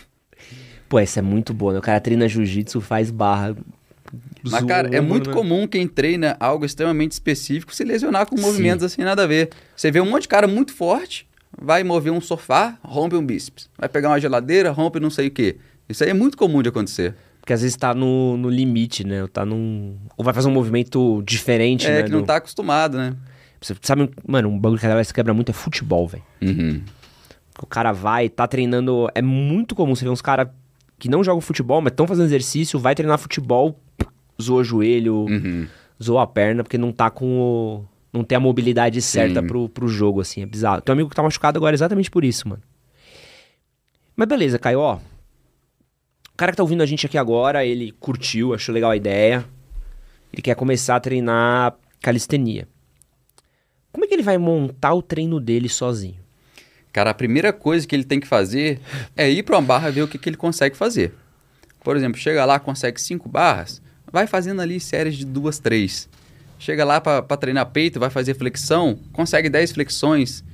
Pô, 0.90 0.98
essa 0.98 1.20
é 1.20 1.22
muito 1.22 1.54
boa, 1.54 1.72
né? 1.72 1.78
O 1.78 1.82
cara 1.82 2.00
treina 2.00 2.28
jiu-jitsu, 2.28 2.80
faz 2.80 3.10
barra. 3.10 3.56
Mas, 4.44 4.64
cara, 4.64 4.88
é 4.88 5.00
ombro, 5.00 5.10
muito 5.10 5.30
né? 5.30 5.34
comum 5.34 5.66
quem 5.66 5.86
treina 5.86 6.36
algo 6.40 6.64
extremamente 6.64 7.12
específico 7.12 7.74
se 7.74 7.84
lesionar 7.84 8.26
com 8.26 8.40
movimentos 8.40 8.84
assim, 8.84 9.02
nada 9.02 9.24
a 9.24 9.26
ver. 9.26 9.50
Você 9.76 9.90
vê 9.90 10.00
um 10.00 10.08
monte 10.08 10.22
de 10.22 10.28
cara 10.28 10.46
muito 10.46 10.72
forte, 10.72 11.26
vai 11.60 11.82
mover 11.84 12.12
um 12.12 12.20
sofá, 12.20 12.78
rompe 12.82 13.16
um 13.16 13.24
bíceps. 13.24 13.68
Vai 13.78 13.88
pegar 13.88 14.08
uma 14.08 14.20
geladeira, 14.20 14.70
rompe 14.70 15.00
não 15.00 15.10
sei 15.10 15.28
o 15.28 15.30
quê. 15.30 15.56
Isso 15.88 16.04
aí 16.04 16.10
é 16.10 16.14
muito 16.14 16.36
comum 16.36 16.62
de 16.62 16.68
acontecer. 16.68 17.14
Porque 17.40 17.52
às 17.52 17.62
vezes 17.62 17.76
tá 17.76 17.94
no, 17.94 18.36
no 18.36 18.48
limite, 18.50 19.02
né? 19.04 19.22
Ou 19.22 19.28
tá 19.28 19.44
num. 19.44 19.96
Ou 20.16 20.24
vai 20.24 20.32
fazer 20.34 20.48
um 20.48 20.52
movimento 20.52 21.22
diferente, 21.24 21.86
é, 21.86 21.90
né? 21.96 22.02
que 22.04 22.10
não 22.10 22.20
do- 22.20 22.26
tá 22.26 22.36
acostumado, 22.36 22.96
né? 22.98 23.14
Você 23.60 23.74
sabe, 23.82 24.08
mano, 24.26 24.48
um 24.50 24.58
bagulho 24.58 24.78
que 24.78 24.86
a 24.86 24.88
galera 24.88 25.04
se 25.04 25.12
quebra 25.12 25.34
muito 25.34 25.50
é 25.50 25.52
futebol, 25.52 26.06
velho. 26.06 26.22
Uhum. 26.40 26.82
O 27.60 27.66
cara 27.66 27.92
vai, 27.92 28.28
tá 28.28 28.46
treinando. 28.46 29.08
É 29.14 29.20
muito 29.20 29.74
comum 29.74 29.94
você 29.94 30.04
ver 30.04 30.10
uns 30.10 30.22
caras 30.22 30.48
que 30.98 31.08
não 31.08 31.24
jogam 31.24 31.40
futebol, 31.40 31.80
mas 31.80 31.92
estão 31.92 32.06
fazendo 32.06 32.26
exercício, 32.26 32.78
vai 32.78 32.94
treinar 32.94 33.18
futebol, 33.18 33.78
zoa 34.40 34.60
o 34.60 34.64
joelho, 34.64 35.26
Uhum. 35.28 35.66
zoa 36.02 36.22
a 36.22 36.26
perna, 36.26 36.62
porque 36.62 36.78
não 36.78 36.92
tá 36.92 37.10
com 37.10 37.38
o. 37.40 37.84
não 38.12 38.24
ter 38.24 38.34
a 38.34 38.40
mobilidade 38.40 39.00
certa 39.02 39.40
Sim. 39.40 39.46
pro, 39.46 39.68
pro 39.68 39.86
jogo, 39.88 40.20
assim, 40.20 40.42
é 40.42 40.46
bizarro. 40.46 40.80
Tem 40.80 40.92
um 40.92 40.94
amigo 40.94 41.08
que 41.10 41.14
tá 41.16 41.22
machucado 41.22 41.58
agora 41.58 41.74
exatamente 41.76 42.10
por 42.10 42.24
isso, 42.24 42.48
mano. 42.48 42.62
Mas 44.16 44.26
beleza, 44.28 44.58
Caio, 44.58 44.80
ó. 44.80 44.96
O 44.96 46.36
cara 46.36 46.52
que 46.52 46.56
tá 46.56 46.62
ouvindo 46.62 46.82
a 46.82 46.86
gente 46.86 47.06
aqui 47.06 47.16
agora, 47.18 47.64
ele 47.64 47.92
curtiu, 47.92 48.54
achou 48.54 48.74
legal 48.74 48.90
a 48.90 48.96
ideia. 48.96 49.44
Ele 50.32 50.42
quer 50.42 50.54
começar 50.56 50.96
a 50.96 51.00
treinar 51.00 51.74
calistenia. 52.00 52.66
Como 53.92 54.04
é 54.04 54.08
que 54.08 54.14
ele 54.14 54.22
vai 54.22 54.38
montar 54.38 54.94
o 54.94 55.02
treino 55.02 55.38
dele 55.40 55.68
sozinho? 55.68 56.16
Cara, 56.92 57.10
a 57.10 57.14
primeira 57.14 57.52
coisa 57.52 57.86
que 57.86 57.94
ele 57.94 58.04
tem 58.04 58.18
que 58.20 58.26
fazer 58.26 58.80
é 59.16 59.28
ir 59.30 59.42
para 59.42 59.56
uma 59.56 59.62
barra 59.62 59.90
ver 59.90 60.02
o 60.02 60.08
que, 60.08 60.18
que 60.18 60.28
ele 60.28 60.36
consegue 60.36 60.76
fazer. 60.76 61.12
Por 61.84 61.96
exemplo, 61.96 62.18
chega 62.20 62.44
lá, 62.44 62.58
consegue 62.58 63.00
cinco 63.00 63.28
barras, 63.28 63.80
vai 64.12 64.26
fazendo 64.26 64.60
ali 64.60 64.80
séries 64.80 65.16
de 65.16 65.24
duas, 65.24 65.58
três. 65.58 66.08
Chega 66.58 66.84
lá 66.84 67.00
para 67.00 67.22
treinar 67.36 67.66
peito, 67.66 67.98
vai 67.98 68.10
fazer 68.10 68.34
flexão, 68.34 68.98
consegue 69.12 69.48
10 69.48 69.72
flexões, 69.72 70.44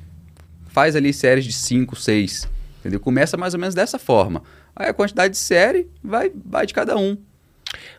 faz 0.69 0.95
ali 0.95 1.13
séries 1.13 1.45
de 1.45 1.53
5, 1.53 1.97
6. 1.97 2.49
Entendeu? 2.81 3.01
Começa 3.01 3.37
mais 3.37 3.55
ou 3.55 3.61
menos 3.61 3.75
dessa 3.75 3.99
forma. 3.99 4.43
Aí 4.75 4.89
a 4.89 4.95
quantidade 4.95 5.33
de 5.33 5.39
série 5.39 5.89
vai, 6.05 6.31
vai 6.45 6.65
de 6.67 6.73
cada 6.73 6.97
um. 6.97 7.17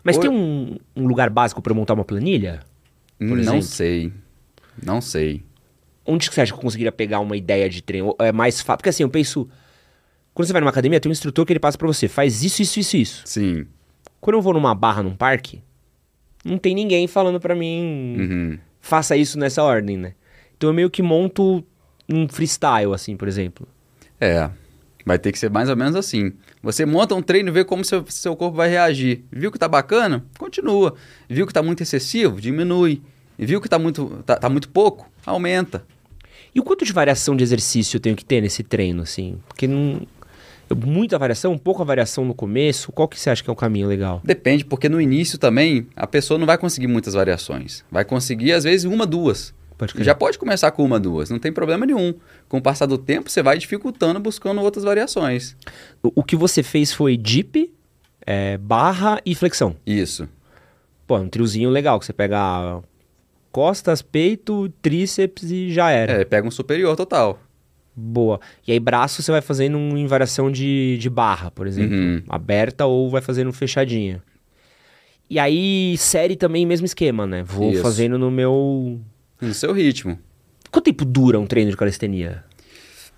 Mas 0.02 0.16
Oi. 0.16 0.22
tem 0.22 0.30
um, 0.30 0.78
um 0.96 1.06
lugar 1.06 1.28
básico 1.28 1.60
pra 1.60 1.74
montar 1.74 1.94
uma 1.94 2.04
planilha? 2.04 2.60
não 3.20 3.36
exemplo? 3.36 3.62
sei. 3.62 4.12
Não 4.82 5.00
sei. 5.00 5.42
Onde 6.06 6.28
que 6.28 6.34
você 6.34 6.40
acha 6.40 6.52
que 6.52 6.58
eu 6.58 6.62
conseguiria 6.62 6.92
pegar 6.92 7.20
uma 7.20 7.36
ideia 7.36 7.68
de 7.68 7.82
treino? 7.82 8.14
É 8.18 8.32
mais 8.32 8.60
fácil. 8.62 8.78
Porque 8.78 8.88
assim, 8.88 9.02
eu 9.02 9.10
penso. 9.10 9.48
Quando 10.32 10.46
você 10.46 10.52
vai 10.52 10.60
numa 10.60 10.70
academia, 10.70 11.00
tem 11.00 11.10
um 11.10 11.12
instrutor 11.12 11.44
que 11.44 11.52
ele 11.52 11.60
passa 11.60 11.76
pra 11.76 11.86
você, 11.86 12.06
faz 12.08 12.42
isso, 12.44 12.62
isso, 12.62 12.80
isso, 12.80 12.96
isso. 12.96 13.22
Sim. 13.26 13.66
Quando 14.20 14.36
eu 14.36 14.42
vou 14.42 14.52
numa 14.52 14.74
barra 14.74 15.02
num 15.02 15.14
parque, 15.14 15.62
não 16.44 16.58
tem 16.58 16.74
ninguém 16.74 17.06
falando 17.06 17.38
pra 17.40 17.54
mim, 17.54 18.16
Uhum. 18.18 18.58
faça 18.80 19.16
isso 19.16 19.38
nessa 19.38 19.62
ordem, 19.62 19.96
né? 19.96 20.14
Então 20.56 20.70
eu 20.70 20.74
meio 20.74 20.90
que 20.90 21.02
monto 21.02 21.64
um 22.08 22.28
freestyle, 22.28 22.92
assim, 22.94 23.16
por 23.16 23.28
exemplo. 23.28 23.66
É. 24.20 24.50
Vai 25.06 25.18
ter 25.18 25.32
que 25.32 25.38
ser 25.38 25.48
mais 25.50 25.70
ou 25.70 25.76
menos 25.76 25.94
assim. 25.94 26.32
Você 26.62 26.84
monta 26.84 27.14
um 27.14 27.22
treino 27.22 27.48
e 27.48 27.52
vê 27.52 27.64
como 27.64 27.84
seu, 27.84 28.04
seu 28.08 28.34
corpo 28.36 28.56
vai 28.56 28.68
reagir. 28.68 29.22
Viu 29.30 29.50
que 29.52 29.58
tá 29.58 29.68
bacana? 29.68 30.24
Continua. 30.38 30.94
Viu 31.28 31.46
que 31.46 31.52
tá 31.52 31.62
muito 31.62 31.82
excessivo? 31.82 32.40
Diminui. 32.40 33.00
Viu 33.38 33.60
que 33.60 33.68
tá 33.68 33.78
muito, 33.78 34.22
tá, 34.26 34.36
tá 34.36 34.48
muito 34.48 34.68
pouco? 34.68 35.08
Aumenta. 35.24 35.84
E 36.54 36.60
o 36.60 36.64
quanto 36.64 36.84
de 36.84 36.92
variação 36.92 37.36
de 37.36 37.44
exercício 37.44 37.96
eu 37.96 38.00
tenho 38.00 38.16
que 38.16 38.24
ter 38.24 38.40
nesse 38.40 38.62
treino, 38.62 39.02
assim? 39.02 39.38
Porque 39.46 39.66
não. 39.68 40.02
Muita 40.74 41.18
variação, 41.18 41.56
pouca 41.56 41.84
variação 41.84 42.24
no 42.24 42.34
começo. 42.34 42.92
Qual 42.92 43.08
que 43.08 43.18
você 43.18 43.30
acha 43.30 43.42
que 43.42 43.50
é 43.50 43.52
o 43.52 43.56
caminho 43.56 43.88
legal? 43.88 44.20
Depende, 44.24 44.64
porque 44.64 44.88
no 44.88 45.00
início 45.00 45.38
também 45.38 45.86
a 45.94 46.06
pessoa 46.06 46.38
não 46.38 46.46
vai 46.46 46.58
conseguir 46.58 46.86
muitas 46.86 47.14
variações. 47.14 47.84
Vai 47.90 48.04
conseguir, 48.04 48.52
às 48.52 48.64
vezes, 48.64 48.84
uma, 48.84 49.06
duas. 49.06 49.54
Pode. 49.78 49.92
Já 50.02 50.14
pode 50.14 50.38
começar 50.38 50.72
com 50.72 50.84
uma, 50.84 50.98
duas. 50.98 51.30
Não 51.30 51.38
tem 51.38 51.52
problema 51.52 51.86
nenhum. 51.86 52.12
Com 52.48 52.58
o 52.58 52.62
passar 52.62 52.86
do 52.86 52.98
tempo, 52.98 53.30
você 53.30 53.42
vai 53.42 53.56
dificultando, 53.56 54.18
buscando 54.18 54.60
outras 54.60 54.84
variações. 54.84 55.56
O, 56.02 56.24
que 56.24 56.34
você 56.34 56.64
fez 56.64 56.92
foi 56.92 57.16
dip, 57.16 57.72
é, 58.26 58.58
barra 58.58 59.20
e 59.24 59.36
flexão. 59.36 59.76
Isso. 59.86 60.28
Pô, 61.06 61.16
um 61.16 61.28
triozinho 61.28 61.70
legal, 61.70 62.00
que 62.00 62.06
você 62.06 62.12
pega 62.12 62.82
costas, 63.52 64.02
peito, 64.02 64.68
tríceps 64.82 65.50
e 65.50 65.72
já 65.72 65.90
era. 65.90 66.12
É, 66.20 66.24
pega 66.24 66.46
um 66.46 66.50
superior 66.50 66.96
total. 66.96 67.38
Boa. 68.00 68.38
E 68.64 68.70
aí 68.70 68.78
braço 68.78 69.20
você 69.20 69.32
vai 69.32 69.40
fazendo 69.40 69.76
um 69.76 69.96
em 69.96 70.06
variação 70.06 70.52
de, 70.52 70.96
de 70.98 71.10
barra, 71.10 71.50
por 71.50 71.66
exemplo. 71.66 71.96
Uhum. 71.96 72.22
Aberta 72.28 72.86
ou 72.86 73.10
vai 73.10 73.20
fazendo 73.20 73.52
fechadinha. 73.52 74.22
E 75.28 75.36
aí 75.36 75.96
série 75.98 76.36
também, 76.36 76.64
mesmo 76.64 76.86
esquema, 76.86 77.26
né? 77.26 77.42
Vou 77.42 77.72
Isso. 77.72 77.82
fazendo 77.82 78.16
no 78.16 78.30
meu... 78.30 79.00
No 79.40 79.52
seu 79.52 79.72
ritmo. 79.72 80.16
Quanto 80.70 80.84
tempo 80.84 81.04
dura 81.04 81.40
um 81.40 81.46
treino 81.46 81.72
de 81.72 81.76
calistenia? 81.76 82.44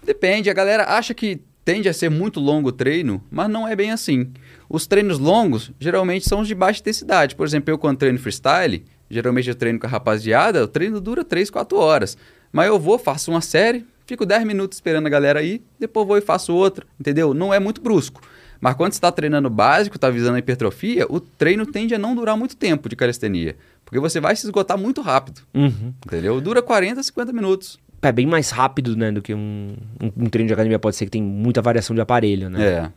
Depende, 0.03 0.49
a 0.49 0.55
galera 0.55 0.85
acha 0.85 1.13
que 1.13 1.41
tende 1.63 1.89
a 1.89 1.93
ser 1.93 2.09
muito 2.09 2.41
longo 2.41 2.71
o 2.71 2.73
treino, 2.73 3.23
mas 3.31 3.51
não 3.51 3.69
é 3.69 3.77
bem 3.77 3.91
assim. 3.91 4.33
Os 4.67 4.87
treinos 4.87 5.19
longos 5.19 5.73
geralmente 5.79 6.27
são 6.27 6.41
os 6.41 6.49
de 6.49 6.55
baixa 6.55 6.81
intensidade. 6.81 7.35
Por 7.35 7.47
exemplo, 7.47 7.71
eu 7.71 7.79
quando 7.79 7.99
treino 7.99 8.19
freestyle, 8.19 8.83
geralmente 9.11 9.49
eu 9.49 9.55
treino 9.55 9.79
com 9.79 9.87
a 9.87 9.91
rapaziada, 9.91 10.65
o 10.65 10.69
treino 10.69 11.01
dura 11.01 11.23
3, 11.23 11.51
4 11.51 11.77
horas. 11.77 12.17
Mas 12.51 12.67
eu 12.67 12.79
vou, 12.79 12.99
faço 12.99 13.31
uma 13.31 13.41
série, 13.41 13.87
fico 14.11 14.27
10 14.27 14.45
minutos 14.45 14.77
esperando 14.77 15.07
a 15.07 15.09
galera 15.11 15.41
ir, 15.43 15.63
depois 15.79 16.07
vou 16.07 16.19
e 16.19 16.21
faço 16.21 16.53
outra, 16.55 16.85
entendeu? 16.99 17.33
Não 17.33 17.55
é 17.55 17.59
muito 17.61 17.81
brusco. 17.81 18.21
Mas 18.61 18.75
quando 18.75 18.93
você 18.93 18.99
está 18.99 19.11
treinando 19.13 19.49
básico, 19.49 19.97
está 19.97 20.11
visando 20.11 20.35
a 20.37 20.39
hipertrofia, 20.41 21.07
o 21.09 21.19
treino 21.21 21.65
tende 21.65 21.95
a 21.95 21.99
não 21.99 22.15
durar 22.15 22.37
muito 22.37 22.57
tempo 22.57 22.89
de 22.89 22.97
calistenia. 22.97 23.57
Porque 23.85 23.99
você 24.01 24.21
vai 24.21 24.35
se 24.37 24.45
esgotar 24.45 24.77
muito 24.77 25.01
rápido, 25.01 25.41
Uhum. 25.55 25.95
entendeu? 26.07 26.41
Dura 26.41 26.61
40, 26.61 27.03
50 27.03 27.33
minutos. 27.33 27.79
É 28.03 28.11
bem 28.13 28.27
mais 28.27 28.51
rápido, 28.51 28.97
né, 28.97 29.13
do 29.13 29.23
que 29.23 29.33
um, 29.35 29.77
um, 30.03 30.25
um 30.25 30.27
treino 30.27 30.49
de 30.49 30.53
academia 30.55 30.79
pode 30.79 30.97
ser 30.97 31.05
que 31.05 31.11
tem 31.11 31.23
muita 31.23 31.63
variação 31.63 31.95
de 31.95 32.01
aparelho, 32.03 32.51
né? 32.51 32.63
É. 32.67 32.93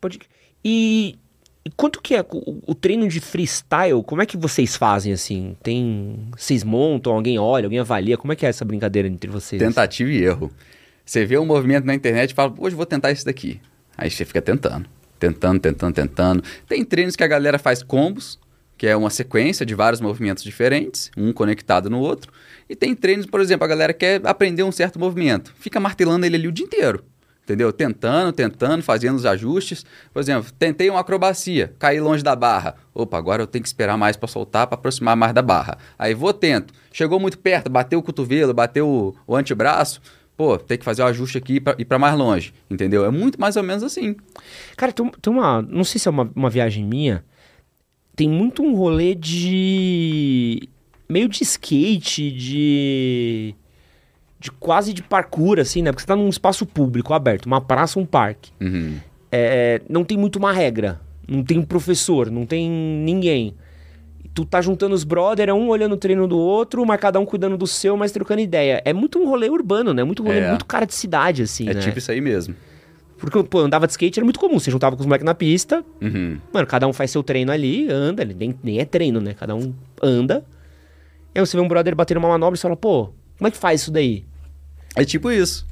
Pode... 0.00 0.18
E 0.64 1.18
quanto 1.76 2.00
que 2.00 2.14
é 2.14 2.20
o, 2.22 2.62
o 2.66 2.74
treino 2.74 3.08
de 3.08 3.20
freestyle? 3.20 4.02
Como 4.04 4.22
é 4.22 4.26
que 4.26 4.36
vocês 4.36 4.76
fazem 4.76 5.12
assim? 5.12 5.56
Tem, 5.62 6.18
vocês 6.36 6.64
montam, 6.64 7.12
alguém 7.12 7.38
olha, 7.38 7.66
alguém 7.66 7.78
avalia? 7.78 8.16
Como 8.16 8.32
é 8.32 8.36
que 8.36 8.46
é 8.46 8.48
essa 8.48 8.64
brincadeira 8.64 9.08
entre 9.08 9.30
vocês? 9.30 9.60
Tentativa 9.60 10.10
e 10.10 10.22
erro. 10.22 10.50
Você 11.04 11.24
vê 11.24 11.38
um 11.38 11.44
movimento 11.44 11.84
na 11.84 11.94
internet 11.94 12.30
e 12.30 12.34
fala, 12.34 12.54
hoje 12.58 12.76
vou 12.76 12.86
tentar 12.86 13.10
esse 13.10 13.24
daqui. 13.24 13.60
Aí 13.96 14.10
você 14.10 14.24
fica 14.24 14.40
tentando. 14.40 14.88
Tentando, 15.18 15.60
tentando, 15.60 15.94
tentando. 15.94 16.44
Tem 16.68 16.84
treinos 16.84 17.16
que 17.16 17.24
a 17.24 17.26
galera 17.26 17.58
faz 17.58 17.82
combos, 17.82 18.38
que 18.78 18.86
é 18.86 18.96
uma 18.96 19.10
sequência 19.10 19.66
de 19.66 19.74
vários 19.74 20.00
movimentos 20.00 20.42
diferentes, 20.42 21.10
um 21.16 21.32
conectado 21.32 21.90
no 21.90 21.98
outro. 21.98 22.32
E 22.68 22.74
tem 22.74 22.94
treinos, 22.94 23.26
por 23.26 23.40
exemplo, 23.40 23.64
a 23.64 23.68
galera 23.68 23.92
quer 23.92 24.20
aprender 24.24 24.62
um 24.62 24.72
certo 24.72 24.98
movimento. 24.98 25.52
Fica 25.58 25.78
martelando 25.78 26.24
ele 26.24 26.36
ali 26.36 26.48
o 26.48 26.52
dia 26.52 26.64
inteiro. 26.64 27.04
Entendeu? 27.44 27.72
Tentando, 27.72 28.32
tentando, 28.32 28.82
fazendo 28.82 29.16
os 29.16 29.26
ajustes. 29.26 29.84
Por 30.12 30.20
exemplo, 30.20 30.52
tentei 30.58 30.88
uma 30.88 31.00
acrobacia, 31.00 31.74
caí 31.78 32.00
longe 32.00 32.22
da 32.22 32.36
barra. 32.36 32.76
Opa, 32.94 33.18
agora 33.18 33.42
eu 33.42 33.46
tenho 33.46 33.62
que 33.62 33.68
esperar 33.68 33.96
mais 33.96 34.16
para 34.16 34.28
soltar, 34.28 34.66
para 34.68 34.76
aproximar 34.76 35.16
mais 35.16 35.32
da 35.34 35.42
barra. 35.42 35.76
Aí 35.98 36.14
vou, 36.14 36.32
tento. 36.32 36.72
Chegou 36.92 37.18
muito 37.18 37.38
perto, 37.38 37.68
bateu 37.68 37.98
o 37.98 38.02
cotovelo, 38.02 38.54
bateu 38.54 38.86
o, 38.88 39.16
o 39.26 39.34
antebraço. 39.34 40.00
Pô, 40.36 40.56
tem 40.56 40.78
que 40.78 40.84
fazer 40.84 41.02
o 41.02 41.06
ajuste 41.06 41.36
aqui 41.38 41.60
pra- 41.60 41.74
ir 41.78 41.84
para 41.84 41.98
mais 41.98 42.16
longe. 42.16 42.54
Entendeu? 42.70 43.04
É 43.04 43.10
muito 43.10 43.40
mais 43.40 43.56
ou 43.56 43.62
menos 43.62 43.82
assim. 43.82 44.14
Cara, 44.76 44.92
tem, 44.92 45.10
tem 45.20 45.32
uma. 45.32 45.60
Não 45.60 45.82
sei 45.84 45.98
se 45.98 46.06
é 46.08 46.10
uma, 46.10 46.30
uma 46.34 46.48
viagem 46.48 46.84
minha. 46.84 47.24
Tem 48.14 48.28
muito 48.28 48.62
um 48.62 48.74
rolê 48.74 49.14
de. 49.14 50.68
meio 51.08 51.28
de 51.28 51.42
skate, 51.42 52.30
de. 52.30 53.54
De 54.40 54.50
quase 54.50 54.92
de 54.94 55.02
parkour, 55.02 55.60
assim, 55.60 55.82
né? 55.82 55.92
Porque 55.92 56.00
você 56.00 56.06
tá 56.08 56.16
num 56.16 56.28
espaço 56.28 56.64
público 56.66 57.12
aberto, 57.14 57.44
uma 57.46 57.60
praça, 57.60 57.98
um 58.00 58.06
parque. 58.06 58.50
Uhum. 58.60 58.96
É, 59.30 59.82
não 59.88 60.02
tem 60.02 60.16
muito 60.16 60.36
uma 60.36 60.50
regra. 60.52 60.98
Não 61.28 61.44
tem 61.44 61.58
um 61.58 61.62
professor, 61.64 62.30
não 62.30 62.46
tem 62.46 62.68
ninguém. 62.68 63.54
Tu 64.32 64.44
tá 64.44 64.60
juntando 64.62 64.94
os 64.94 65.04
brother, 65.04 65.48
é 65.48 65.52
um 65.54 65.68
olhando 65.68 65.92
o 65.92 65.96
treino 65.96 66.26
do 66.26 66.38
outro, 66.38 66.84
mas 66.86 66.98
cada 67.00 67.20
um 67.20 67.26
cuidando 67.26 67.56
do 67.58 67.66
seu, 67.66 67.96
mas 67.96 68.10
trocando 68.12 68.40
ideia. 68.40 68.80
É 68.84 68.92
muito 68.92 69.18
um 69.18 69.28
rolê 69.28 69.48
urbano, 69.50 69.92
né? 69.92 70.02
Muito 70.02 70.22
um 70.22 70.26
rolê 70.26 70.38
É. 70.40 70.48
muito 70.48 70.64
cara 70.64 70.86
de 70.86 70.94
cidade, 70.94 71.42
assim, 71.42 71.68
É 71.68 71.74
né? 71.74 71.80
tipo 71.80 71.98
isso 71.98 72.10
aí 72.10 72.20
mesmo. 72.20 72.54
Porque, 73.18 73.42
pô, 73.44 73.58
andava 73.60 73.86
de 73.86 73.92
skate 73.92 74.18
era 74.18 74.24
muito 74.24 74.40
comum. 74.40 74.58
Você 74.58 74.70
juntava 74.70 74.96
com 74.96 75.00
os 75.02 75.06
moleques 75.06 75.26
na 75.26 75.34
pista, 75.34 75.84
Uhum. 76.00 76.38
mano, 76.52 76.66
cada 76.66 76.88
um 76.88 76.92
faz 76.92 77.10
seu 77.10 77.22
treino 77.22 77.52
ali, 77.52 77.86
anda, 77.90 78.24
nem, 78.24 78.54
nem 78.62 78.78
é 78.78 78.84
treino, 78.86 79.20
né? 79.20 79.34
Cada 79.34 79.54
um 79.54 79.74
anda. 80.02 80.42
E 81.34 81.38
aí 81.38 81.44
você 81.46 81.56
vê 81.56 81.62
um 81.62 81.68
brother 81.68 81.94
batendo 81.94 82.18
uma 82.18 82.28
manobra 82.30 82.54
e 82.54 82.58
você 82.58 82.62
fala, 82.62 82.76
pô, 82.76 83.10
como 83.36 83.46
é 83.46 83.50
que 83.50 83.58
faz 83.58 83.82
isso 83.82 83.90
daí? 83.92 84.24
É 84.96 85.04
tipo 85.04 85.30
isso. 85.30 85.66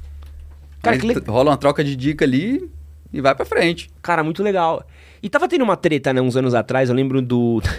Cara, 0.81 0.95
Aí 0.95 0.99
que 1.01 1.07
le- 1.07 1.21
rola 1.27 1.51
uma 1.51 1.57
troca 1.57 1.83
de 1.83 1.95
dica 1.95 2.23
ali 2.25 2.69
e 3.11 3.19
vai 3.21 3.35
pra 3.35 3.45
frente. 3.45 3.89
Cara, 4.01 4.23
muito 4.23 4.41
legal. 4.41 4.85
E 5.21 5.29
tava 5.29 5.47
tendo 5.47 5.63
uma 5.63 5.75
treta, 5.75 6.13
né, 6.13 6.21
uns 6.21 6.37
anos 6.37 6.53
atrás, 6.53 6.89
eu 6.89 6.95
lembro 6.95 7.21
do. 7.21 7.61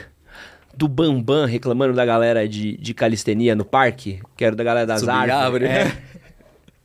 Do 0.72 0.86
Bambam 0.86 1.46
reclamando 1.46 1.92
da 1.92 2.06
galera 2.06 2.48
de, 2.48 2.76
de 2.76 2.94
calistenia 2.94 3.56
no 3.56 3.64
parque, 3.64 4.20
que 4.36 4.44
era 4.44 4.54
da 4.54 4.62
galera 4.62 4.86
das 4.86 5.00
Subir 5.00 5.10
árvores. 5.12 5.34
árvore. 5.38 5.64
É. 5.66 5.92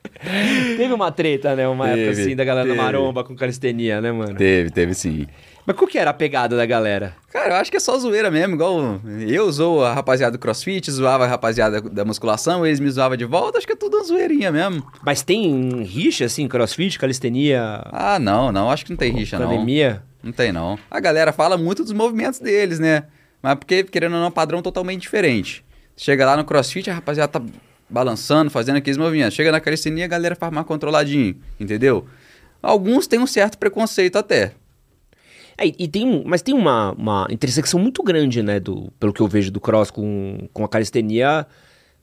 teve 0.76 0.92
uma 0.94 1.12
treta, 1.12 1.56
né? 1.56 1.68
Uma 1.68 1.88
época 1.90 2.08
Teve, 2.08 2.22
assim 2.24 2.36
da 2.36 2.44
galera 2.44 2.68
da 2.68 2.74
teve. 2.74 2.84
maromba 2.84 3.24
com 3.24 3.36
calistenia, 3.36 4.02
né, 4.02 4.12
mano? 4.12 4.36
Teve, 4.36 4.70
teve 4.72 4.94
sim. 4.96 5.28
Mas 5.66 5.76
qual 5.76 5.88
que 5.88 5.98
era 5.98 6.12
a 6.12 6.14
pegada 6.14 6.56
da 6.56 6.66
galera? 6.66 7.16
Cara, 7.32 7.56
eu 7.56 7.60
acho 7.60 7.72
que 7.72 7.78
é 7.78 7.80
só 7.80 7.98
zoeira 7.98 8.30
mesmo, 8.30 8.54
igual 8.56 9.02
eu 9.28 9.52
zoo 9.52 9.82
a 9.84 9.94
rapaziada 9.94 10.38
do 10.38 10.40
crossfit, 10.40 10.92
zoava 10.92 11.24
a 11.26 11.28
rapaziada 11.28 11.82
da 11.82 12.06
musculação, 12.06 12.66
eles 12.66 12.80
me 12.80 12.90
zoavam 12.92 13.18
de 13.18 13.26
volta, 13.26 13.58
acho 13.58 13.66
que 13.66 13.74
é 13.74 13.76
tudo 13.76 13.98
uma 13.98 14.04
zoeirinha 14.04 14.52
mesmo. 14.52 14.86
Mas 15.04 15.24
tem 15.24 15.82
rixa, 15.84 16.26
assim, 16.26 16.48
crossfit, 16.48 17.00
calistenia, 17.00 17.82
Ah, 17.92 18.20
não, 18.20 18.52
não, 18.52 18.70
acho 18.70 18.86
que 18.86 18.92
não 18.92 18.98
tem 18.98 19.12
rixa, 19.12 19.40
não. 19.40 19.48
academia? 19.48 20.04
Não 20.22 20.32
tem, 20.32 20.52
não. 20.52 20.78
A 20.90 21.00
galera 21.00 21.34
fala 21.34 21.58
muito 21.58 21.84
dos 21.84 21.94
movimentos 21.94 22.40
deles, 22.40 22.78
né? 22.80 23.04
Mas 23.42 23.56
porque, 23.56 23.84
querendo 23.84 24.14
ou 24.14 24.20
não, 24.20 24.26
é 24.26 24.30
um 24.30 24.32
padrão 24.32 24.62
totalmente 24.62 25.02
diferente. 25.02 25.64
Chega 25.98 26.26
lá 26.26 26.38
no 26.38 26.44
crossfit, 26.44 26.90
a 26.90 26.96
rapaziada 26.96 27.32
tá 27.40 27.42
balançando, 27.90 28.50
fazendo 28.50 28.78
aqueles 28.78 28.98
movimentos. 28.98 29.34
Chega 29.36 29.52
na 29.52 29.60
calistenia, 29.60 30.06
a 30.06 30.08
galera 30.08 30.36
faz 30.36 30.52
mais 30.52 30.66
controladinho, 30.66 31.36
entendeu? 31.60 32.06
Alguns 32.62 33.06
têm 33.08 33.20
um 33.20 33.28
certo 33.28 33.58
preconceito 33.58 34.16
até. 34.18 34.54
É, 35.58 35.66
e 35.68 35.88
tem, 35.88 36.24
mas 36.26 36.42
tem 36.42 36.54
uma, 36.54 36.92
uma 36.94 37.28
intersecção 37.30 37.80
muito 37.80 38.04
grande, 38.04 38.44
né, 38.44 38.60
do, 38.60 38.92
pelo 39.00 39.14
que 39.14 39.22
eu 39.22 39.28
vejo 39.28 39.52
do 39.52 39.60
cross 39.62 39.90
com, 39.90 40.50
com 40.52 40.64
a 40.66 40.68
calistenia, 40.70 41.48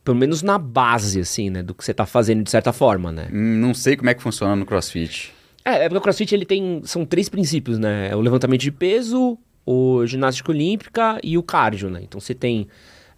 pelo 0.05 0.17
menos 0.17 0.43
na 0.43 0.59
base, 0.59 1.21
assim, 1.21 1.51
né? 1.51 1.63
Do 1.63 1.75
que 1.75 1.85
você 1.85 1.93
tá 1.95 2.07
fazendo 2.07 2.43
de 2.43 2.51
certa 2.51 2.73
forma, 2.73 3.13
né? 3.13 3.29
Hum, 3.33 3.59
Não 3.61 3.75
sei 3.75 3.97
como 3.97 4.09
é 4.11 4.15
que 4.15 4.23
funciona 4.23 4.57
no 4.57 4.65
CrossFit. 4.67 5.33
É, 5.65 5.85
é 5.85 5.89
porque 5.89 5.99
o 5.99 6.01
CrossFit 6.01 6.35
ele 6.35 6.45
tem. 6.45 6.81
São 6.85 7.05
três 7.05 7.29
princípios, 7.29 7.79
né? 7.79 8.09
É 8.11 8.17
o 8.17 8.21
levantamento 8.21 8.61
de 8.63 8.73
peso, 8.73 9.39
o 9.65 10.05
ginástica 10.07 10.51
olímpica 10.51 11.21
e 11.23 11.39
o 11.39 11.43
cardio, 11.43 11.89
né? 11.89 12.01
Então 12.03 12.21
você 12.21 12.35
tem 12.35 12.67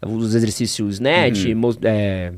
os 0.05 0.35
exercícios 0.35 0.95
snatch, 0.95 1.45
mo- 1.55 1.75
é, 1.81 2.33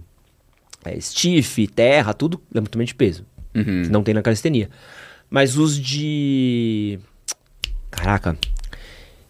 é, 0.86 1.00
stiff, 1.02 1.68
terra, 1.68 2.14
tudo 2.14 2.40
levantamento 2.54 2.88
de 2.88 2.96
peso. 2.96 3.26
Uhum. 3.54 3.84
que 3.84 3.90
não 3.90 4.02
tem 4.04 4.14
na 4.14 4.22
calistenia. 4.22 4.70
Mas 5.30 5.58
os 5.58 5.78
de. 5.78 7.00
Caraca. 7.92 8.38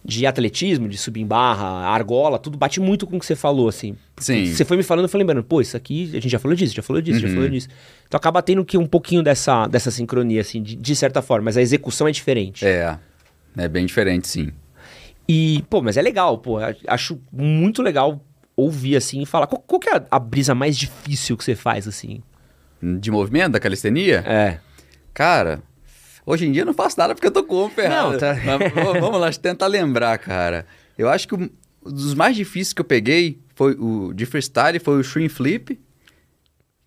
De 0.04 0.26
atletismo, 0.26 0.88
de 0.88 0.96
subir 0.96 1.20
em 1.20 1.26
barra, 1.26 1.66
argola, 1.88 2.38
tudo 2.38 2.56
bate 2.56 2.80
muito 2.80 3.06
com 3.06 3.16
o 3.16 3.20
que 3.20 3.26
você 3.26 3.36
falou, 3.36 3.68
assim. 3.68 3.94
Sim. 4.16 4.46
Você 4.46 4.64
foi 4.64 4.76
me 4.76 4.82
falando, 4.82 5.04
eu 5.04 5.08
fui 5.08 5.18
lembrando, 5.18 5.42
pô, 5.44 5.60
isso 5.60 5.76
aqui, 5.76 6.04
a 6.12 6.20
gente 6.20 6.28
já 6.30 6.38
falou 6.38 6.56
disso, 6.56 6.74
já 6.74 6.82
falou 6.82 7.02
disso, 7.02 7.20
já 7.20 7.28
Uhum. 7.28 7.34
falou 7.34 7.48
disso. 7.50 7.68
Então 8.06 8.16
acaba 8.16 8.40
tendo 8.40 8.64
que 8.64 8.78
um 8.78 8.86
pouquinho 8.86 9.22
dessa, 9.22 9.66
dessa 9.66 9.90
sincronia, 9.90 10.40
assim, 10.40 10.62
de, 10.62 10.76
de 10.76 10.96
certa 10.96 11.20
forma, 11.20 11.46
mas 11.46 11.56
a 11.56 11.62
execução 11.62 12.08
é 12.08 12.10
diferente. 12.12 12.64
É. 12.66 12.98
É 13.56 13.68
bem 13.68 13.84
diferente, 13.84 14.28
sim. 14.28 14.50
E, 15.28 15.62
pô, 15.68 15.82
mas 15.82 15.96
é 15.98 16.02
legal, 16.02 16.38
pô. 16.38 16.56
Acho 16.86 17.20
muito 17.30 17.82
legal 17.82 18.24
ouvir 18.56 18.96
assim 18.96 19.20
e 19.22 19.26
falar. 19.26 19.46
Qual, 19.46 19.60
qual 19.66 19.78
que 19.78 19.90
é 19.90 19.96
a, 19.96 20.02
a 20.12 20.18
brisa 20.18 20.54
mais 20.54 20.76
difícil 20.78 21.36
que 21.36 21.44
você 21.44 21.54
faz, 21.54 21.86
assim? 21.86 22.22
De 22.80 23.10
movimento, 23.10 23.52
da 23.52 23.60
calistenia? 23.60 24.22
É. 24.26 24.58
Cara, 25.12 25.60
hoje 26.30 26.46
em 26.46 26.52
dia 26.52 26.62
eu 26.62 26.66
não 26.66 26.74
faço 26.74 26.98
nada 26.98 27.14
porque 27.14 27.26
eu 27.26 27.30
tô 27.32 27.42
com 27.44 27.68
ferrado. 27.70 28.12
Não, 28.12 28.18
tá- 28.18 28.34
Mas, 28.44 28.72
vamos 29.00 29.20
lá, 29.20 29.30
tentar 29.32 29.66
lembrar, 29.66 30.18
cara. 30.18 30.66
Eu 30.96 31.08
acho 31.08 31.26
que 31.28 31.34
um 31.34 31.48
dos 31.84 32.14
mais 32.14 32.36
difíceis 32.36 32.72
que 32.72 32.80
eu 32.80 32.84
peguei 32.84 33.38
foi 33.54 33.74
o 33.78 34.12
de 34.12 34.26
freestyle, 34.26 34.78
foi 34.78 34.98
o 34.98 35.02
shrimp 35.02 35.30
flip. 35.30 35.80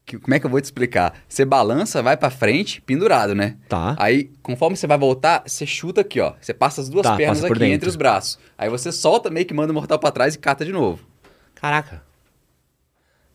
Que, 0.05 0.17
como 0.17 0.33
é 0.33 0.39
que 0.39 0.45
eu 0.45 0.49
vou 0.49 0.59
te 0.59 0.65
explicar? 0.65 1.13
Você 1.29 1.45
balança, 1.45 2.01
vai 2.01 2.17
pra 2.17 2.29
frente, 2.29 2.81
pendurado, 2.81 3.33
né? 3.35 3.55
Tá. 3.69 3.95
Aí, 3.99 4.31
conforme 4.41 4.75
você 4.75 4.87
vai 4.87 4.97
voltar, 4.97 5.43
você 5.45 5.65
chuta 5.65 6.01
aqui, 6.01 6.19
ó. 6.19 6.33
Você 6.41 6.53
passa 6.53 6.81
as 6.81 6.89
duas 6.89 7.03
Tá, 7.03 7.15
pernas 7.15 7.43
aqui 7.43 7.53
dentro. 7.53 7.65
entre 7.75 7.89
os 7.89 7.95
braços. 7.95 8.39
Aí 8.57 8.67
você 8.69 8.91
solta 8.91 9.29
meio 9.29 9.45
que 9.45 9.53
manda 9.53 9.71
o 9.71 9.75
mortal 9.75 9.99
pra 9.99 10.11
trás 10.11 10.33
e 10.35 10.39
cata 10.39 10.65
de 10.65 10.71
novo. 10.71 11.05
Caraca. 11.55 12.01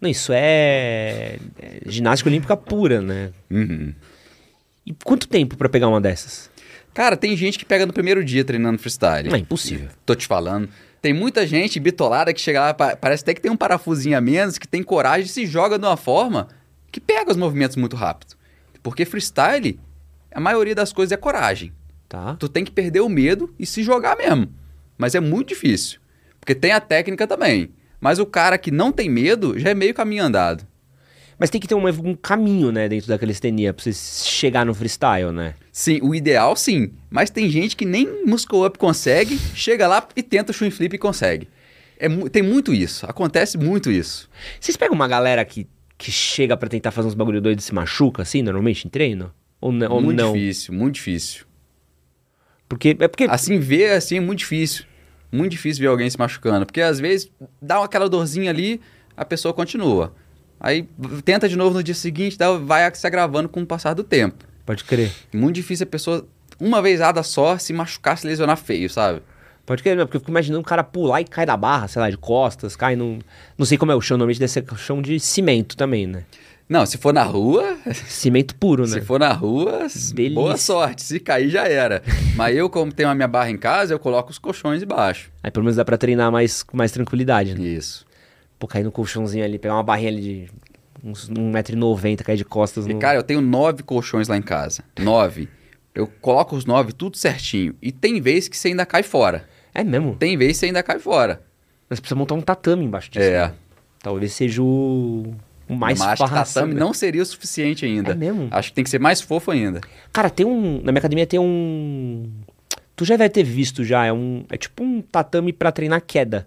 Não, 0.01 0.11
isso 0.11 0.33
é, 0.35 1.39
é 1.59 1.81
ginástica 1.87 2.29
olímpica 2.29 2.57
pura, 2.57 3.01
né? 3.01 3.31
Uhum. 3.51 3.95
E 4.87 4.95
quanto 5.05 5.27
tempo 5.29 5.57
pra 5.57 5.69
pegar 5.69 5.89
uma 5.89 6.01
dessas? 6.01 6.51
Cara, 6.95 7.17
tem 7.17 7.37
gente 7.37 7.59
que 7.59 7.65
pega 7.65 7.85
no 7.85 7.93
primeiro 7.93 8.25
dia 8.25 8.45
treinando 8.45 8.79
freestyle. 8.79 9.29
Não, 9.29 9.37
é 9.37 9.41
impossível. 9.41 9.89
Tô 10.07 10.15
te 10.15 10.27
falando. 10.27 10.69
Tem 11.03 11.13
muita 11.13 11.47
gente 11.47 11.79
bitolada 11.79 12.33
que 12.33 12.41
chega 12.41 12.61
lá, 12.61 12.75
pa- 12.75 12.97
parece 12.97 13.23
até 13.23 13.35
que 13.35 13.41
tem 13.41 13.51
um 13.51 13.57
parafusinho 13.57 14.17
a 14.17 14.21
menos, 14.21 14.57
que 14.59 14.67
tem 14.67 14.83
coragem 14.83 15.27
e 15.27 15.29
se 15.29 15.45
joga 15.47 15.79
de 15.79 15.85
uma 15.85 15.97
forma 15.97 16.49
que 16.91 17.01
pega 17.01 17.31
os 17.31 17.37
movimentos 17.37 17.77
muito 17.77 17.95
rápido. 17.97 18.35
Porque 18.83 19.05
freestyle, 19.05 19.79
a 20.33 20.41
maioria 20.41 20.75
das 20.75 20.93
coisas 20.93 21.13
é 21.13 21.17
coragem. 21.17 21.73
Tá. 22.09 22.35
Tu 22.37 22.49
tem 22.49 22.65
que 22.65 22.71
perder 22.71 23.01
o 23.01 23.09
medo 23.09 23.53
e 23.59 23.67
se 23.67 23.83
jogar 23.83 24.17
mesmo. 24.17 24.49
Mas 24.97 25.15
é 25.15 25.21
muito 25.21 25.49
difícil. 25.49 25.99
Porque 26.41 26.55
tem 26.55 26.73
a 26.73 26.81
técnica 26.81 27.27
também. 27.27 27.71
Mas 28.01 28.19
o 28.19 28.25
cara 28.27 28.57
que 28.57 28.71
não 28.71 28.91
tem 28.93 29.11
medo 29.11 29.59
já 29.59 29.71
é 29.71 29.75
meio 29.75 29.93
caminho 29.93 30.25
andado. 30.25 30.67
Mas 31.39 31.51
tem 31.51 31.61
que 31.61 31.69
ter 31.69 31.75
um, 31.75 31.87
um 31.87 32.15
caminho, 32.15 32.73
né, 32.73 32.89
dentro 32.89 33.09
da 33.09 33.19
calistenia 33.19 33.75
pra 33.75 33.83
você 33.85 33.93
chegar 33.93 34.65
no 34.65 34.73
freestyle, 34.75 35.31
né? 35.33 35.55
Sim, 35.71 36.01
o 36.03 36.15
ideal 36.15 36.57
sim. 36.57 36.93
Mas 37.11 37.29
tem 37.29 37.49
gente 37.51 37.77
que 37.77 37.85
nem 37.85 38.25
muscle 38.25 38.65
up 38.67 38.79
consegue, 38.79 39.39
chega 39.55 39.87
lá 39.87 40.07
e 40.17 40.23
tenta 40.23 40.53
o 40.53 40.55
flip 40.55 40.95
e 40.95 40.99
consegue. 40.99 41.49
É, 41.99 42.09
tem 42.31 42.43
muito 42.43 42.73
isso. 42.73 43.05
Acontece 43.07 43.59
muito 43.59 43.91
isso. 43.91 44.29
Vocês 44.59 44.77
pegam 44.77 44.95
uma 44.95 45.07
galera 45.09 45.45
que, 45.45 45.67
que 45.99 46.11
chega 46.11 46.57
pra 46.57 46.69
tentar 46.69 46.91
fazer 46.91 47.09
uns 47.09 47.15
bagulho 47.15 47.41
doido 47.41 47.59
e 47.59 47.63
se 47.63 47.75
machuca, 47.75 48.23
assim, 48.23 48.41
normalmente, 48.43 48.87
em 48.87 48.91
treino? 48.91 49.31
Ou, 49.61 49.73
n- 49.73 49.87
ou 49.89 50.01
muito 50.01 50.19
não? 50.19 50.33
difícil, 50.33 50.73
muito 50.75 50.95
difícil. 50.95 51.45
Porque, 52.69 52.97
é 52.99 53.09
porque... 53.09 53.25
Assim, 53.25 53.59
ver 53.59 53.93
assim 53.93 54.17
é 54.17 54.21
muito 54.21 54.41
difícil. 54.41 54.85
Muito 55.31 55.53
difícil 55.53 55.83
ver 55.83 55.89
alguém 55.89 56.09
se 56.09 56.19
machucando. 56.19 56.65
Porque 56.67 56.81
às 56.81 56.99
vezes 56.99 57.31
dá 57.61 57.83
aquela 57.83 58.09
dorzinha 58.09 58.51
ali, 58.51 58.81
a 59.17 59.25
pessoa 59.25 59.53
continua. 59.55 60.15
Aí 60.61 60.89
tenta 61.25 61.49
de 61.49 61.57
novo 61.57 61.75
no 61.77 61.83
dia 61.83 61.95
seguinte, 61.95 62.37
dá- 62.39 62.53
vai 62.53 62.93
se 62.95 63.07
agravando 63.07 63.49
com 63.49 63.61
o 63.63 63.67
passar 63.67 63.95
do 63.95 64.03
tempo. 64.03 64.45
Pode 64.65 64.85
crer. 64.85 65.13
Muito 65.33 65.55
difícil 65.57 65.85
a 65.85 65.87
pessoa, 65.87 66.27
uma 66.59 66.81
vezada 66.83 67.23
só, 67.23 67.57
se 67.59 67.73
machucar, 67.73 68.17
se 68.19 68.27
lesionar 68.27 68.57
feio, 68.57 68.89
sabe? 68.91 69.21
Pode 69.65 69.83
crer, 69.83 69.97
porque 69.99 70.17
eu 70.17 70.21
fico 70.21 70.31
imaginando 70.31 70.61
o 70.63 70.65
cara 70.65 70.83
pular 70.85 71.21
e 71.21 71.25
cai 71.25 71.45
da 71.45 71.57
barra, 71.57 71.89
sei 71.89 72.01
lá, 72.01 72.09
de 72.11 72.17
costas, 72.17 72.77
cai 72.77 72.95
num... 72.97 73.19
Não 73.59 73.67
sei 73.67 73.77
como 73.77 73.91
é 73.93 73.95
o 73.95 74.01
chão, 74.01 74.17
normalmente 74.17 74.39
deve 74.41 74.51
ser 74.53 74.65
chão 74.77 75.03
de 75.03 75.19
cimento 75.21 75.77
também, 75.77 76.07
né? 76.07 76.25
Não, 76.69 76.85
se 76.85 76.99
for 76.99 77.13
na 77.15 77.23
rua, 77.23 77.77
Cimento 78.07 78.57
puro, 78.57 78.83
né? 78.89 78.89
se 78.99 79.01
for 79.01 79.21
na 79.21 79.33
rua, 79.33 79.87
Delícia. 80.13 80.35
boa 80.35 80.57
sorte. 80.57 81.01
Se 81.03 81.21
cair, 81.21 81.49
já 81.49 81.65
era. 81.69 82.03
Mas 82.35 82.57
eu, 82.57 82.69
como 82.69 82.93
tenho 82.93 83.09
a 83.09 83.15
minha 83.15 83.29
barra 83.29 83.51
em 83.51 83.57
casa, 83.57 83.95
eu 83.95 84.01
coloco 84.01 84.33
os 84.33 84.39
colchões 84.39 84.83
embaixo. 84.83 85.31
Aí 85.45 85.51
pelo 85.51 85.63
menos 85.63 85.77
dá 85.77 85.85
pra 85.85 85.97
treinar 85.97 86.33
mais, 86.33 86.65
com 86.65 86.77
mais 86.77 86.91
tranquilidade, 86.91 87.55
né? 87.55 87.61
Isso. 87.65 88.05
Pô, 88.59 88.67
cair 88.67 88.85
no 88.85 88.93
colchãozinho 88.93 89.45
ali, 89.45 89.59
pegar 89.59 89.75
uma 89.75 89.83
barrinha 89.83 90.09
ali 90.09 90.21
de 90.21 90.51
uns 91.05 91.29
1,90m, 91.31 92.23
cair 92.23 92.37
de 92.37 92.45
costas 92.45 92.87
E, 92.87 92.95
no... 92.95 92.99
cara, 92.99 93.19
eu 93.19 93.23
tenho 93.23 93.41
nove 93.41 93.83
colchões 93.83 94.29
lá 94.29 94.37
em 94.37 94.43
casa. 94.43 94.83
Nove. 94.99 95.49
Eu 95.95 96.07
coloco 96.07 96.57
os 96.57 96.65
nove 96.65 96.93
tudo 96.93 97.17
certinho. 97.17 97.75
E 97.81 97.91
tem 97.93 98.21
vez 98.21 98.49
que 98.49 98.57
você 98.57 98.69
ainda 98.69 98.85
cai 98.85 99.03
fora. 99.03 99.49
É 99.75 99.83
mesmo? 99.85 100.15
Tem 100.17 100.37
vez 100.37 100.53
que 100.53 100.59
você 100.59 100.67
ainda 100.67 100.83
cai 100.83 100.99
fora. 100.99 101.43
Mas 101.89 102.01
precisa 102.01 102.19
montar 102.19 102.35
um 102.35 102.41
tatame 102.41 102.85
embaixo 102.85 103.11
disso. 103.11 103.25
É. 103.25 103.49
né? 103.49 103.55
Talvez 104.03 104.33
seja 104.33 104.63
o, 104.63 105.35
o 105.69 105.75
mais 105.75 105.99
Mas 105.99 106.19
fácil. 106.19 106.35
tatame 106.35 106.75
né? 106.75 106.81
não 106.81 106.93
seria 106.93 107.23
o 107.23 107.27
suficiente 107.27 107.85
ainda. 107.85 108.13
É 108.13 108.15
mesmo? 108.15 108.49
Acho 108.51 108.71
que 108.71 108.75
tem 108.75 108.85
que 108.85 108.91
ser 108.91 109.01
mais 109.01 109.21
fofo 109.21 109.51
ainda. 109.51 109.81
Cara, 110.13 110.29
tem 110.29 110.45
um... 110.45 110.81
Na 110.83 110.93
minha 110.93 110.99
academia 110.99 111.27
tem 111.27 111.41
um... 111.41 112.31
Tu 112.95 113.05
já 113.05 113.17
deve 113.17 113.31
ter 113.31 113.43
visto 113.43 113.85
já, 113.85 114.05
é 114.07 114.13
um... 114.13 114.45
É 114.51 114.57
tipo 114.57 114.83
um 114.83 115.01
tatame 115.01 115.53
pra 115.53 115.71
treinar 115.71 116.03
queda. 116.07 116.47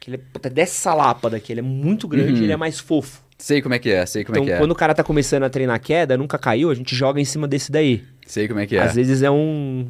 Que 0.00 0.10
ele 0.10 0.22
é 0.42 0.50
dessa 0.50 0.94
lapa 0.94 1.30
daqui, 1.30 1.52
ele 1.52 1.60
é 1.60 1.62
muito 1.62 2.06
grande 2.06 2.32
Uhum. 2.32 2.38
e 2.38 2.42
ele 2.44 2.52
é 2.52 2.56
mais 2.56 2.78
fofo. 2.78 3.22
Sei 3.38 3.60
como 3.60 3.74
é 3.74 3.78
que 3.78 3.90
é, 3.90 4.06
sei 4.06 4.24
como 4.24 4.36
então, 4.38 4.44
é 4.44 4.46
que 4.46 4.52
é. 4.54 4.58
quando 4.58 4.70
o 4.70 4.74
cara 4.74 4.94
tá 4.94 5.04
começando 5.04 5.42
a 5.42 5.50
treinar 5.50 5.78
queda, 5.80 6.16
nunca 6.16 6.38
caiu, 6.38 6.70
a 6.70 6.74
gente 6.74 6.94
joga 6.96 7.20
em 7.20 7.24
cima 7.24 7.46
desse 7.46 7.70
daí. 7.70 8.02
Sei 8.26 8.48
como 8.48 8.60
é 8.60 8.66
que 8.66 8.76
é. 8.76 8.82
Às 8.82 8.94
vezes 8.94 9.22
é 9.22 9.30
um... 9.30 9.86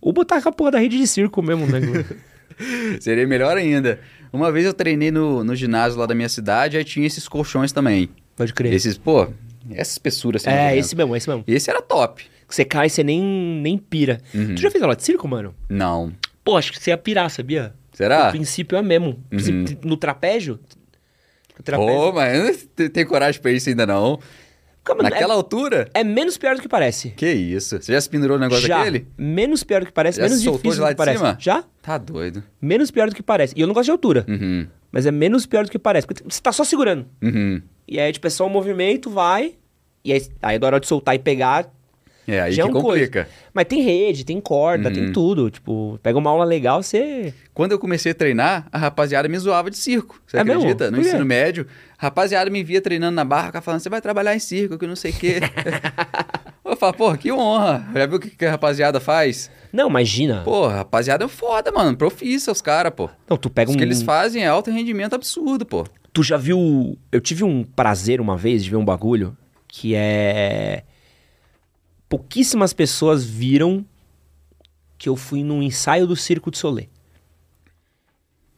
Ou 0.00 0.12
botar 0.12 0.40
com 0.40 0.48
a 0.48 0.52
porra 0.52 0.72
da 0.72 0.78
rede 0.78 0.96
de 0.96 1.06
circo 1.06 1.42
mesmo, 1.42 1.66
né? 1.66 1.80
Seria 3.00 3.26
melhor 3.26 3.56
ainda. 3.56 3.98
Uma 4.32 4.52
vez 4.52 4.64
eu 4.66 4.72
treinei 4.74 5.10
no, 5.10 5.42
no 5.42 5.54
ginásio 5.56 5.98
lá 5.98 6.06
da 6.06 6.14
minha 6.14 6.28
cidade, 6.28 6.76
aí 6.76 6.84
tinha 6.84 7.06
esses 7.06 7.26
colchões 7.26 7.72
também. 7.72 8.08
Pode 8.36 8.54
crer. 8.54 8.72
Esses, 8.72 8.96
pô, 8.96 9.28
essa 9.72 9.92
espessura 9.92 10.36
assim. 10.36 10.48
é, 10.50 10.72
de 10.72 10.78
esse 10.78 10.94
mesmo, 10.94 11.16
esse 11.16 11.28
mesmo. 11.28 11.44
Esse 11.46 11.70
era 11.70 11.82
top. 11.82 12.24
Você 12.48 12.64
cai 12.64 12.88
você 12.88 13.02
nem, 13.02 13.20
nem 13.22 13.76
pira. 13.76 14.20
Uhum. 14.34 14.54
Tu 14.54 14.60
já 14.60 14.70
fez 14.70 14.82
aula 14.82 14.96
de 14.96 15.02
circo, 15.02 15.26
mano? 15.28 15.54
Não. 15.68 16.12
Pô, 16.44 16.56
acho 16.56 16.72
que 16.72 16.80
você 16.80 16.90
ia 16.90 16.96
pirar, 16.96 17.28
sabia? 17.30 17.74
Será? 17.98 18.28
O 18.28 18.30
princípio 18.30 18.78
é 18.78 18.82
mesmo. 18.82 19.18
Uhum. 19.32 19.64
No 19.82 19.96
trapézio... 19.96 20.60
O 21.58 21.62
trapézio... 21.64 21.92
Pô, 21.92 22.12
mas 22.12 22.68
tem, 22.76 22.88
tem 22.88 23.04
coragem 23.04 23.40
pra 23.42 23.50
isso 23.50 23.68
ainda 23.68 23.84
não. 23.84 24.20
Calma, 24.84 25.02
Naquela 25.02 25.34
altura? 25.34 25.90
é, 25.92 26.02
é 26.02 26.04
menos 26.04 26.38
pior 26.38 26.54
do 26.54 26.62
que 26.62 26.68
parece. 26.68 27.10
Que 27.10 27.28
isso? 27.28 27.76
Você 27.82 27.92
já 27.92 28.00
se 28.00 28.08
pendurou 28.08 28.38
no 28.38 28.44
negócio 28.44 28.68
Já. 28.68 28.78
daquele? 28.78 29.08
Menos 29.18 29.64
pior 29.64 29.80
do 29.80 29.86
que 29.86 29.92
parece, 29.92 30.18
Já 30.18 30.22
menos 30.22 30.40
difícil 30.40 30.70
de 30.74 30.80
lá 30.80 30.86
do 30.86 30.90
que 30.90 30.94
de 30.94 30.96
parece. 30.96 31.18
cima? 31.18 31.36
Já? 31.40 31.64
Tá 31.82 31.98
doido. 31.98 32.44
Menos 32.62 32.92
pior 32.92 33.08
do 33.08 33.16
que 33.16 33.22
parece. 33.22 33.52
E 33.56 33.60
eu 33.60 33.66
não 33.66 33.74
gosto 33.74 33.86
de 33.86 33.90
altura. 33.90 34.24
Uhum. 34.28 34.68
Mas 34.92 35.04
é 35.04 35.10
menos 35.10 35.44
pior 35.44 35.64
do 35.64 35.70
que 35.72 35.78
parece. 35.80 36.06
Porque 36.06 36.22
você 36.22 36.40
tá 36.40 36.52
só 36.52 36.62
segurando. 36.62 37.04
Uhum. 37.20 37.60
E 37.88 37.98
aí, 37.98 38.12
tipo, 38.12 38.28
é 38.28 38.30
só 38.30 38.46
um 38.46 38.50
movimento, 38.50 39.10
vai. 39.10 39.56
E 40.04 40.12
aí, 40.12 40.22
aí 40.40 40.56
da 40.56 40.68
hora 40.68 40.78
de 40.78 40.86
soltar 40.86 41.16
e 41.16 41.18
pegar, 41.18 41.68
É, 42.28 42.40
aí 42.42 42.52
já 42.52 42.64
que 42.64 42.68
é 42.68 42.72
complica. 42.72 43.24
coisa. 43.24 43.28
Mas 43.54 43.64
tem 43.64 43.80
rede, 43.82 44.24
tem 44.24 44.40
corda, 44.40 44.88
Uhum. 44.88 44.94
tem 44.94 45.12
tudo. 45.12 45.50
Tipo, 45.50 45.98
pega 46.02 46.18
uma 46.18 46.28
aula 46.30 46.44
legal, 46.44 46.82
você. 46.82 47.32
Quando 47.54 47.72
eu 47.72 47.78
comecei 47.78 48.12
a 48.12 48.14
treinar, 48.14 48.68
a 48.70 48.76
rapaziada 48.78 49.26
me 49.28 49.38
zoava 49.38 49.70
de 49.70 49.76
circo. 49.78 50.20
Você 50.26 50.36
É 50.36 50.44
mesmo? 50.44 50.60
acredita? 50.60 50.90
No 50.90 50.96
Por 50.98 51.02
quê? 51.02 51.08
ensino 51.08 51.24
médio, 51.24 51.66
a 51.98 52.02
rapaziada 52.04 52.50
me 52.50 52.62
via 52.62 52.80
treinando 52.80 53.14
na 53.16 53.24
barra, 53.24 53.46
ficava 53.46 53.64
falando, 53.64 53.80
você 53.80 53.88
vai 53.88 54.00
trabalhar 54.00 54.36
em 54.36 54.38
circo, 54.38 54.76
que 54.78 54.86
não 54.86 54.94
sei 54.94 55.10
o 55.10 55.14
quê. 55.14 55.40
eu 56.64 56.76
falo, 56.76 56.92
pô, 56.94 57.16
que 57.16 57.32
honra. 57.32 57.88
Já 57.94 58.06
viu 58.06 58.16
o 58.18 58.20
que, 58.20 58.30
que 58.30 58.44
a 58.44 58.50
rapaziada 58.50 59.00
faz? 59.00 59.50
Não, 59.72 59.88
imagina. 59.88 60.42
Pô, 60.44 60.66
rapaziada 60.66 61.24
é 61.24 61.28
foda, 61.28 61.72
mano. 61.72 61.96
Profissa 61.96 62.52
os 62.52 62.60
caras, 62.60 62.92
pô. 62.94 63.08
Não, 63.28 63.36
tu 63.36 63.48
pega 63.50 63.70
O 63.70 63.74
um. 63.74 63.76
que 63.76 63.82
eles 63.82 64.02
fazem 64.02 64.44
é 64.44 64.46
alto 64.48 64.70
rendimento 64.70 65.14
absurdo, 65.14 65.64
pô. 65.66 65.84
Tu 66.12 66.22
já 66.22 66.36
viu. 66.36 66.98
Eu 67.12 67.20
tive 67.20 67.44
um 67.44 67.62
prazer 67.64 68.20
uma 68.20 68.36
vez 68.36 68.64
de 68.64 68.70
ver 68.70 68.76
um 68.76 68.84
bagulho 68.84 69.36
que 69.66 69.94
é. 69.94 70.82
Pouquíssimas 72.08 72.72
pessoas 72.72 73.24
viram 73.24 73.84
que 74.96 75.08
eu 75.08 75.16
fui 75.16 75.42
num 75.44 75.62
ensaio 75.62 76.06
do 76.06 76.16
Circo 76.16 76.50
de 76.50 76.58
Solé. 76.58 76.88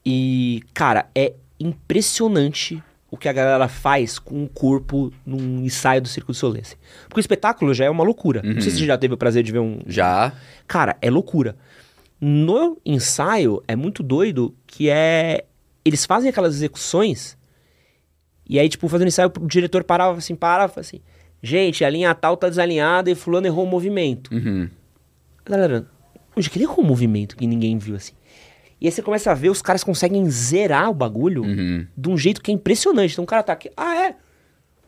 E, 0.05 0.63
cara, 0.73 1.09
é 1.13 1.33
impressionante 1.59 2.81
o 3.11 3.17
que 3.17 3.27
a 3.27 3.33
galera 3.33 3.67
faz 3.67 4.17
com 4.17 4.43
o 4.43 4.49
corpo 4.49 5.11
num 5.25 5.63
ensaio 5.63 6.01
do 6.01 6.07
Circo 6.07 6.31
de 6.31 6.37
Solé. 6.37 6.61
assim. 6.61 6.77
Porque 7.07 7.19
o 7.19 7.21
espetáculo 7.21 7.73
já 7.73 7.85
é 7.85 7.89
uma 7.89 8.03
loucura. 8.03 8.41
Não 8.41 8.61
sei 8.61 8.71
se 8.71 8.79
você 8.79 8.85
já 8.85 8.97
teve 8.97 9.13
o 9.13 9.17
prazer 9.17 9.43
de 9.43 9.51
ver 9.51 9.59
um. 9.59 9.81
Já. 9.85 10.33
Cara, 10.65 10.97
é 11.01 11.09
loucura. 11.09 11.55
No 12.19 12.79
ensaio 12.85 13.61
é 13.67 13.75
muito 13.75 14.01
doido 14.01 14.55
que 14.65 14.89
é. 14.89 15.43
Eles 15.83 16.05
fazem 16.05 16.29
aquelas 16.29 16.53
execuções 16.53 17.35
E 18.47 18.59
aí, 18.59 18.69
tipo, 18.69 18.87
fazendo 18.87 19.07
ensaio, 19.07 19.31
o 19.39 19.47
diretor 19.47 19.83
parava 19.83 20.17
assim, 20.17 20.35
parava 20.35 20.79
assim, 20.79 21.01
gente, 21.41 21.83
a 21.85 21.89
linha 21.89 22.13
tal 22.15 22.35
tá 22.37 22.47
desalinhada 22.49 23.09
e 23.09 23.15
fulano 23.15 23.47
errou 23.47 23.65
o 23.65 23.67
movimento. 23.69 24.33
Uhum. 24.33 24.69
Galera, 25.45 25.85
onde 26.35 26.49
que 26.49 26.57
ele 26.57 26.65
errou 26.65 26.83
o 26.83 26.87
movimento 26.87 27.35
que 27.35 27.47
ninguém 27.47 27.77
viu 27.77 27.95
assim? 27.95 28.13
E 28.79 28.87
aí 28.87 28.91
você 28.91 29.01
começa 29.01 29.29
a 29.31 29.33
ver, 29.35 29.49
os 29.49 29.61
caras 29.61 29.83
conseguem 29.83 30.27
zerar 30.29 30.89
o 30.89 30.93
bagulho 30.93 31.43
Uhum. 31.43 31.85
de 31.95 32.09
um 32.09 32.17
jeito 32.17 32.41
que 32.41 32.49
é 32.51 32.53
impressionante. 32.53 33.13
Então 33.13 33.23
o 33.23 33.27
cara 33.27 33.43
tá 33.43 33.53
aqui, 33.53 33.69
ah 33.77 33.95
é? 33.95 34.15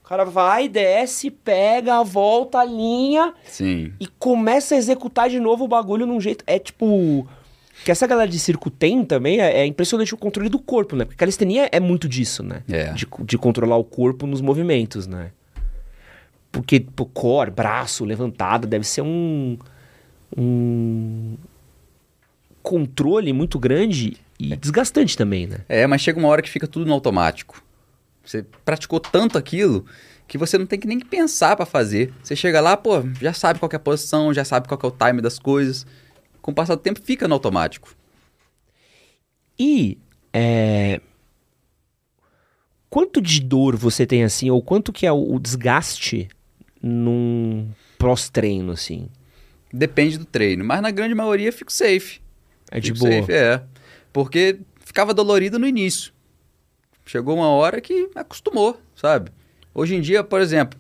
O 0.04 0.08
cara 0.08 0.26
vai, 0.26 0.68
desce, 0.68 1.32
pega, 1.32 2.04
volta 2.04 2.60
a 2.60 2.66
linha 2.66 3.34
Sim. 3.45 3.93
e 3.99 4.08
começa 4.08 4.76
a 4.76 4.78
executar 4.78 5.30
de 5.30 5.39
novo 5.39 5.64
o 5.64 5.68
bagulho 5.68 6.06
num 6.06 6.20
jeito. 6.20 6.43
É 6.47 6.60
tipo. 6.60 7.28
Que 7.86 7.91
essa 7.91 8.06
galera 8.06 8.30
de 8.30 8.38
circo 8.38 8.70
tem 8.70 9.04
também, 9.04 9.39
é, 9.41 9.62
é 9.62 9.66
impressionante 9.66 10.14
o 10.14 10.18
controle 10.18 10.47
do 10.49 10.60
corpo, 10.60 10.95
né? 10.95 11.06
Porque 11.06 11.18
calistenia 11.18 11.68
é 11.72 11.80
muito 11.80 12.08
disso, 12.08 12.43
né? 12.43 12.62
É. 12.70 12.93
De, 12.93 13.08
de 13.26 13.38
controlar 13.38 13.78
o 13.78 13.84
corpo 13.84 14.28
nos 14.28 14.41
movimentos, 14.41 15.08
né? 15.08 15.32
Porque, 16.54 16.80
pô, 16.80 17.08
core, 17.08 17.49
braço 17.49 18.06
levantado, 18.06 18.68
deve 18.68 18.86
ser 18.86 19.01
um. 19.01 19.58
Um. 20.38 21.36
Controle 22.62 23.34
muito 23.34 23.58
grande 23.58 24.16
e 24.39 24.56
desgastante 24.56 25.18
também, 25.18 25.47
né? 25.47 25.62
É, 25.68 25.88
mas 25.88 26.01
chega 26.01 26.20
uma 26.20 26.30
hora 26.30 26.43
que 26.43 26.49
fica 26.49 26.68
tudo 26.68 26.86
no 26.86 26.93
automático. 26.93 27.62
Você 28.24 28.45
praticou 28.64 28.99
tanto 28.99 29.36
aquilo 29.36 29.84
que 30.28 30.38
você 30.38 30.56
não 30.58 30.68
tem 30.68 30.80
que 30.80 30.88
nem 30.88 30.99
pensar 30.99 31.56
pra 31.56 31.66
fazer. 31.66 32.14
Você 32.22 32.36
chega 32.36 32.62
lá, 32.62 32.78
pô, 32.78 33.01
já 33.20 33.34
sabe 33.34 33.58
qual 33.58 33.68
que 33.68 33.76
é 33.76 33.78
a 33.78 33.80
posição, 33.80 34.32
já 34.32 34.45
sabe 34.45 34.68
qual 34.68 34.80
é 34.82 34.86
o 34.86 34.91
time 34.91 35.22
das 35.22 35.39
coisas. 35.39 35.88
Com 36.39 36.51
o 36.51 36.56
passar 36.56 36.76
do 36.76 36.82
tempo 36.82 37.01
fica 37.01 37.28
no 37.28 37.34
automático. 37.34 37.95
E 39.58 39.97
é, 40.32 41.01
quanto 42.91 43.20
de 43.20 43.41
dor 43.41 43.76
você 43.76 44.06
tem 44.06 44.24
assim, 44.24 44.51
ou 44.51 44.62
quanto 44.62 44.93
que 44.93 45.08
é 45.08 45.12
o 45.12 45.39
desgaste 45.39 46.30
num 46.84 47.70
pós-treino, 47.98 48.74
assim? 48.74 49.08
Depende 49.72 50.18
do 50.18 50.26
treino, 50.26 50.66
mas 50.66 50.82
na 50.82 50.92
grande 50.92 51.16
maioria 51.16 51.52
fico 51.52 51.72
safe. 51.72 52.20
É 52.70 52.80
de 52.80 52.92
Fico 52.92 53.00
boa. 53.06 53.22
safe, 53.22 53.32
é. 53.32 53.64
Porque 54.12 54.60
ficava 54.84 55.14
dolorido 55.14 55.58
no 55.58 55.66
início. 55.66 56.12
Chegou 57.06 57.36
uma 57.36 57.48
hora 57.48 57.80
que 57.82 58.10
acostumou, 58.14 58.80
sabe? 58.96 59.32
Hoje 59.74 59.96
em 59.96 60.02
dia, 60.02 60.24
por 60.24 60.42
exemplo, 60.42 60.80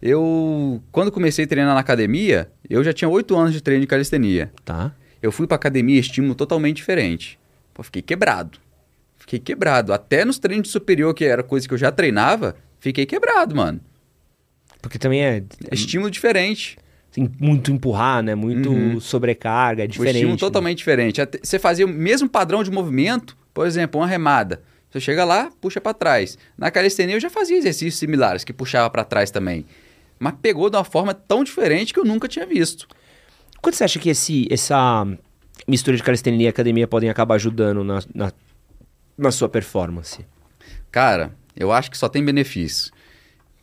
eu 0.00 0.82
quando 0.90 1.12
comecei 1.12 1.44
a 1.44 1.48
treinar 1.48 1.74
na 1.74 1.80
academia, 1.80 2.50
eu 2.68 2.82
já 2.82 2.92
tinha 2.92 3.08
oito 3.08 3.36
anos 3.36 3.52
de 3.52 3.60
treino 3.60 3.82
de 3.82 3.86
calistenia. 3.86 4.52
Tá? 4.64 4.94
Eu 5.20 5.30
fui 5.30 5.46
pra 5.46 5.56
academia 5.56 6.00
estímulo 6.00 6.34
totalmente 6.34 6.76
diferente. 6.76 7.38
Pô, 7.74 7.82
fiquei 7.82 8.00
quebrado. 8.02 8.58
Fiquei 9.18 9.38
quebrado. 9.38 9.92
Até 9.92 10.24
nos 10.24 10.38
treinos 10.38 10.68
de 10.68 10.72
superior, 10.72 11.12
que 11.12 11.24
era 11.24 11.42
coisa 11.42 11.68
que 11.68 11.74
eu 11.74 11.78
já 11.78 11.92
treinava, 11.92 12.56
fiquei 12.80 13.04
quebrado, 13.04 13.54
mano. 13.54 13.80
Porque 14.82 14.98
também 14.98 15.22
é, 15.22 15.42
Estímulo 15.72 16.10
diferente. 16.10 16.76
tem 17.12 17.30
muito 17.40 17.70
empurrar, 17.72 18.22
né? 18.22 18.34
Muito 18.34 18.70
Uhum. 18.70 19.00
sobrecarga, 19.00 19.84
é 19.84 19.86
diferente. 19.86 20.14
estímulo 20.16 20.36
né? 20.36 20.40
totalmente 20.40 20.78
diferente. 20.78 21.20
Você 21.42 21.58
fazia 21.58 21.84
o 21.84 21.88
mesmo 21.88 22.28
padrão 22.28 22.62
de 22.62 22.70
movimento, 22.70 23.36
por 23.52 23.66
exemplo, 23.66 24.00
uma 24.00 24.06
remada. 24.06 24.62
Você 24.90 25.00
chega 25.00 25.24
lá, 25.24 25.50
puxa 25.60 25.80
pra 25.80 25.92
trás. 25.94 26.36
Na 26.58 26.70
calistenia 26.70 27.14
eu 27.16 27.20
já 27.20 27.30
fazia 27.30 27.56
exercícios 27.56 27.96
similares, 27.96 28.42
que 28.44 28.52
puxava 28.52 28.88
pra 28.90 29.04
trás 29.04 29.30
também. 29.30 29.64
Mas 30.18 30.34
pegou 30.42 30.68
de 30.70 30.76
uma 30.76 30.84
forma 30.84 31.14
tão 31.14 31.44
diferente 31.44 31.92
que 31.94 32.00
eu 32.00 32.04
nunca 32.04 32.26
tinha 32.28 32.44
visto. 32.46 32.86
Quanto 33.62 33.76
você 33.76 33.84
acha 33.84 33.98
que 33.98 34.08
esse, 34.10 34.46
essa 34.50 35.06
mistura 35.68 35.96
de 35.96 36.02
calistenia 36.02 36.46
e 36.46 36.48
academia 36.48 36.86
podem 36.88 37.08
acabar 37.10 37.34
ajudando 37.36 37.84
na, 37.84 38.00
na, 38.14 38.32
na 39.16 39.30
sua 39.30 39.48
performance? 39.48 40.24
Cara, 40.90 41.32
eu 41.56 41.70
acho 41.70 41.90
que 41.90 41.98
só 41.98 42.08
tem 42.08 42.24
benefício. 42.24 42.92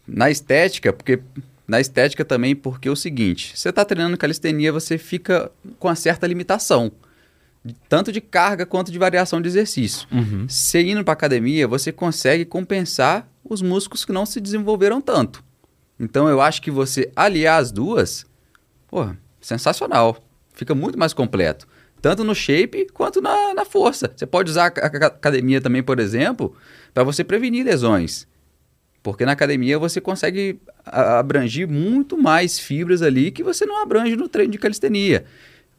Na 0.08 0.30
estética, 0.30 0.94
porque 0.94 1.20
na 1.68 1.82
estética 1.82 2.24
também 2.24 2.56
porque 2.56 2.88
é 2.88 2.92
o 2.92 2.96
seguinte, 2.96 3.58
você 3.58 3.72
tá 3.74 3.84
treinando 3.84 4.18
calistenia, 4.18 4.72
você 4.72 4.98
fica 4.98 5.52
com 5.78 5.90
uma 5.90 5.96
certa 5.96 6.26
limitação, 6.26 6.92
tanto 7.90 8.12
de 8.12 8.22
carga 8.22 8.66
quanto 8.66 8.92
de 8.92 8.98
variação 8.98 9.42
de 9.42 9.50
exercício. 9.50 10.08
Uhum. 10.12 10.48
Você 10.48 10.82
indo 10.82 11.04
para 11.04 11.14
academia, 11.14 11.68
você 11.68 11.92
consegue 11.92 12.46
compensar 12.46 13.28
os 13.44 13.62
músculos 13.62 14.06
que 14.06 14.14
não 14.14 14.26
se 14.26 14.40
desenvolveram 14.40 15.02
tanto. 15.02 15.44
Então 16.00 16.30
eu 16.30 16.40
acho 16.40 16.62
que 16.62 16.72
você 16.72 17.12
aliar 17.16 17.60
as 17.60 17.72
duas, 17.72 18.26
pô, 18.88 19.10
sensacional. 19.42 20.24
Fica 20.54 20.74
muito 20.74 20.98
mais 20.98 21.14
completo. 21.14 21.68
Tanto 22.02 22.24
no 22.24 22.36
shape 22.36 22.88
quanto 22.94 23.22
na, 23.22 23.54
na 23.54 23.66
força. 23.66 24.12
Você 24.16 24.26
pode 24.26 24.50
usar 24.50 24.72
a 24.78 25.08
academia 25.08 25.60
também, 25.60 25.84
por 25.84 26.00
exemplo, 26.00 26.56
para 26.94 27.04
você 27.04 27.24
prevenir 27.24 27.66
lesões. 27.66 28.28
Porque 29.12 29.26
na 29.26 29.32
academia 29.32 29.80
você 29.80 30.02
consegue 30.02 30.60
abranger 30.86 31.66
muito 31.66 32.18
mais 32.18 32.60
fibras 32.60 33.02
ali 33.02 33.32
que 33.32 33.42
você 33.42 33.66
não 33.66 33.82
abrange 33.82 34.18
no 34.18 34.28
treino 34.28 34.52
de 34.52 34.58
calistenia. 34.58 35.24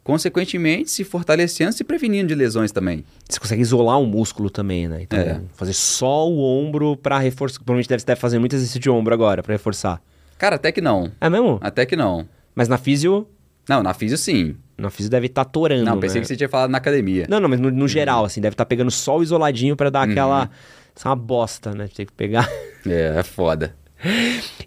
Consequentemente, 0.02 0.90
se 0.90 1.04
fortalecendo, 1.04 1.72
se 1.72 1.84
prevenindo 1.84 2.28
de 2.28 2.34
lesões 2.34 2.72
também. 2.72 3.04
Você 3.28 3.38
consegue 3.38 3.60
isolar 3.60 4.00
o 4.00 4.06
músculo 4.06 4.48
também, 4.48 4.88
né? 4.88 5.02
Então, 5.02 5.18
É. 5.18 5.40
fazer 5.54 5.74
só 5.74 6.26
o 6.26 6.38
ombro 6.40 6.96
pra 6.96 7.18
reforçar. 7.18 7.58
Provavelmente 7.58 7.88
deve, 7.90 8.02
deve 8.04 8.18
fazer 8.18 8.38
muito 8.38 8.54
exercício 8.56 8.80
de 8.80 8.88
ombro 8.88 9.12
agora, 9.12 9.42
pra 9.42 9.52
reforçar. 9.52 10.00
Cara, 10.38 10.56
até 10.56 10.72
que 10.72 10.80
não. 10.80 11.12
É 11.20 11.28
mesmo? 11.28 11.58
Até 11.60 11.84
que 11.84 11.94
não. 11.96 12.26
Mas 12.54 12.66
na 12.68 12.78
físio, 12.78 13.26
Não, 13.68 13.82
na 13.82 13.92
físio 13.92 14.16
sim. 14.16 14.56
na 14.78 14.88
físio 14.88 15.10
deve 15.10 15.26
estar 15.26 15.44
torando, 15.44 15.84
Não, 15.84 16.00
pensei 16.00 16.14
né? 16.16 16.20
que 16.22 16.28
você 16.28 16.36
tinha 16.36 16.48
falado 16.48 16.70
na 16.70 16.78
academia. 16.78 17.26
Não, 17.28 17.38
não, 17.38 17.48
mas 17.50 17.60
no, 17.60 17.70
no 17.70 17.86
geral, 17.86 18.24
assim, 18.24 18.40
deve 18.40 18.54
estar 18.54 18.64
pegando 18.64 18.90
só 18.90 19.18
o 19.18 19.22
isoladinho 19.22 19.76
pra 19.76 19.90
dar 19.90 20.06
Uhum. 20.06 20.12
aquela... 20.12 20.50
Isso 20.98 21.06
é 21.06 21.10
uma 21.10 21.16
bosta, 21.16 21.72
né? 21.74 21.88
Ter 21.94 22.04
que 22.06 22.12
pegar... 22.12 22.46
É, 22.86 23.18
é 23.18 23.22
foda. 23.22 23.74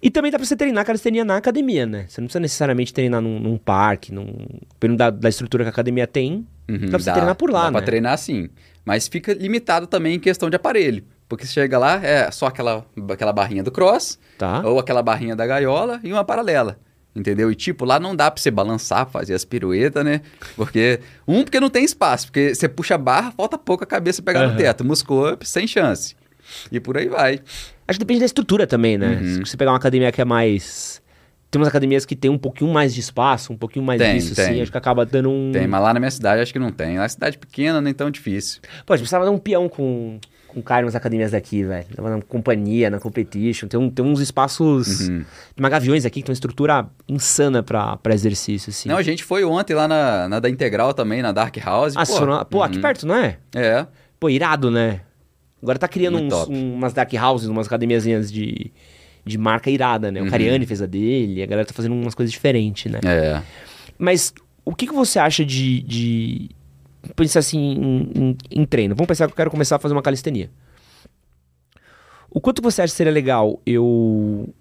E 0.01 0.11
também 0.11 0.29
dá 0.31 0.37
pra 0.37 0.45
você 0.45 0.55
treinar 0.55 0.85
calistenia 0.85 1.23
na 1.23 1.37
academia, 1.37 1.85
né? 1.85 2.05
Você 2.07 2.19
não 2.19 2.27
precisa 2.27 2.39
necessariamente 2.41 2.93
treinar 2.93 3.21
num, 3.21 3.39
num 3.39 3.57
parque, 3.57 4.13
num... 4.13 4.25
Dependendo 4.73 4.97
da, 4.97 5.09
da 5.09 5.29
estrutura 5.29 5.63
que 5.63 5.69
a 5.69 5.71
academia 5.71 6.05
tem, 6.05 6.45
Uhum, 6.69 6.77
dá 6.81 6.89
pra 6.89 6.99
você 6.99 7.11
treinar 7.13 7.35
por 7.35 7.49
lá, 7.49 7.61
dá 7.63 7.65
né? 7.67 7.71
pra 7.77 7.81
treinar 7.81 8.17
sim. 8.17 8.49
Mas 8.85 9.07
fica 9.07 9.33
limitado 9.33 9.87
também 9.87 10.15
em 10.15 10.19
questão 10.19 10.49
de 10.49 10.55
aparelho. 10.55 11.03
Porque 11.27 11.45
você 11.45 11.53
chega 11.53 11.77
lá, 11.79 11.99
é 12.05 12.29
só 12.31 12.47
aquela, 12.47 12.85
aquela 13.09 13.33
barrinha 13.33 13.63
do 13.63 13.71
cross, 13.71 14.19
Tá? 14.37 14.61
ou 14.65 14.77
aquela 14.79 15.01
barrinha 15.01 15.35
da 15.35 15.45
gaiola 15.47 15.99
e 16.03 16.11
uma 16.13 16.23
paralela. 16.25 16.77
Entendeu? 17.15 17.51
E 17.51 17.55
tipo, 17.55 17.83
lá 17.83 17.99
não 17.99 18.15
dá 18.15 18.31
pra 18.31 18.41
você 18.41 18.49
balançar, 18.49 19.09
fazer 19.09 19.33
as 19.33 19.43
piruetas, 19.43 20.03
né? 20.05 20.21
Porque. 20.55 21.01
Um, 21.27 21.43
porque 21.43 21.59
não 21.59 21.69
tem 21.69 21.83
espaço. 21.83 22.27
Porque 22.27 22.55
você 22.55 22.69
puxa 22.69 22.95
a 22.95 22.97
barra, 22.97 23.31
falta 23.31 23.57
pouco 23.57 23.83
a 23.83 23.87
cabeça 23.87 24.21
pegar 24.21 24.43
Aham. 24.43 24.51
no 24.53 24.57
teto. 24.57 24.85
Muscle 24.85 25.33
up, 25.33 25.47
sem 25.47 25.67
chance. 25.67 26.15
E 26.71 26.79
por 26.79 26.97
aí 26.97 27.07
vai. 27.09 27.41
Acho 27.87 27.99
que 27.99 28.05
depende 28.05 28.21
da 28.21 28.25
estrutura 28.25 28.65
também, 28.65 28.97
né? 28.97 29.19
Uhum. 29.21 29.45
Se 29.45 29.51
você 29.51 29.57
pegar 29.57 29.71
uma 29.71 29.77
academia 29.77 30.11
que 30.11 30.21
é 30.21 30.25
mais... 30.25 31.01
Tem 31.49 31.59
umas 31.59 31.67
academias 31.67 32.05
que 32.05 32.15
tem 32.15 32.31
um 32.31 32.37
pouquinho 32.37 32.71
mais 32.71 32.93
de 32.93 33.01
espaço, 33.01 33.51
um 33.51 33.57
pouquinho 33.57 33.83
mais 33.83 33.99
Tem, 33.99 34.15
disso, 34.15 34.33
tem. 34.33 34.45
assim. 34.45 34.61
Acho 34.61 34.71
que 34.71 34.77
acaba 34.77 35.05
dando 35.05 35.29
um... 35.29 35.51
Tem, 35.51 35.67
mas 35.67 35.81
lá 35.81 35.93
na 35.93 35.99
minha 35.99 36.09
cidade 36.09 36.41
acho 36.41 36.53
que 36.53 36.59
não 36.59 36.71
tem. 36.71 36.97
Lá 36.97 37.03
é 37.03 37.09
cidade 37.09 37.37
pequena, 37.37 37.81
nem 37.81 37.93
tão 37.93 38.09
difícil. 38.09 38.61
Pô, 38.85 38.93
a 38.93 38.95
gente 38.95 39.03
precisava 39.03 39.25
dar 39.25 39.31
um 39.31 39.37
peão 39.37 39.67
com, 39.67 40.17
com 40.51 40.59
o 40.59 40.63
cara 40.63 40.85
nas 40.85 40.95
academias 40.95 41.31
daqui, 41.31 41.63
velho. 41.63 41.85
Na 41.97 42.21
companhia, 42.21 42.89
na 42.89 42.99
competition. 42.99 43.67
Tem, 43.67 43.79
um, 43.79 43.89
tem 43.89 44.05
uns 44.05 44.19
espaços... 44.19 45.07
Uhum. 45.07 45.19
Tem 45.55 45.63
uma 45.63 45.69
gaviões 45.69 46.05
aqui 46.05 46.21
que 46.21 46.25
tem 46.25 46.31
uma 46.31 46.35
estrutura 46.35 46.87
insana 47.07 47.63
pra, 47.63 47.97
pra 47.97 48.13
exercício, 48.13 48.69
assim. 48.69 48.89
Não, 48.89 48.97
a 48.97 49.03
gente 49.03 49.23
foi 49.23 49.43
ontem 49.43 49.73
lá 49.73 49.87
na, 49.87 50.29
na 50.29 50.39
da 50.39 50.49
Integral 50.49 50.93
também, 50.93 51.21
na 51.21 51.31
Dark 51.31 51.55
House. 51.57 51.93
ah, 51.95 52.05
pô, 52.05 52.25
pô, 52.25 52.45
pô 52.45 52.63
aqui 52.63 52.75
uhum. 52.75 52.81
perto, 52.81 53.07
não 53.07 53.15
é? 53.15 53.37
É. 53.55 53.85
Pô, 54.19 54.29
irado, 54.29 54.69
né? 54.69 55.01
Agora 55.61 55.77
tá 55.77 55.87
criando 55.87 56.17
uns, 56.17 56.33
umas 56.47 56.91
dark 56.91 57.11
houses, 57.13 57.47
umas 57.47 57.67
academiazinhas 57.67 58.31
de, 58.31 58.71
de 59.23 59.37
marca 59.37 59.69
irada, 59.69 60.11
né? 60.11 60.19
O 60.19 60.23
Uhum. 60.23 60.29
Cariani 60.29 60.65
fez 60.65 60.81
a 60.81 60.85
dele, 60.87 61.43
a 61.43 61.45
galera 61.45 61.67
tá 61.67 61.73
fazendo 61.73 61.93
umas 61.93 62.15
coisas 62.15 62.31
diferentes, 62.31 62.91
né? 62.91 62.99
É. 63.03 63.41
Mas 63.97 64.33
o 64.65 64.73
que, 64.73 64.87
que 64.87 64.93
você 64.93 65.19
acha 65.19 65.45
de. 65.45 65.81
de... 65.81 66.49
Pensar 67.15 67.39
assim 67.39 67.59
em, 67.59 68.11
em- 68.15 68.37
em 68.61 68.65
treino. 68.65 68.95
Vamos 68.95 69.07
pensar 69.07 69.25
que 69.27 69.31
eu 69.33 69.35
quero 69.37 69.51
começar 69.51 69.75
a 69.77 69.79
fazer 69.79 69.93
uma 69.95 70.01
calistenia. 70.01 70.49
O 72.29 72.39
quanto 72.39 72.61
você 72.61 72.81
acha 72.81 72.93
que 72.93 72.97
seria 72.97 73.11
legal 73.11 73.59
eu 73.65 74.53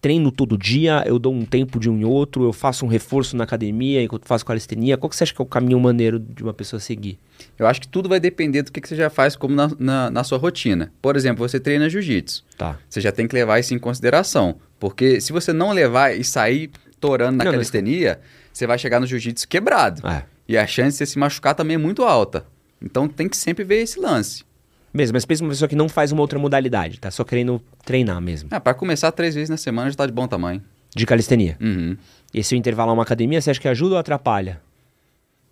treino 0.00 0.30
todo 0.30 0.56
dia, 0.56 1.02
eu 1.06 1.18
dou 1.18 1.34
um 1.34 1.44
tempo 1.44 1.80
de 1.80 1.90
um 1.90 1.98
em 1.98 2.04
outro, 2.04 2.44
eu 2.44 2.52
faço 2.52 2.84
um 2.86 2.88
reforço 2.88 3.36
na 3.36 3.42
academia 3.42 4.00
enquanto 4.00 4.26
faço 4.26 4.46
calistenia? 4.46 4.96
Qual 4.96 5.10
que 5.10 5.16
você 5.16 5.24
acha 5.24 5.34
que 5.34 5.42
é 5.42 5.44
o 5.44 5.46
caminho 5.46 5.78
maneiro 5.80 6.20
de 6.20 6.40
uma 6.44 6.54
pessoa 6.54 6.78
seguir? 6.78 7.18
Eu 7.58 7.66
acho 7.66 7.80
que 7.80 7.88
tudo 7.88 8.08
vai 8.08 8.20
depender 8.20 8.62
do 8.62 8.70
que, 8.70 8.80
que 8.80 8.88
você 8.88 8.94
já 8.94 9.10
faz 9.10 9.34
como 9.34 9.56
na, 9.56 9.68
na, 9.76 10.08
na 10.08 10.22
sua 10.24 10.38
rotina. 10.38 10.92
Por 11.02 11.16
exemplo, 11.16 11.46
você 11.46 11.58
treina 11.58 11.90
jiu-jitsu. 11.90 12.44
Tá. 12.56 12.78
Você 12.88 13.00
já 13.00 13.10
tem 13.10 13.26
que 13.26 13.34
levar 13.34 13.58
isso 13.58 13.74
em 13.74 13.78
consideração. 13.78 14.56
Porque 14.78 15.20
se 15.20 15.32
você 15.32 15.52
não 15.52 15.72
levar 15.72 16.16
e 16.16 16.22
sair 16.22 16.70
torando 17.00 17.38
na 17.38 17.44
Não, 17.44 17.50
não. 17.50 17.52
calistenia, 17.52 18.20
você 18.52 18.66
vai 18.66 18.78
chegar 18.78 19.00
no 19.00 19.06
jiu-jitsu 19.06 19.46
quebrado. 19.48 20.06
É. 20.06 20.24
E 20.48 20.56
a 20.56 20.66
chance 20.66 20.92
de 20.92 20.98
você 20.98 21.06
se 21.06 21.18
machucar 21.18 21.54
também 21.54 21.74
é 21.74 21.78
muito 21.78 22.02
alta. 22.04 22.44
Então 22.80 23.08
tem 23.08 23.28
que 23.28 23.36
sempre 23.36 23.64
ver 23.64 23.82
esse 23.82 23.98
lance. 24.00 24.44
Mesmo, 24.92 25.14
mas 25.14 25.24
pensa 25.24 25.44
uma 25.44 25.50
pessoa 25.50 25.68
que 25.68 25.76
não 25.76 25.88
faz 25.88 26.12
uma 26.12 26.22
outra 26.22 26.38
modalidade, 26.38 26.98
tá 26.98 27.10
só 27.10 27.22
querendo 27.22 27.60
treinar 27.84 28.20
mesmo. 28.20 28.48
Ah, 28.50 28.58
para 28.58 28.72
começar 28.74 29.12
três 29.12 29.34
vezes 29.34 29.50
na 29.50 29.56
semana 29.56 29.90
já 29.90 29.96
tá 29.96 30.06
de 30.06 30.12
bom 30.12 30.26
tamanho. 30.26 30.62
De 30.96 31.04
calistenia. 31.04 31.56
Uhum. 31.60 31.96
E 32.32 32.42
se 32.42 32.54
eu 32.54 32.58
intervalar 32.58 32.94
uma 32.94 33.02
academia, 33.02 33.40
você 33.40 33.50
acha 33.50 33.60
que 33.60 33.68
ajuda 33.68 33.94
ou 33.96 33.98
atrapalha? 34.00 34.60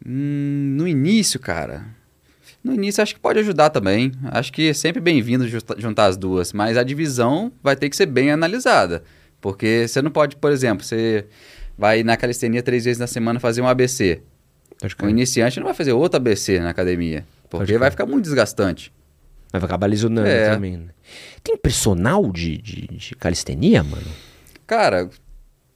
Hum, 0.05 0.75
no 0.77 0.89
início, 0.89 1.39
cara. 1.39 1.85
No 2.65 2.73
início 2.75 3.03
acho 3.03 3.15
que 3.15 3.21
pode 3.21 3.39
ajudar 3.39 3.71
também. 3.71 4.13
Acho 4.25 4.53
que 4.53 4.71
é 4.71 4.75
sempre 4.75 5.01
bem-vindo 5.01 5.47
juntar 5.79 6.07
as 6.07 6.17
duas, 6.17 6.53
mas 6.53 6.77
a 6.77 6.83
divisão 6.83 7.53
vai 7.63 7.77
ter 7.77 7.89
que 7.91 7.97
ser 7.97 8.07
bem 8.07 8.31
analisada. 8.31 9.05
Porque 9.41 9.87
você 9.89 10.01
não 10.03 10.11
pode, 10.11 10.37
por 10.37 10.51
exemplo, 10.51 10.85
você 10.85 11.27
vai 11.77 12.03
na 12.03 12.17
calistenia 12.17 12.63
três 12.63 12.85
vezes 12.85 12.99
na 12.99 13.07
semana 13.07 13.39
fazer 13.39 13.61
um 13.61 13.69
ABC. 13.69 14.21
O 15.03 15.09
iniciante 15.09 15.59
não 15.59 15.67
vai 15.67 15.75
fazer 15.75 15.93
outro 15.93 16.17
ABC 16.17 16.61
na 16.61 16.71
academia, 16.71 17.25
porque 17.49 17.79
vai 17.79 17.91
ficar 17.91 18.07
muito 18.07 18.25
desgastante. 18.25 18.93
Vai 19.53 19.63
acabar 19.63 19.87
lesionando 19.87 20.29
É. 20.29 20.51
também, 20.51 20.77
né? 20.77 20.87
Tem 21.43 21.57
personal 21.57 22.31
de, 22.33 22.59
de, 22.59 22.87
de 22.89 23.15
calistenia, 23.15 23.83
mano? 23.83 24.07
Cara, 24.67 25.09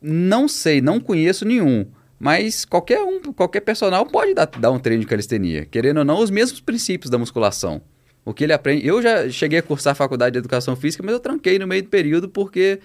não 0.02 0.48
sei, 0.48 0.80
não 0.80 0.98
conheço 1.00 1.44
nenhum. 1.44 1.86
Mas 2.18 2.66
qualquer 2.66 3.00
um, 3.02 3.20
qualquer 3.32 3.60
personal 3.60 4.04
pode 4.04 4.34
dar, 4.34 4.46
dar 4.46 4.70
um 4.70 4.78
treino 4.78 5.00
de 5.00 5.06
calistenia. 5.06 5.64
Querendo 5.64 5.98
ou 5.98 6.04
não, 6.04 6.18
os 6.18 6.28
mesmos 6.30 6.60
princípios 6.60 7.08
da 7.10 7.16
musculação. 7.16 7.80
O 8.24 8.34
que 8.34 8.44
ele 8.44 8.52
aprende. 8.52 8.86
Eu 8.86 9.00
já 9.00 9.26
cheguei 9.30 9.58
a 9.60 9.62
cursar 9.62 9.92
a 9.92 9.94
faculdade 9.94 10.34
de 10.34 10.38
educação 10.38 10.76
física, 10.76 11.02
mas 11.02 11.14
eu 11.14 11.20
tranquei 11.20 11.58
no 11.58 11.66
meio 11.66 11.82
do 11.82 11.88
período 11.88 12.28
porque 12.28 12.80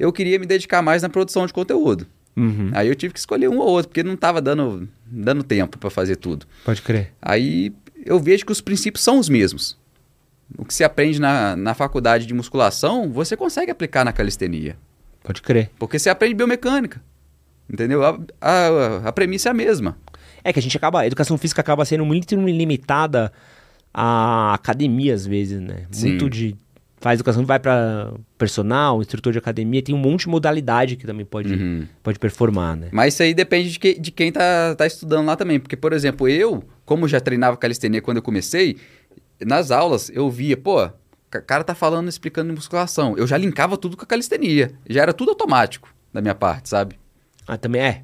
eu 0.00 0.10
queria 0.10 0.38
me 0.38 0.46
dedicar 0.46 0.80
mais 0.80 1.02
na 1.02 1.10
produção 1.10 1.46
de 1.46 1.52
conteúdo. 1.52 2.06
Uhum. 2.34 2.70
Aí 2.72 2.88
eu 2.88 2.94
tive 2.94 3.12
que 3.12 3.18
escolher 3.18 3.50
um 3.50 3.58
ou 3.58 3.68
outro, 3.68 3.88
porque 3.88 4.02
não 4.02 4.14
estava 4.14 4.40
dando, 4.40 4.88
dando 5.04 5.42
tempo 5.42 5.76
para 5.76 5.90
fazer 5.90 6.16
tudo. 6.16 6.46
Pode 6.64 6.80
crer. 6.80 7.12
Aí 7.20 7.70
eu 8.04 8.18
vejo 8.18 8.46
que 8.46 8.52
os 8.52 8.62
princípios 8.62 9.04
são 9.04 9.18
os 9.18 9.28
mesmos. 9.28 9.78
O 10.56 10.64
que 10.64 10.72
se 10.72 10.82
aprende 10.82 11.20
na, 11.20 11.54
na 11.54 11.74
faculdade 11.74 12.24
de 12.24 12.32
musculação, 12.32 13.10
você 13.10 13.36
consegue 13.36 13.70
aplicar 13.70 14.02
na 14.02 14.12
calistenia. 14.12 14.76
Pode 15.22 15.42
crer. 15.42 15.70
Porque 15.78 15.98
você 15.98 16.08
aprende 16.08 16.34
biomecânica. 16.34 17.02
Entendeu? 17.70 18.02
A, 18.02 18.18
a, 18.40 19.08
a 19.08 19.12
premissa 19.12 19.48
é 19.48 19.52
a 19.52 19.54
mesma. 19.54 19.98
É 20.42 20.50
que 20.50 20.58
a 20.58 20.62
gente 20.62 20.76
acaba. 20.76 21.00
A 21.00 21.06
educação 21.06 21.36
física 21.36 21.60
acaba 21.60 21.84
sendo 21.84 22.06
muito 22.06 22.34
limitada 22.34 23.30
à 23.92 24.54
academia, 24.54 25.14
às 25.14 25.26
vezes, 25.26 25.60
né? 25.60 25.84
Sim. 25.90 26.08
Muito 26.08 26.30
de. 26.30 26.56
Faz 27.00 27.16
educação, 27.18 27.46
vai 27.46 27.58
pra 27.58 28.12
personal, 28.36 29.00
instrutor 29.00 29.32
de 29.32 29.38
academia, 29.38 29.80
tem 29.82 29.94
um 29.94 29.98
monte 29.98 30.22
de 30.22 30.28
modalidade 30.28 30.96
que 30.96 31.06
também 31.06 31.24
pode, 31.24 31.54
Uhum. 31.54 31.86
pode 32.02 32.18
performar, 32.18 32.76
né? 32.76 32.88
Mas 32.92 33.14
isso 33.14 33.22
aí 33.22 33.32
depende 33.32 33.70
de, 33.72 33.78
que- 33.78 33.98
de 33.98 34.10
quem 34.10 34.30
tá, 34.30 34.74
tá 34.76 34.86
estudando 34.86 35.24
lá 35.26 35.34
também. 35.34 35.58
Porque, 35.58 35.76
por 35.76 35.94
exemplo, 35.94 36.28
eu, 36.28 36.62
como 36.84 37.08
já 37.08 37.18
treinava 37.18 37.56
calistenia 37.56 38.02
quando 38.02 38.18
eu 38.18 38.22
comecei, 38.22 38.76
nas 39.40 39.70
aulas 39.70 40.10
eu 40.12 40.28
via, 40.30 40.58
pô, 40.58 40.84
o 40.84 40.90
cara 41.46 41.64
tá 41.64 41.74
falando, 41.74 42.08
explicando 42.08 42.52
musculação. 42.52 43.16
Eu 43.16 43.26
já 43.26 43.38
linkava 43.38 43.78
tudo 43.78 43.96
com 43.96 44.02
a 44.04 44.06
calistenia. 44.06 44.72
Já 44.88 45.00
era 45.00 45.14
tudo 45.14 45.30
automático 45.30 45.88
da 46.12 46.20
minha 46.20 46.34
parte, 46.34 46.68
sabe? 46.68 46.96
Ah, 47.48 47.56
também 47.56 47.80
é. 47.80 48.02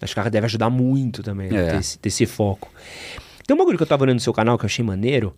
Acho 0.00 0.14
que 0.14 0.30
deve 0.30 0.46
ajudar 0.46 0.70
muito 0.70 1.22
também, 1.22 1.50
né? 1.50 1.66
É. 1.66 1.70
ter, 1.72 1.78
esse, 1.80 1.98
ter 1.98 2.08
esse 2.08 2.24
foco. 2.24 2.72
Tem 3.46 3.54
um 3.54 3.58
bagulho 3.58 3.76
que 3.76 3.82
eu 3.82 3.86
tava 3.86 4.04
olhando 4.04 4.14
no 4.14 4.20
seu 4.20 4.32
canal 4.32 4.56
que 4.56 4.64
eu 4.64 4.66
achei 4.66 4.82
maneiro, 4.82 5.34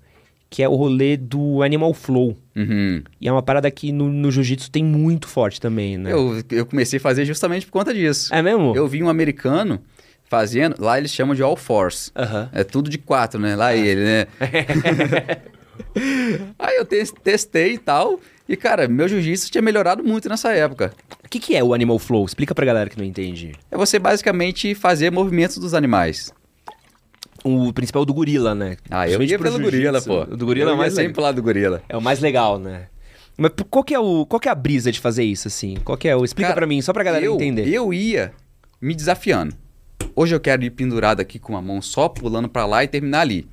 que 0.53 0.63
é 0.63 0.69
o 0.69 0.75
rolê 0.77 1.17
do 1.17 1.63
Animal 1.63 1.95
Flow. 1.95 2.37
Uhum. 2.55 3.03
E 3.19 3.27
é 3.27 3.33
uma 3.33 3.43
parada 3.43 3.71
que 3.71 3.91
no, 3.91 4.11
no 4.11 4.31
jiu-jitsu 4.31 4.71
tem 4.71 4.85
muito 4.85 5.27
forte 5.27 5.59
também, 5.59 5.97
né? 5.97 6.13
Eu, 6.13 6.43
eu 6.51 6.67
comecei 6.67 6.99
a 6.99 7.01
fazer 7.01 7.25
justamente 7.25 7.65
por 7.65 7.73
conta 7.73 7.95
disso. 7.95 8.33
É 8.35 8.43
mesmo? 8.43 8.77
Eu 8.77 8.87
vi 8.87 9.03
um 9.03 9.09
americano 9.09 9.81
fazendo, 10.29 10.77
lá 10.79 10.99
eles 10.99 11.11
chamam 11.11 11.35
de 11.35 11.43
all 11.43 11.57
force. 11.57 12.11
Aham. 12.15 12.51
É 12.53 12.63
tudo 12.63 12.91
de 12.91 12.99
quatro, 12.99 13.41
né? 13.41 13.57
Lá 13.57 13.75
ele, 13.75 14.05
né? 14.05 14.27
Aí 16.59 16.77
eu 16.77 16.85
tes- 16.85 17.13
testei 17.25 17.75
e 17.75 17.79
tal. 17.79 18.21
E, 18.49 18.57
cara, 18.57 18.87
meu 18.89 19.09
jiu-jitsu 19.09 19.51
tinha 19.51 19.63
melhorado 19.63 20.05
muito 20.05 20.29
nessa 20.29 20.53
época. 20.53 20.93
O 21.25 21.29
que, 21.29 21.39
que 21.41 21.57
é 21.57 21.65
o 21.65 21.73
Animal 21.73 21.99
Flow? 21.99 22.25
Explica 22.27 22.55
pra 22.55 22.67
galera 22.67 22.91
que 22.91 22.99
não 22.99 23.05
entende. 23.07 23.53
É 23.71 23.77
você 23.77 23.99
basicamente 23.99 24.75
fazer 24.75 25.11
movimentos 25.11 25.57
dos 25.59 25.73
animais. 25.75 26.33
O 27.45 27.73
principal 27.73 28.03
é 28.03 28.05
o 28.05 28.07
do 28.07 28.15
gorila, 28.15 28.55
né? 28.55 28.77
Ah, 28.91 29.09
eu 29.09 29.23
ia 29.23 29.39
pelo 29.39 29.59
gorila, 29.59 30.01
pô. 30.01 30.23
O 30.23 30.37
do 30.37 30.47
gorila 30.47 30.71
é 30.71 30.75
o 30.75 30.79
mais 30.79 30.95
sempre 30.95 31.21
lado 31.21 31.37
do 31.37 31.43
gorila. 31.43 31.83
É 31.89 31.97
o 31.97 32.03
mais 32.03 32.21
legal, 32.21 32.59
né? 32.59 32.87
Mas 33.37 33.51
qual 33.71 33.83
que 33.83 33.95
é, 33.95 33.99
o, 33.99 34.27
qual 34.27 34.39
que 34.39 34.49
é 34.49 34.53
a 34.53 34.55
brisa 34.55 34.93
de 34.93 35.01
fazer 35.01 35.25
isso, 35.25 35.49
assim? 35.49 35.77
Qual 35.85 35.97
que 35.97 36.07
é 36.07 36.15
o... 36.15 36.25
Explica 36.25 36.53
pra 36.53 36.67
mim, 36.67 36.81
só 36.83 36.93
pra 36.93 37.03
galera 37.03 37.25
eu, 37.25 37.35
entender. 37.35 37.67
Eu 37.67 37.93
ia 37.93 38.33
me 38.81 38.95
desafiando. 38.95 39.55
Hoje 40.15 40.35
eu 40.35 40.41
quero 40.41 40.63
ir 40.63 40.71
pendurado 40.71 41.21
aqui 41.21 41.39
com 41.39 41.55
uma 41.55 41.63
mão 41.63 41.81
só 41.81 42.09
pulando 42.09 42.49
pra 42.49 42.67
lá 42.67 42.85
e 42.85 42.89
terminar 42.89 43.21
ali. 43.21 43.47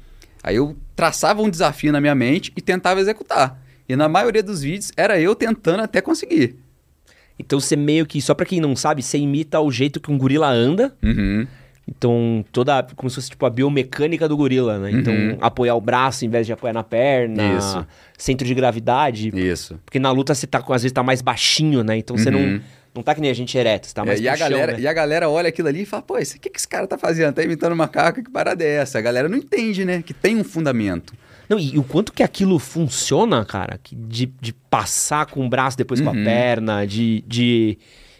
Aí 0.44 0.56
eu 0.56 0.76
traçava 0.96 1.42
um 1.42 1.50
desafio 1.50 1.92
na 1.92 2.02
minha 2.02 2.16
mente 2.16 2.52
e 2.56 2.62
tentava 2.62 3.00
executar. 3.00 3.62
E 3.88 3.96
na 3.96 4.08
maioria 4.10 4.44
dos 4.44 4.62
vídeos 4.62 4.92
era 4.96 5.20
eu 5.20 5.34
tentando 5.34 5.82
até 5.82 6.02
conseguir. 6.02 6.58
Então 7.38 7.60
você 7.60 7.76
meio 7.76 8.06
que, 8.06 8.22
só 8.22 8.34
pra 8.34 8.46
quem 8.46 8.60
não 8.60 8.76
sabe, 8.76 9.02
você 9.02 9.18
imita 9.18 9.60
o 9.62 9.72
jeito 9.72 10.02
que 10.02 10.12
um 10.12 10.18
gorila 10.18 10.50
anda. 10.50 10.94
Uhum. 11.02 11.48
Então, 11.90 12.46
toda. 12.52 12.84
Como 12.96 13.10
se 13.10 13.16
fosse 13.16 13.30
tipo 13.32 13.46
a 13.46 13.50
biomecânica 13.50 14.28
do 14.28 14.38
gorila, 14.38 14.78
né? 14.80 14.92
Então, 14.92 15.14
Uhum. 15.14 15.38
apoiar 15.42 15.76
o 15.76 15.82
braço 15.82 16.26
em 16.26 16.30
vez 16.30 16.46
de 16.46 16.54
apoiar 16.54 16.74
na 16.74 16.84
perna. 16.84 17.58
Isso. 17.58 17.86
Centro 18.18 18.48
de 18.48 18.54
gravidade. 18.54 19.30
Isso. 19.36 19.80
Porque 19.86 19.98
na 20.00 20.12
luta 20.12 20.36
você 20.36 20.46
tá, 20.48 20.60
às 20.60 20.82
vezes 20.84 20.92
tá 20.92 21.02
mais 21.04 21.22
baixinho, 21.22 21.84
né? 21.84 21.98
Então 21.98 22.18
você 22.18 22.30
não, 22.30 22.40
Uhum. 22.40 22.62
não 22.94 23.02
tá 23.04 23.16
que 23.16 23.22
nem 23.22 23.32
a 23.32 23.34
gente 23.34 23.58
ereto, 23.58 23.88
você 23.88 23.94
tá 23.94 24.06
mais 24.06 24.20
É, 24.20 24.24
e, 24.24 24.28
a 24.30 24.36
chão, 24.38 24.50
galera, 24.50 24.72
né? 24.74 24.80
e 24.80 24.88
a 24.88 24.94
galera 24.94 25.30
olha 25.30 25.50
aquilo 25.50 25.68
ali 25.68 25.82
e 25.82 25.86
fala, 25.86 26.04
pô, 26.04 26.16
o 26.16 26.18
que, 26.20 26.50
que 26.50 26.58
esse 26.58 26.68
cara 26.68 26.86
tá 26.88 26.98
fazendo? 26.98 27.34
Tá 27.34 27.44
imitando 27.44 27.76
macaco, 27.76 28.22
que 28.24 28.30
parada 28.30 28.64
é 28.64 28.76
essa? 28.78 28.98
A 29.00 29.02
galera 29.02 29.28
não 29.28 29.38
entende, 29.38 29.84
né? 29.86 30.02
Que 30.02 30.14
tem 30.14 30.36
um 30.38 30.44
fundamento. 30.44 31.14
Não, 31.48 31.58
e, 31.58 31.80
o 31.80 31.84
quanto 31.84 32.14
que 32.14 32.22
aquilo 32.22 32.60
funciona, 32.60 33.44
cara, 33.44 33.80
que 33.82 33.96
de, 33.96 34.28
de 34.40 34.54
passar 34.54 35.26
com 35.26 35.44
o 35.46 35.50
braço 35.50 35.76
depois 35.76 36.00
com 36.00 36.10
a 36.10 36.12
Uhum. 36.14 36.24
perna, 36.24 36.86
de, 36.86 37.24
de 37.28 37.78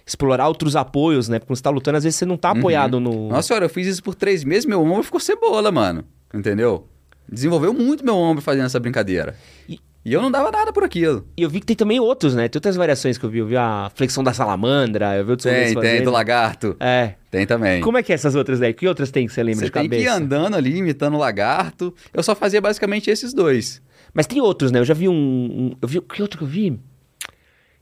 explorar 0.10 0.48
outros 0.48 0.76
apoios, 0.76 1.30
né? 1.30 1.40
Porque 1.40 1.48
quando 1.48 1.58
você 1.58 1.64
tá 1.64 1.70
lutando, 1.70 1.98
às 1.98 2.04
vezes 2.04 2.18
você 2.18 2.26
não 2.26 2.38
tá 2.38 2.52
apoiado 2.52 3.00
no. 3.00 3.12
Uhum. 3.12 3.30
Nossa 3.30 3.48
senhora, 3.48 3.66
eu 3.66 3.70
fiz 3.70 3.88
isso 3.88 4.04
por 4.04 4.16
três 4.16 4.44
meses, 4.44 4.66
meu 4.66 4.82
ombro 4.82 5.04
ficou 5.04 5.20
cebola, 5.20 5.72
mano. 5.72 6.04
Entendeu? 6.34 6.88
Desenvolveu 7.32 7.74
muito 7.74 8.04
meu 8.04 8.16
ombro 8.16 8.42
fazendo 8.42 8.66
essa 8.66 8.80
brincadeira. 8.80 9.36
E- 9.68 9.80
E, 10.06 10.14
eu 10.14 10.22
não 10.22 10.32
dava 10.32 10.50
nada 10.50 10.72
por 10.72 10.84
aquilo. 10.84 11.28
E 11.38 11.44
eu 11.44 11.50
vi 11.50 11.60
que 11.60 11.66
tem 11.66 11.76
também 11.76 12.00
outros, 12.00 12.34
né? 12.34 12.48
Tem 12.48 12.58
outras 12.58 12.78
variações 12.78 13.18
que 13.18 13.26
eu 13.26 13.30
vi. 13.30 13.40
Eu 13.40 13.46
vi 13.46 13.58
a 13.58 13.92
flexão 13.94 14.24
da 14.24 14.32
salamandra, 14.34 15.18
eu 15.18 15.26
vi 15.26 15.32
outros 15.32 15.52
Tem, 15.52 15.76
tem, 15.76 16.02
do 16.04 16.10
lagarto. 16.10 16.76
É. 16.80 17.16
Tem 17.30 17.46
também. 17.46 17.82
Como 17.82 17.98
é 17.98 18.02
que 18.02 18.12
é 18.14 18.16
essas 18.16 18.34
outras 18.34 18.60
daí? 18.62 18.74
Que 18.74 18.88
outras 18.88 19.12
tem 19.12 19.28
que 19.28 19.34
você 19.34 19.44
lembra 19.44 19.60
Você 19.60 19.66
de 19.66 19.72
tem 19.72 19.84
cabeça? 19.84 20.02
que 20.02 20.08
ir 20.08 20.10
andando 20.10 20.56
ali, 20.56 20.78
imitando 20.78 21.16
o 21.16 21.20
lagarto. 21.20 21.94
Eu 22.14 22.24
só 22.24 22.34
fazia 22.34 22.62
basicamente 22.62 23.10
esses 23.12 23.34
dois. 23.34 23.82
Mas 24.14 24.26
tem 24.26 24.40
outros, 24.42 24.72
né? 24.72 24.80
Eu 24.80 24.86
já 24.86 24.94
vi 24.94 25.10
um, 25.10 25.14
um- 25.14 25.72
Eu 25.82 25.88
vi. 25.88 26.00
Que 26.02 26.22
outro 26.22 26.38
que 26.38 26.44
eu 26.46 26.48
vi? 26.48 26.80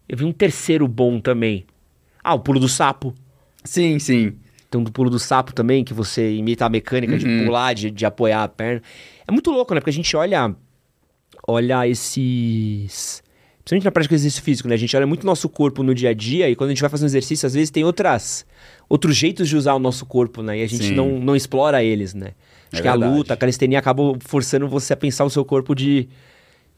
Eu 0.10 0.18
vi 0.18 0.26
um 0.26 0.32
terceiro 0.34 0.88
bom 0.88 1.20
também. 1.20 1.66
Ah, 2.30 2.34
o 2.34 2.40
pulo 2.40 2.60
do 2.60 2.68
sapo. 2.68 3.14
Sim, 3.64 4.00
sim. 4.00 4.34
Tem 4.70 4.82
um 4.82 4.84
do 4.84 4.92
pulo 4.92 5.10
do 5.10 5.18
sapo 5.18 5.54
também, 5.54 5.84
que 5.84 5.94
você 5.94 6.34
imita 6.36 6.66
a 6.66 6.70
mecânica 6.70 7.18
de 7.18 7.26
Uhum. 7.26 7.46
pular, 7.46 7.74
de, 7.74 7.90
de 7.90 8.06
apoiar 8.06 8.44
a 8.44 8.48
perna. 8.50 8.82
É 9.26 9.32
muito 9.32 9.50
louco, 9.50 9.74
né? 9.74 9.80
Porque 9.80 9.90
a 9.92 9.94
gente 9.94 10.16
olha. 10.18 10.54
Olha 11.48 11.88
esses. 11.88 13.24
Principalmente 13.60 13.86
na 13.86 13.92
prática 13.92 14.14
do 14.14 14.18
exercício 14.18 14.44
físico, 14.44 14.68
né? 14.70 14.76
A 14.76 14.78
gente 14.78 14.96
olha 14.96 15.06
muito 15.08 15.24
o 15.24 15.26
nosso 15.26 15.48
corpo 15.50 15.84
no 15.84 15.94
dia 15.94 16.10
a 16.10 16.14
dia 16.14 16.50
e 16.50 16.56
quando 16.56 16.70
a 16.70 16.74
gente 16.74 16.82
vai 16.82 16.90
fazer 16.90 17.04
um 17.04 17.08
exercício, 17.08 17.46
às 17.46 17.54
vezes 17.54 17.70
tem 17.70 17.84
outras. 17.84 18.46
Outros 18.90 19.16
jeitos 19.16 19.48
de 19.50 19.56
usar 19.58 19.74
o 19.74 19.80
nosso 19.80 20.06
corpo, 20.06 20.42
né? 20.42 20.58
E 20.60 20.64
a 20.64 20.68
gente 20.68 20.86
Sim. 20.86 20.94
não, 20.96 21.20
não 21.20 21.36
explora 21.36 21.84
eles, 21.84 22.14
né? 22.14 22.32
Acho 22.72 22.80
É 22.80 22.82
que 22.82 22.88
a 22.88 22.92
verdade. 22.92 23.14
luta, 23.14 23.34
a 23.34 23.38
calistenia 23.38 23.80
acabou 23.80 24.18
forçando 24.22 24.68
você 24.70 24.94
a 24.94 24.98
pensar 24.98 25.24
o 25.26 25.30
seu 25.30 25.44
corpo 25.46 25.74
de, 25.76 26.08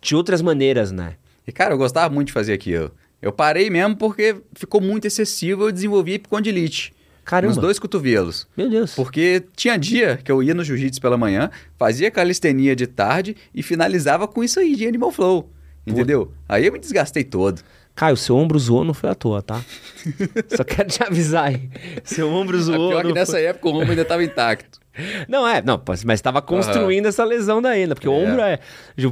de 0.02 0.16
outras 0.16 0.42
maneiras, 0.42 0.92
né? 0.92 1.16
E, 1.48 1.52
cara, 1.52 1.74
eu 1.74 1.78
gostava 1.78 2.14
muito 2.14 2.28
de 2.28 2.34
fazer 2.34 2.54
aquilo. 2.54 2.92
Eu 3.22 3.32
parei 3.32 3.70
mesmo 3.70 3.96
porque 3.96 4.38
ficou 4.54 4.80
muito 4.80 5.06
excessivo, 5.06 5.64
eu 5.68 5.72
desenvolvi 5.72 6.14
epicondilite. 6.14 6.94
Caramba. 7.26 7.54
Nos 7.54 7.62
dois 7.62 7.78
cotovelos. 7.78 8.48
Meu 8.58 8.70
Deus. 8.70 8.96
Porque 8.96 9.44
tinha 9.56 9.78
dia 9.78 10.18
que 10.24 10.32
eu 10.32 10.42
ia 10.42 10.54
no 10.54 10.64
jiu-jitsu 10.64 11.00
pela 11.00 11.18
manhã, 11.18 11.52
fazia 11.78 12.10
calistenia 12.10 12.76
de 12.76 12.88
tarde 12.88 13.36
e 13.54 13.62
finalizava 13.62 14.28
com 14.28 14.44
isso 14.44 14.60
aí 14.60 14.76
de 14.76 14.88
Animal 14.88 15.12
Flow. 15.12 15.52
Entendeu? 15.86 16.32
Aí 16.48 16.66
eu 16.66 16.72
me 16.74 16.80
desgastei 16.80 17.24
todo. 17.24 17.62
Caio, 17.96 18.16
seu 18.18 18.36
ombro 18.36 18.58
zoou 18.58 18.84
não 18.86 18.94
foi 18.94 19.10
à 19.10 19.16
toa, 19.16 19.42
tá? 19.42 19.62
Só 20.56 20.64
quero 20.64 20.88
te 20.90 21.04
avisar 21.04 21.48
aí. 21.50 21.70
Seu 22.04 22.30
ombro 22.30 22.58
A 22.58 22.62
zoou. 22.62 22.90
pior 22.90 23.06
que 23.06 23.14
nessa 23.14 23.34
foi- 23.34 23.44
época 23.44 23.68
o 23.68 23.72
ombro 23.74 23.90
ainda 23.90 24.02
estava 24.04 24.24
intacto. 24.24 24.80
Não, 25.28 25.48
é, 25.48 25.62
não, 25.62 25.82
mas 26.06 26.22
tava 26.22 26.42
construindo 26.42 27.06
essa 27.08 27.24
lesão 27.24 27.62
daí, 27.62 27.88
né? 27.88 27.94
Porque 27.94 28.08
o 28.08 28.14
É. 28.14 28.16
ombro 28.28 28.42
é. 28.42 28.60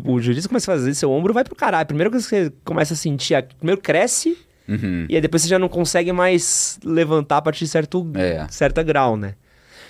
O 0.06 0.20
jiu-jitsu 0.20 0.48
começa 0.50 0.72
a 0.72 0.76
fazer, 0.76 0.94
seu 0.94 1.12
ombro 1.12 1.34
vai 1.34 1.44
pro 1.44 1.56
caralho. 1.56 1.86
Primeiro 1.88 2.12
que 2.12 2.20
você 2.20 2.52
começa 2.64 2.94
a 2.94 2.98
sentir. 2.98 3.36
a- 3.36 3.44
Primeiro 3.44 3.80
cresce, 3.82 4.38
Uhum. 4.68 5.06
e 5.10 5.16
aí 5.16 5.22
depois 5.22 5.42
você 5.44 5.48
já 5.50 5.58
não 5.60 5.70
consegue 5.70 6.12
mais 6.12 6.80
levantar 6.84 7.38
a 7.38 7.42
partir 7.42 7.66
de 7.66 7.70
certo, 7.70 8.06
É. 8.16 8.46
certa 8.50 8.84
grau, 8.84 9.16
né? 9.18 9.36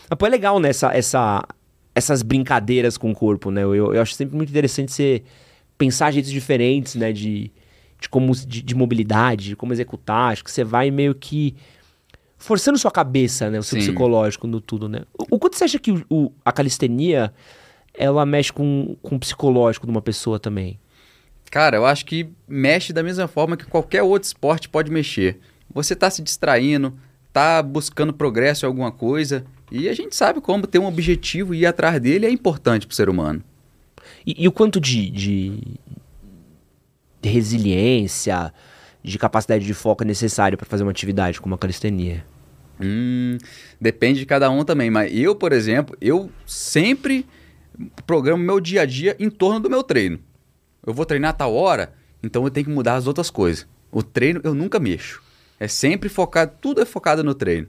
Mas 0.10 0.18
pô, 0.18 0.26
é 0.26 0.30
legal, 0.30 0.60
né? 0.60 0.70
Essa, 0.70 0.94
essa- 0.96 1.44
essas 1.96 2.22
brincadeiras 2.22 2.98
com 2.98 3.12
o 3.12 3.16
corpo, 3.16 3.50
né? 3.52 3.64
Eu, 3.64 3.94
eu 3.94 4.02
acho 4.02 4.14
sempre 4.14 4.36
muito 4.36 4.50
interessante 4.50 4.92
você 4.92 5.24
pensar 5.78 6.12
jeitos 6.12 6.32
diferentes, 6.32 6.96
né? 6.96 7.12
De, 7.12 7.52
de 8.00 8.08
como 8.10 8.32
de, 8.36 8.62
de 8.62 8.76
mobilidade, 8.76 9.46
de 9.50 9.56
como 9.56 9.74
executar. 9.74 10.32
Acho 10.32 10.44
que 10.44 10.52
você 10.52 10.64
vai 10.64 10.92
meio 10.92 11.16
que 11.16 11.56
forçando 12.38 12.78
sua 12.78 12.92
cabeça, 12.92 13.50
né? 13.50 13.60
O 13.60 13.64
seu 13.64 13.80
Sim. 13.80 13.88
psicológico 13.88 14.48
no 14.48 14.62
tudo, 14.62 14.88
né? 14.88 15.02
O, 15.18 15.36
o 15.36 15.40
quanto 15.40 15.56
você 15.58 15.64
acha 15.64 15.80
que 15.80 15.92
o- 15.92 16.06
o- 16.10 16.32
a 16.46 16.52
calistenia 16.52 17.34
ela 17.94 18.26
mexe 18.26 18.54
com, 18.54 18.96
com 19.02 19.16
o 19.16 19.20
psicológico 19.20 19.86
de 19.88 19.92
uma 19.92 20.02
pessoa 20.02 20.40
também? 20.40 20.80
Cara, 21.50 21.78
eu 21.78 21.86
acho 21.86 22.06
que 22.06 22.30
mexe 22.48 22.92
da 22.94 23.02
mesma 23.02 23.28
forma 23.28 23.56
que 23.58 23.66
qualquer 23.66 24.04
outro 24.04 24.28
esporte 24.28 24.68
pode 24.70 24.92
mexer. 24.92 25.40
Você 25.74 25.96
tá 25.96 26.10
se 26.10 26.22
distraindo, 26.22 26.94
tá 27.34 27.62
buscando 27.64 28.14
progresso 28.14 28.66
em 28.66 28.68
alguma 28.68 28.92
coisa, 28.92 29.46
e 29.72 29.88
a 29.90 29.94
gente 29.94 30.16
sabe 30.16 30.40
como 30.42 30.68
ter 30.68 30.78
um 30.80 30.86
objetivo 30.86 31.56
e 31.56 31.60
ir 31.62 31.66
atrás 31.66 32.00
dele 32.02 32.26
é 32.26 32.30
importante 32.30 32.86
pro 32.86 32.96
ser 32.96 33.10
humano. 33.10 33.42
E, 34.26 34.44
e 34.44 34.48
o 34.48 34.52
quanto 34.52 34.80
de, 34.80 35.10
de, 35.10 35.60
de 37.22 37.30
resiliência, 37.30 38.54
de 39.10 39.18
capacidade 39.18 39.66
de 39.66 39.74
foco 39.74 40.04
necessário 40.04 40.58
para 40.58 40.68
fazer 40.68 40.84
uma 40.84 40.92
atividade 40.92 41.40
como 41.40 41.56
a 41.56 41.58
calistenia? 41.58 42.26
Hum, 42.80 43.38
depende 43.80 44.20
de 44.20 44.26
cada 44.26 44.50
um 44.50 44.64
também, 44.64 44.90
mas 44.90 45.12
eu, 45.16 45.36
por 45.36 45.52
exemplo, 45.52 45.98
eu 46.00 46.30
sempre 46.46 47.26
programo 48.06 48.44
meu 48.44 48.60
dia 48.60 48.82
a 48.82 48.86
dia 48.86 49.16
em 49.20 49.30
torno 49.30 49.60
do 49.60 49.70
meu 49.70 49.84
treino. 49.84 50.20
Eu 50.86 50.94
vou 50.94 51.06
treinar 51.06 51.32
a 51.32 51.34
tal 51.34 51.54
hora, 51.54 51.94
então 52.22 52.44
eu 52.44 52.52
tenho 52.52 52.66
que 52.66 52.72
mudar 52.72 52.96
as 52.96 53.08
outras 53.08 53.30
coisas. 53.30 53.68
O 53.92 54.04
treino 54.04 54.42
eu 54.44 54.54
nunca 54.54 54.80
mexo. 54.80 55.22
É 55.60 55.68
sempre 55.68 56.08
focado, 56.08 56.54
tudo 56.62 56.82
é 56.82 56.86
focado 56.86 57.24
no 57.24 57.34
treino. 57.34 57.68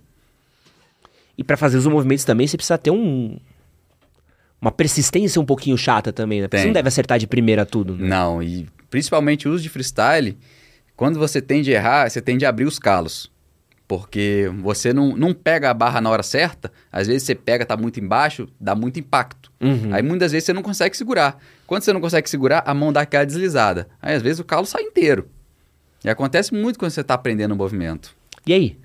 E 1.37 1.45
para 1.45 1.57
fazer 1.57 1.79
os 1.79 1.87
movimentos 1.87 2.25
também 2.25 2.47
você 2.47 2.57
precisa 2.57 2.77
ter 2.77 2.91
um 2.91 3.39
uma 4.61 4.73
persistência 4.73 5.41
um 5.41 5.45
pouquinho 5.45 5.79
chata 5.79 6.13
também, 6.13 6.41
né? 6.41 6.49
Porque 6.49 6.59
você 6.59 6.67
não 6.67 6.73
deve 6.73 6.89
acertar 6.89 7.19
de 7.19 7.29
primeira 7.29 7.65
tudo, 7.65 7.97
né? 7.97 8.09
Não, 8.09 8.43
e 8.43 8.69
principalmente 8.91 9.49
o 9.49 9.53
uso 9.53 9.63
de 9.63 9.69
freestyle, 9.69 10.37
quando 10.99 11.17
você 11.17 11.41
tende 11.41 11.73
a 11.73 11.77
errar, 11.77 12.11
você 12.11 12.21
tende 12.21 12.45
a 12.45 12.49
abrir 12.49 12.65
os 12.65 12.77
calos. 12.77 13.31
Porque 13.87 14.51
você 14.61 14.93
não, 14.93 15.17
não 15.17 15.33
pega 15.33 15.71
a 15.71 15.75
barra 15.75 16.01
na 16.01 16.11
hora 16.11 16.25
certa, 16.25 16.73
às 16.91 17.07
vezes 17.07 17.23
você 17.23 17.37
pega, 17.37 17.65
tá 17.65 17.77
muito 17.77 18.01
embaixo, 18.01 18.49
dá 18.61 18.75
muito 18.75 18.99
impacto. 18.99 19.53
Uhum. 19.61 19.95
Aí 19.95 20.03
muitas 20.03 20.33
vezes 20.33 20.47
você 20.47 20.53
não 20.53 20.61
consegue 20.61 20.97
segurar. 20.97 21.39
Quando 21.69 21.85
você 21.85 21.93
não 21.93 22.01
consegue 22.01 22.29
segurar, 22.29 22.65
a 22.67 22.75
mão 22.75 22.93
dá 22.93 23.03
aquela 23.03 23.25
deslizada. 23.25 23.89
Aí 24.03 24.17
às 24.17 24.23
vezes 24.23 24.41
o 24.41 24.45
calo 24.45 24.67
sai 24.67 24.83
inteiro. 24.83 25.29
E 26.05 26.11
acontece 26.11 26.53
muito 26.53 26.81
quando 26.81 26.91
você 26.91 27.01
está 27.01 27.15
aprendendo 27.15 27.53
o 27.53 27.57
movimento. 27.57 28.13
E 28.45 28.53
aí? 28.53 28.77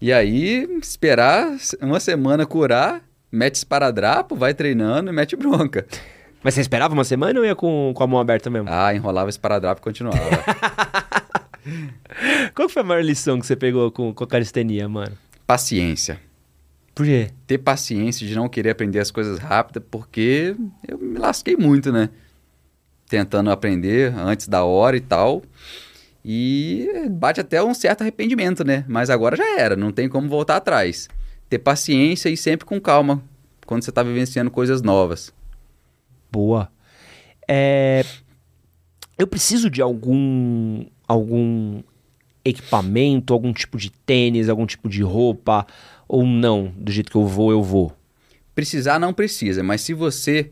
E 0.00 0.12
aí, 0.12 0.68
esperar 0.82 1.56
uma 1.80 2.00
semana 2.00 2.44
curar, 2.44 3.02
mete 3.30 3.54
esparadrapo, 3.54 4.34
vai 4.34 4.52
treinando 4.52 5.10
e 5.10 5.14
mete 5.14 5.36
bronca. 5.36 5.86
Mas 6.42 6.54
você 6.54 6.60
esperava 6.60 6.92
uma 6.92 7.04
semana 7.04 7.38
ou 7.38 7.46
ia 7.46 7.54
com, 7.54 7.92
com 7.94 8.02
a 8.02 8.06
mão 8.06 8.18
aberta 8.18 8.50
mesmo? 8.50 8.68
Ah, 8.68 8.92
enrolava 8.92 9.30
esparadrapo 9.30 9.80
e 9.80 9.84
continuava. 9.84 10.18
Qual 12.54 12.68
foi 12.68 12.82
a 12.82 12.84
maior 12.84 13.02
lição 13.04 13.38
que 13.40 13.46
você 13.46 13.56
pegou 13.56 13.90
com, 13.90 14.12
com 14.14 14.24
a 14.24 14.26
calistenia, 14.26 14.88
mano? 14.88 15.16
Paciência. 15.46 16.20
Por 16.94 17.04
quê? 17.04 17.30
Ter 17.46 17.58
paciência 17.58 18.26
de 18.26 18.34
não 18.34 18.48
querer 18.48 18.70
aprender 18.70 19.00
as 19.00 19.10
coisas 19.10 19.38
rápidas, 19.38 19.82
porque 19.90 20.56
eu 20.86 20.98
me 20.98 21.18
lasquei 21.18 21.56
muito, 21.56 21.92
né? 21.92 22.08
Tentando 23.08 23.50
aprender 23.50 24.14
antes 24.14 24.48
da 24.48 24.64
hora 24.64 24.96
e 24.96 25.00
tal. 25.00 25.42
E 26.24 26.88
bate 27.10 27.40
até 27.40 27.62
um 27.62 27.74
certo 27.74 28.00
arrependimento, 28.02 28.64
né? 28.64 28.84
Mas 28.88 29.10
agora 29.10 29.36
já 29.36 29.58
era, 29.60 29.76
não 29.76 29.92
tem 29.92 30.08
como 30.08 30.28
voltar 30.28 30.56
atrás. 30.56 31.08
Ter 31.48 31.58
paciência 31.58 32.28
e 32.28 32.36
sempre 32.36 32.66
com 32.66 32.80
calma 32.80 33.22
quando 33.64 33.84
você 33.84 33.90
está 33.90 34.02
vivenciando 34.02 34.50
coisas 34.50 34.82
novas. 34.82 35.32
Boa. 36.32 36.68
É, 37.46 38.04
Eu 39.18 39.26
preciso 39.26 39.70
de 39.70 39.80
algum 39.80 40.84
algum 41.06 41.82
equipamento, 42.44 43.32
algum 43.32 43.52
tipo 43.52 43.76
de 43.76 43.90
tênis, 43.90 44.48
algum 44.48 44.66
tipo 44.66 44.88
de 44.88 45.02
roupa 45.02 45.66
ou 46.08 46.24
não? 46.26 46.72
Do 46.76 46.92
jeito 46.92 47.10
que 47.10 47.16
eu 47.16 47.26
vou, 47.26 47.50
eu 47.50 47.62
vou. 47.62 47.92
Precisar 48.54 48.98
não 48.98 49.12
precisa, 49.12 49.62
mas 49.62 49.80
se 49.82 49.92
você 49.92 50.50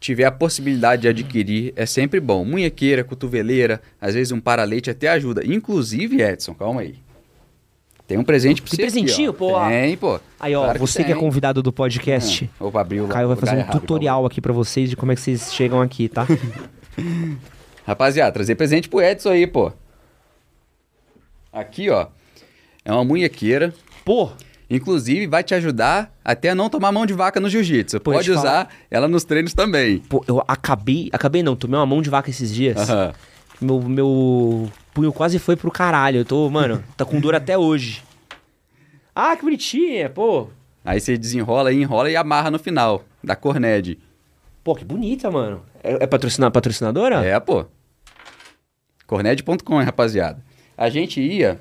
tiver 0.00 0.24
a 0.24 0.30
possibilidade 0.32 1.02
de 1.02 1.08
adquirir, 1.08 1.72
é 1.76 1.86
sempre 1.86 2.20
bom. 2.20 2.44
Munhequeira, 2.44 3.02
cotoveleira, 3.04 3.80
às 4.00 4.14
vezes 4.14 4.32
um 4.32 4.40
paralete 4.40 4.90
até 4.90 5.08
ajuda. 5.08 5.42
Inclusive, 5.44 6.22
Edson, 6.22 6.54
calma 6.54 6.82
aí. 6.82 6.96
Tem 8.06 8.18
um 8.18 8.24
presente 8.24 8.60
pra 8.60 8.70
Tem 8.70 8.76
você 8.76 8.82
aqui, 8.98 9.00
presentinho, 9.00 9.30
ó. 9.30 9.32
pô? 9.32 9.58
Tem, 9.68 9.96
pô. 9.96 10.20
Aí, 10.38 10.54
ó, 10.54 10.64
Claro 10.64 10.78
você 10.78 11.02
que, 11.02 11.10
é 11.10 11.14
tem. 11.14 11.20
convidado 11.22 11.62
do 11.62 11.72
podcast, 11.72 12.50
Ah, 12.60 12.64
Opa, 12.66 12.82
abriu 12.82 13.06
o. 13.06 13.08
Caio 13.08 13.28
vai 13.28 13.36
fazer 13.36 13.56
um 13.56 13.60
errado, 13.60 13.80
tutorial 13.80 14.26
aqui 14.26 14.42
pra 14.42 14.52
vocês 14.52 14.90
de 14.90 14.96
como 14.96 15.10
é 15.10 15.14
que 15.14 15.22
vocês 15.22 15.54
chegam 15.54 15.80
aqui, 15.80 16.06
tá? 16.08 16.26
Rapaziada, 17.86 18.32
trazer 18.32 18.54
presente 18.54 18.88
pro 18.88 19.00
Edson 19.00 19.30
aí, 19.30 19.46
pô. 19.46 19.72
Aqui, 21.54 21.88
ó. 21.88 22.08
É 22.84 22.92
uma 22.92 23.04
munhequeira. 23.04 23.72
Pô, 24.04 24.30
Inclusive, 24.68 25.26
vai 25.26 25.44
te 25.44 25.54
ajudar 25.54 26.12
até 26.24 26.48
a 26.50 26.54
não 26.54 26.70
tomar 26.70 26.90
mão 26.90 27.04
de 27.04 27.12
vaca 27.12 27.38
no 27.38 27.50
jiu-jitsu. 27.50 28.00
Pode 28.00 28.30
usar 28.32 28.70
ela 28.90 29.06
nos 29.06 29.22
treinos 29.22 29.52
também. 29.52 29.98
pô, 29.98 30.24
eu 30.26 30.42
acabei, 30.48 31.10
acabei 31.12 31.42
não, 31.42 31.54
tomei 31.54 31.78
uma 31.78 31.84
mão 31.86 32.00
de 32.00 32.08
vaca 32.08 32.30
esses 32.30 32.52
dias. 32.52 32.76
Aham. 32.90 33.12
Meu, 33.60 33.80
meu 33.82 34.70
punho 34.92 35.12
quase 35.12 35.38
foi 35.38 35.54
pro 35.54 35.70
caralho. 35.70 36.18
Eu 36.20 36.24
tô, 36.24 36.48
mano, 36.50 36.82
tá 36.96 37.04
com 37.04 37.20
dor 37.20 37.34
até 37.34 37.56
hoje. 37.58 38.02
Ah, 39.14 39.36
que 39.36 39.42
bonitinha, 39.42 40.08
pô. 40.08 40.48
Aí 40.84 40.98
você 40.98 41.16
desenrola 41.16 41.70
e 41.70 41.80
enrola 41.82 42.10
e 42.10 42.16
amarra 42.16 42.50
no 42.50 42.58
final, 42.58 43.04
da 43.22 43.36
Corned. 43.36 43.98
Pô, 44.64 44.74
que 44.74 44.84
bonita, 44.84 45.30
mano. 45.30 45.62
É, 45.84 46.02
é 46.04 46.06
patrocina- 46.06 46.50
patrocinadora? 46.50 47.24
É, 47.24 47.38
pô. 47.38 47.66
Corned.com, 49.06 49.78
rapaziada. 49.82 50.42
A 50.76 50.88
gente 50.88 51.20
ia 51.20 51.58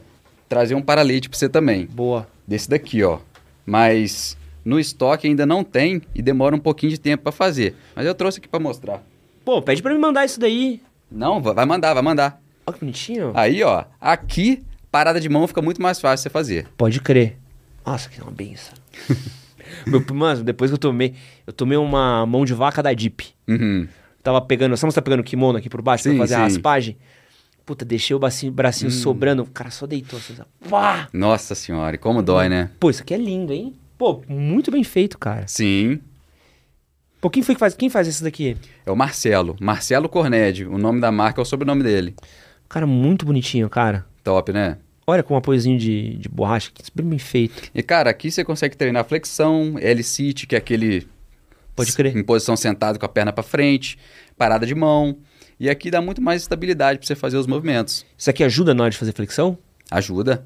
trazer 0.49 0.75
um 0.75 0.81
paralete 0.81 1.29
pra 1.29 1.37
você 1.37 1.47
também. 1.49 1.85
Boa. 1.85 2.27
Desse 2.47 2.69
daqui, 2.69 3.03
ó. 3.03 3.19
Mas 3.65 4.37
no 4.65 4.79
estoque 4.79 5.27
ainda 5.27 5.45
não 5.45 5.63
tem 5.63 6.01
e 6.13 6.21
demora 6.21 6.55
um 6.55 6.59
pouquinho 6.59 6.91
de 6.91 6.99
tempo 6.99 7.23
pra 7.23 7.31
fazer. 7.31 7.75
Mas 7.95 8.05
eu 8.05 8.13
trouxe 8.15 8.39
aqui 8.39 8.47
pra 8.47 8.59
mostrar. 8.59 9.01
Pô, 9.45 9.61
pede 9.61 9.81
pra 9.81 9.93
me 9.93 9.99
mandar 9.99 10.25
isso 10.25 10.39
daí. 10.39 10.81
Não, 11.11 11.41
va- 11.41 11.53
vai 11.53 11.65
mandar, 11.65 11.93
vai 11.93 12.03
mandar. 12.03 12.41
Olha 12.65 12.73
que 12.73 12.79
bonitinho. 12.79 13.31
Aí, 13.35 13.61
ó. 13.63 13.83
Aqui, 13.99 14.63
parada 14.91 15.19
de 15.19 15.29
mão 15.29 15.47
fica 15.47 15.61
muito 15.61 15.81
mais 15.81 15.99
fácil 15.99 16.23
você 16.23 16.29
fazer. 16.29 16.67
Pode 16.77 16.99
crer. 17.01 17.37
Nossa, 17.85 18.09
que 18.09 18.19
é 18.19 18.23
uma 18.23 18.31
benção. 18.31 18.73
Meu, 19.87 20.03
mano, 20.13 20.43
depois 20.43 20.71
que 20.71 20.75
eu 20.75 20.79
tomei, 20.79 21.13
eu 21.45 21.51
tomei 21.53 21.77
uma 21.77 22.25
mão 22.25 22.45
de 22.45 22.53
vaca 22.53 22.81
da 22.81 22.93
Deep. 22.93 23.25
Uhum. 23.47 23.87
Tava 24.21 24.39
pegando, 24.41 24.77
sabe 24.77 24.93
você 24.93 24.95
tá 24.95 25.01
pegando 25.01 25.19
o 25.19 25.23
kimono 25.23 25.57
aqui 25.57 25.69
por 25.69 25.81
baixo 25.81 26.03
Sim, 26.03 26.11
pra 26.11 26.19
fazer 26.19 26.35
a 26.35 26.37
sim. 26.37 26.43
raspagem? 26.43 26.97
Puta, 27.65 27.85
deixei 27.85 28.13
o 28.15 28.19
bracinho, 28.19 28.51
bracinho 28.51 28.91
sobrando, 28.91 29.43
o 29.43 29.45
cara 29.45 29.71
só 29.71 29.87
deitou 29.87 30.19
assim, 30.19 30.35
pá! 30.69 31.07
Nossa 31.13 31.55
senhora, 31.55 31.95
e 31.95 31.99
como 31.99 32.21
dói, 32.21 32.49
né? 32.49 32.69
Pô, 32.79 32.89
isso 32.89 33.01
aqui 33.01 33.13
é 33.13 33.17
lindo, 33.17 33.53
hein? 33.53 33.73
Pô, 33.97 34.21
muito 34.27 34.69
bem 34.69 34.83
feito, 34.83 35.17
cara. 35.17 35.47
Sim. 35.47 35.99
Pô, 37.21 37.29
quem 37.29 37.41
foi 37.41 37.55
que 37.55 37.59
faz, 37.59 37.73
quem 37.73 37.89
faz 37.89 38.05
isso 38.05 38.21
daqui? 38.21 38.57
É 38.85 38.91
o 38.91 38.97
Marcelo. 38.97 39.55
Marcelo 39.61 40.09
Corned. 40.09 40.65
O 40.65 40.77
nome 40.77 40.99
da 40.99 41.09
marca 41.09 41.39
é 41.39 41.43
o 41.43 41.45
sobrenome 41.45 41.81
dele. 41.81 42.13
Cara, 42.67 42.85
muito 42.85 43.25
bonitinho, 43.25 43.69
cara. 43.69 44.05
Top, 44.25 44.51
né? 44.51 44.77
Olha 45.07 45.23
com 45.23 45.33
um 45.33 45.37
apoiozinho 45.37 45.79
de, 45.79 46.17
de 46.17 46.27
borracha, 46.27 46.69
que 46.73 46.83
super 46.83 47.03
bem 47.03 47.19
feito. 47.19 47.69
E, 47.73 47.81
cara, 47.81 48.09
aqui 48.09 48.29
você 48.29 48.43
consegue 48.43 48.75
treinar 48.75 49.05
flexão, 49.05 49.75
L-sit, 49.79 50.45
que 50.47 50.55
é 50.55 50.57
aquele... 50.57 51.07
Pode 51.73 51.93
crer. 51.93 52.15
Em 52.15 52.23
posição 52.23 52.57
sentado 52.57 52.99
com 52.99 53.05
a 53.05 53.09
perna 53.09 53.31
pra 53.31 53.43
frente, 53.43 53.97
parada 54.37 54.65
de 54.65 54.75
mão. 54.75 55.17
E 55.63 55.69
aqui 55.69 55.89
dá 55.89 56.01
muito 56.01 56.21
mais 56.21 56.41
estabilidade 56.41 56.99
pra 56.99 57.07
você 57.07 57.15
fazer 57.15 57.37
os 57.37 57.47
movimentos. 57.47 58.05
Isso 58.17 58.29
aqui 58.29 58.43
ajuda 58.43 58.73
na 58.73 58.83
hora 58.83 58.91
de 58.91 58.97
fazer 58.97 59.13
flexão? 59.13 59.57
Ajuda. 59.89 60.45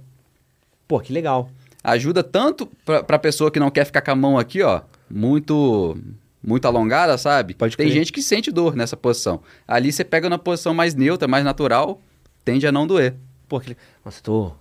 Pô, 0.88 1.00
que 1.00 1.12
legal. 1.12 1.50
Ajuda 1.84 2.24
tanto 2.24 2.68
pra, 2.86 3.02
pra 3.02 3.18
pessoa 3.18 3.50
que 3.50 3.60
não 3.60 3.72
quer 3.72 3.84
ficar 3.84 4.02
com 4.02 4.12
a 4.12 4.16
mão 4.16 4.38
aqui, 4.38 4.62
ó, 4.62 4.82
muito 5.10 5.98
muito 6.46 6.68
alongada, 6.68 7.18
sabe? 7.18 7.56
Pode 7.56 7.76
Tem 7.76 7.88
crer. 7.88 7.98
gente 7.98 8.14
que 8.14 8.22
sente 8.22 8.52
dor 8.52 8.76
nessa 8.76 8.96
posição. 8.96 9.42
Ali 9.68 9.92
você 9.92 10.04
pega 10.04 10.30
na 10.30 10.38
posição 10.38 10.72
mais 10.72 10.94
neutra, 10.94 11.28
mais 11.28 11.44
natural, 11.44 12.00
tende 12.46 12.68
a 12.68 12.72
não 12.72 12.86
doer. 12.86 13.16
Pô, 13.48 13.60
que. 13.60 13.76
Nossa, 14.06 14.22
tô... 14.22 14.52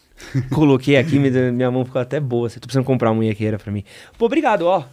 Coloquei 0.54 0.96
aqui, 0.96 1.18
minha 1.18 1.70
mão 1.70 1.84
ficou 1.84 2.00
até 2.00 2.18
boa. 2.18 2.48
Você 2.48 2.58
tô 2.58 2.66
precisando 2.66 2.86
comprar 2.86 3.10
uma 3.10 3.16
munhequeira 3.16 3.58
pra 3.58 3.70
mim. 3.70 3.84
Pô, 4.16 4.24
obrigado, 4.24 4.62
ó. 4.62 4.84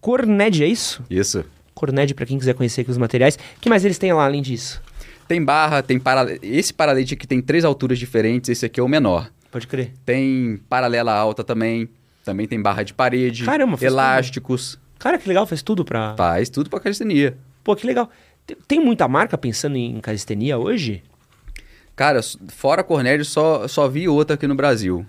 Corned, 0.00 0.64
é 0.64 0.66
isso? 0.66 1.00
Isso. 1.08 1.44
Corned, 1.74 2.14
pra 2.14 2.24
quem 2.26 2.38
quiser 2.38 2.54
conhecer 2.54 2.82
aqui 2.82 2.90
os 2.90 2.98
materiais. 2.98 3.36
O 3.56 3.60
que 3.60 3.68
mais 3.68 3.84
eles 3.84 3.98
têm 3.98 4.12
lá, 4.12 4.24
além 4.24 4.40
disso? 4.42 4.80
Tem 5.26 5.42
barra, 5.42 5.82
tem 5.82 5.98
para... 5.98 6.26
Esse 6.42 6.72
paralete 6.72 7.14
aqui 7.14 7.26
tem 7.26 7.40
três 7.40 7.64
alturas 7.64 7.98
diferentes, 7.98 8.50
esse 8.50 8.64
aqui 8.66 8.78
é 8.78 8.82
o 8.82 8.88
menor. 8.88 9.30
Pode 9.50 9.66
crer. 9.66 9.92
Tem 10.04 10.60
paralela 10.68 11.12
alta 11.12 11.42
também, 11.42 11.88
também 12.24 12.46
tem 12.46 12.60
barra 12.60 12.82
de 12.82 12.92
parede, 12.92 13.44
Caramba, 13.44 13.78
elásticos, 13.80 14.78
Cara, 14.98 15.18
que 15.18 15.28
legal, 15.28 15.46
faz 15.46 15.62
tudo 15.62 15.84
pra... 15.84 16.14
faz 16.16 16.48
tudo 16.48 16.68
pra 16.70 16.80
calistenia. 16.80 17.36
Pô, 17.62 17.74
que 17.76 17.86
legal. 17.86 18.10
Tem- 18.46 18.56
Tem 18.68 18.80
muita 18.80 19.06
marca 19.08 19.36
pensando 19.38 19.76
em 19.76 20.00
calistenia 20.00 20.56
hoje? 20.58 21.02
Cara, 21.96 22.20
fora 22.48 22.82
Cornélio, 22.82 23.24
só, 23.24 23.68
só 23.68 23.86
vi 23.88 24.08
outra 24.08 24.34
aqui 24.34 24.46
no 24.46 24.54
Brasil. 24.54 25.06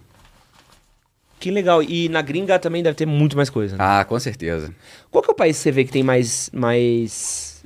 Que 1.46 1.52
legal. 1.52 1.84
E 1.84 2.10
na 2.10 2.24
gringa 2.24 2.58
também 2.58 2.82
deve 2.82 2.96
ter 2.96 3.06
muito 3.06 3.38
mais 3.38 3.52
coisa, 3.52 3.78
né? 3.78 3.84
Ah, 3.88 4.04
com 4.04 4.20
certeza. 4.20 4.74
Qual 5.12 5.22
que 5.24 5.30
é 5.30 5.32
o 5.32 5.36
país 5.36 5.56
que 5.56 5.62
você 5.62 5.72
vê 5.72 5.84
que 5.86 5.91
tem 5.91 6.02
mais... 6.02 6.50
mais... 6.52 7.64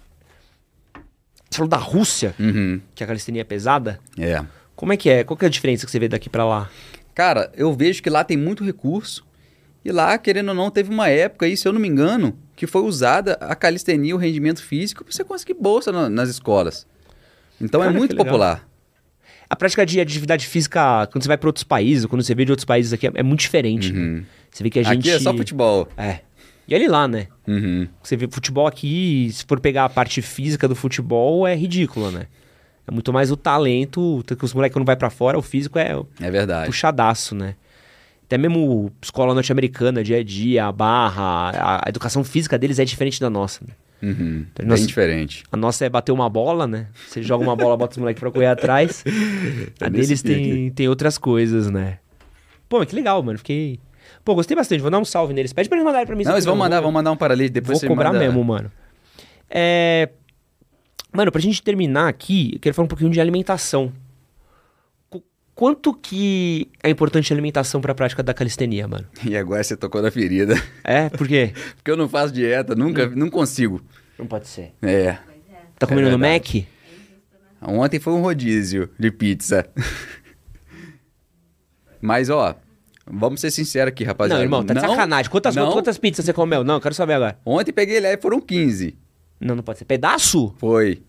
Você 1.49 1.55
falou 1.57 1.69
da 1.69 1.77
Rússia, 1.77 2.35
Uhum, 2.37 2.81
que 2.93 3.01
a 3.05 3.07
calistenia 3.07 3.39
é 3.39 3.45
pesada. 3.45 3.97
é. 4.17 4.43
Como 4.75 4.91
é 4.91 4.97
que 4.97 5.09
é? 5.09 5.23
Qual 5.23 5.37
que 5.37 5.45
é 5.45 5.47
a 5.47 5.49
diferença 5.49 5.85
que 5.85 5.91
você 5.93 5.97
vê 5.97 6.09
daqui 6.09 6.29
pra 6.29 6.43
lá? 6.43 6.69
Cara, 7.15 7.49
eu 7.55 7.73
vejo 7.73 8.03
que 8.03 8.09
lá 8.09 8.21
tem 8.25 8.35
muito 8.35 8.65
recurso. 8.65 9.25
E 9.85 9.93
lá, 9.93 10.17
querendo 10.17 10.49
ou 10.49 10.53
não, 10.55 10.69
teve 10.69 10.89
uma 10.89 11.07
época 11.07 11.45
aí, 11.45 11.55
se 11.55 11.65
eu 11.65 11.71
não 11.71 11.79
me 11.79 11.87
engano, 11.87 12.37
que 12.57 12.67
foi 12.67 12.81
usada 12.81 13.35
a 13.39 13.55
calistenia, 13.55 14.13
o 14.13 14.19
rendimento 14.19 14.61
físico, 14.61 15.05
pra 15.05 15.13
você 15.13 15.23
conseguir 15.23 15.53
bolsa 15.53 15.89
na- 15.89 16.09
nas 16.09 16.27
escolas. 16.27 16.85
Então 17.61 17.79
Cara, 17.79 17.93
é 17.93 17.97
muito 17.97 18.13
popular. 18.17 18.67
A 19.49 19.55
prática 19.55 19.85
de 19.85 19.99
atividade 19.99 20.45
física, 20.45 21.07
quando 21.11 21.23
você 21.23 21.27
vai 21.27 21.37
pra 21.37 21.49
outros 21.49 21.63
países, 21.63 22.05
quando 22.05 22.21
você 22.21 22.35
vê 22.35 22.45
de 22.45 22.51
outros 22.51 22.65
países 22.65 22.93
aqui, 22.93 23.07
é, 23.07 23.11
é 23.15 23.23
muito 23.23 23.39
diferente. 23.39 23.91
né? 23.91 23.99
Uhum. 23.99 24.23
Você 24.51 24.63
vê 24.63 24.69
que 24.69 24.79
a 24.79 24.83
gente... 24.83 24.99
Aqui 24.99 25.09
é 25.09 25.19
só 25.19 25.33
futebol. 25.35 25.87
É. 25.97 26.19
E 26.67 26.75
olha 26.75 26.91
lá, 26.91 27.07
né? 27.07 27.27
Uhum. 27.47 27.87
Você 28.03 28.15
vê 28.15 28.27
futebol 28.29 28.67
aqui, 28.67 29.29
se 29.33 29.43
for 29.45 29.59
pegar 29.59 29.85
a 29.85 29.89
parte 29.89 30.21
física 30.21 30.67
do 30.67 30.75
futebol, 30.75 31.47
é 31.47 31.55
ridícula, 31.55 32.11
né? 32.11 32.27
É 32.87 32.91
muito 32.91 33.11
mais 33.11 33.31
o 33.31 33.37
talento, 33.37 34.23
que 34.27 34.45
os 34.45 34.53
moleques 34.53 34.73
quando 34.75 34.85
vai 34.85 34.95
pra 34.95 35.09
fora, 35.09 35.37
o 35.37 35.41
físico 35.41 35.79
é 35.79 35.99
É 36.19 36.29
verdade. 36.29 36.67
puxadaço, 36.67 37.33
né? 37.33 37.55
Até 38.25 38.37
mesmo 38.37 38.91
escola 39.01 39.33
norte-americana, 39.33 40.03
dia 40.03 40.17
a 40.17 40.23
dia, 40.23 40.65
a 40.65 40.71
barra, 40.71 41.81
a 41.83 41.89
educação 41.89 42.23
física 42.23 42.57
deles 42.59 42.77
é 42.77 42.85
diferente 42.85 43.19
da 43.19 43.29
nossa. 43.29 43.63
Né? 43.67 43.73
Uhum. 44.01 44.45
Então, 44.53 44.65
Bem 44.67 44.85
diferente. 44.85 45.43
A 45.51 45.57
nossa 45.57 45.85
é 45.85 45.89
bater 45.89 46.11
uma 46.11 46.29
bola, 46.29 46.65
né? 46.67 46.87
Você 47.07 47.21
joga 47.21 47.43
uma 47.43 47.55
bola, 47.55 47.75
bota 47.75 47.93
os 47.93 47.97
moleques 47.97 48.19
pra 48.19 48.31
correr 48.31 48.47
atrás. 48.47 49.03
A 49.81 49.85
É 49.85 49.89
nesse 49.89 50.07
deles 50.07 50.21
tem, 50.21 50.43
pique. 50.43 50.71
tem 50.71 50.87
outras 50.87 51.17
coisas, 51.17 51.69
né? 51.69 51.99
Pô, 52.67 52.79
mas 52.79 52.87
que 52.87 52.95
legal, 52.95 53.21
mano. 53.21 53.37
Fiquei. 53.37 53.79
Pô, 54.23 54.35
gostei 54.35 54.55
bastante. 54.55 54.81
Vou 54.81 54.91
dar 54.91 54.99
um 54.99 55.05
salve 55.05 55.33
neles. 55.33 55.51
Pede 55.53 55.67
pra 55.67 55.77
eles 55.77 55.85
mandarem 55.85 56.05
pra 56.07 56.15
mim. 56.15 56.23
Não, 56.23 56.33
eles 56.33 56.45
vão 56.45 56.55
mandar, 56.55 56.81
vão 56.81 56.91
mandar 56.91 57.11
um 57.11 57.17
paralelo. 57.17 57.49
Depois 57.49 57.79
Vou 57.81 57.89
cobrar 57.89 58.13
manda... 58.13 58.23
mesmo, 58.23 58.43
mano. 58.43 58.71
É... 59.49 60.09
Mano, 61.11 61.31
pra 61.31 61.41
gente 61.41 61.61
terminar 61.63 62.07
aqui, 62.07 62.51
eu 62.53 62.59
quero 62.59 62.75
falar 62.75 62.85
um 62.85 62.89
pouquinho 62.89 63.09
de 63.09 63.19
alimentação. 63.19 63.91
Qu- 65.59 65.69
Quanto 65.69 65.93
que 65.93 66.69
é 66.81 66.89
importante 66.89 67.31
a 67.31 67.35
alimentação 67.35 67.81
pra 67.81 67.93
prática 67.93 68.23
da 68.23 68.33
calistenia, 68.33 68.87
mano? 68.87 69.05
E 69.25 69.35
agora 69.35 69.61
você 69.63 69.75
tocou 69.75 70.01
na 70.01 70.09
ferida. 70.09 70.55
É? 70.83 71.09
Por 71.09 71.27
quê? 71.27 71.51
Porque 71.75 71.91
eu 71.91 71.97
não 71.97 72.07
faço 72.07 72.33
dieta, 72.33 72.75
nunca, 72.75 73.07
não 73.07 73.29
consigo. 73.29 73.81
Não 74.17 74.25
pode 74.25 74.47
ser. 74.47 74.73
É. 74.81 75.17
Tá 75.77 75.85
comendo 75.85 76.09
no 76.09 76.17
verdade. 76.17 76.67
Mac? 77.61 77.69
Ontem 77.69 77.99
foi 77.99 78.13
um 78.13 78.21
rodízio 78.21 78.89
de 78.97 79.11
pizza. 79.11 79.69
Mas, 82.01 82.29
ó, 82.29 82.55
vamos 83.05 83.41
ser 83.41 83.51
sinceros 83.51 83.89
aqui, 83.89 84.03
rapaziada. 84.03 84.39
Não, 84.39 84.45
irmão, 84.45 84.65
tá 84.65 84.73
de 84.73 84.79
sacanagem. 84.79 85.29
Quantas, 85.29 85.55
não. 85.55 85.71
quantas 85.73 85.97
pizzas 85.97 86.25
você 86.25 86.33
comeu? 86.33 86.63
Não, 86.63 86.75
eu 86.75 86.81
quero 86.81 86.95
saber 86.95 87.13
agora. 87.13 87.37
Ontem 87.45 87.73
peguei 87.73 87.99
leve, 87.99 88.21
foram 88.21 88.39
15. 88.39 88.97
Não, 89.39 89.55
não 89.55 89.63
pode 89.63 89.79
ser. 89.79 89.85
Pedaço? 89.85 90.53
Foi. 90.57 91.01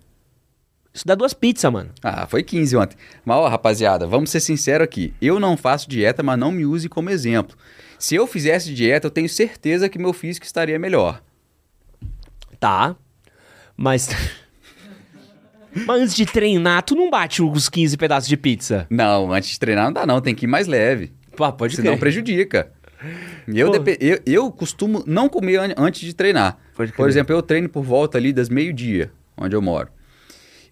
Isso 0.93 1.07
dá 1.07 1.15
duas 1.15 1.33
pizzas, 1.33 1.73
mano. 1.73 1.91
Ah, 2.03 2.27
foi 2.27 2.43
15 2.43 2.77
ontem. 2.77 2.97
Mas, 3.25 3.37
ó, 3.37 3.47
rapaziada, 3.49 4.07
vamos 4.07 4.31
ser 4.31 4.41
sinceros 4.41 4.85
aqui. 4.85 5.15
Eu 5.23 5.39
não 5.39 5.57
faço 5.57 5.89
dieta, 5.89 6.23
mas 6.23 6.39
não 6.39 6.51
me 6.51 6.67
use 6.67 6.89
como 6.89 7.11
exemplo. 7.11 7.57
Se 7.99 8.15
eu 8.17 8.27
fizesse 8.27 8.75
dieta, 8.75 9.07
eu 9.07 9.11
tenho 9.11 9.29
certeza 9.29 9.89
que 9.89 9.99
meu 9.99 10.13
físico 10.13 10.45
estaria 10.45 10.79
melhor. 10.79 11.23
Tá. 12.59 12.97
Mas. 13.77 14.09
Mas 15.87 16.03
antes 16.03 16.17
de 16.17 16.27
treinar, 16.27 16.83
tu 16.83 16.97
não 16.97 17.09
bate 17.09 17.41
os 17.41 17.69
15 17.69 17.97
pedaços 17.97 18.29
de 18.29 18.37
pizza. 18.37 18.89
Não, 18.91 19.33
antes 19.33 19.51
de 19.51 19.61
treinar 19.61 19.85
não 19.85 19.93
dá 19.93 20.05
não, 20.05 20.21
tem 20.21 20.35
que 20.35 20.45
ir 20.45 20.49
mais 20.49 20.67
leve. 20.67 21.13
Pô, 21.37 21.51
pode 21.53 21.77
senão 21.77 21.93
crer. 21.93 22.01
prejudica. 22.01 22.73
Eu, 23.47 23.71
Pô. 23.71 23.79
depe- 23.79 23.97
eu, 24.05 24.19
eu 24.27 24.51
costumo 24.51 25.05
não 25.07 25.29
comer 25.29 25.59
an- 25.61 25.75
antes 25.77 26.01
de 26.01 26.13
treinar. 26.13 26.59
Por 26.97 27.09
exemplo, 27.09 27.35
eu 27.37 27.41
treino 27.41 27.69
por 27.69 27.85
volta 27.85 28.19
ali 28.19 28.33
das 28.33 28.49
meio-dia, 28.49 29.13
onde 29.37 29.55
eu 29.55 29.63
moro. 29.63 29.89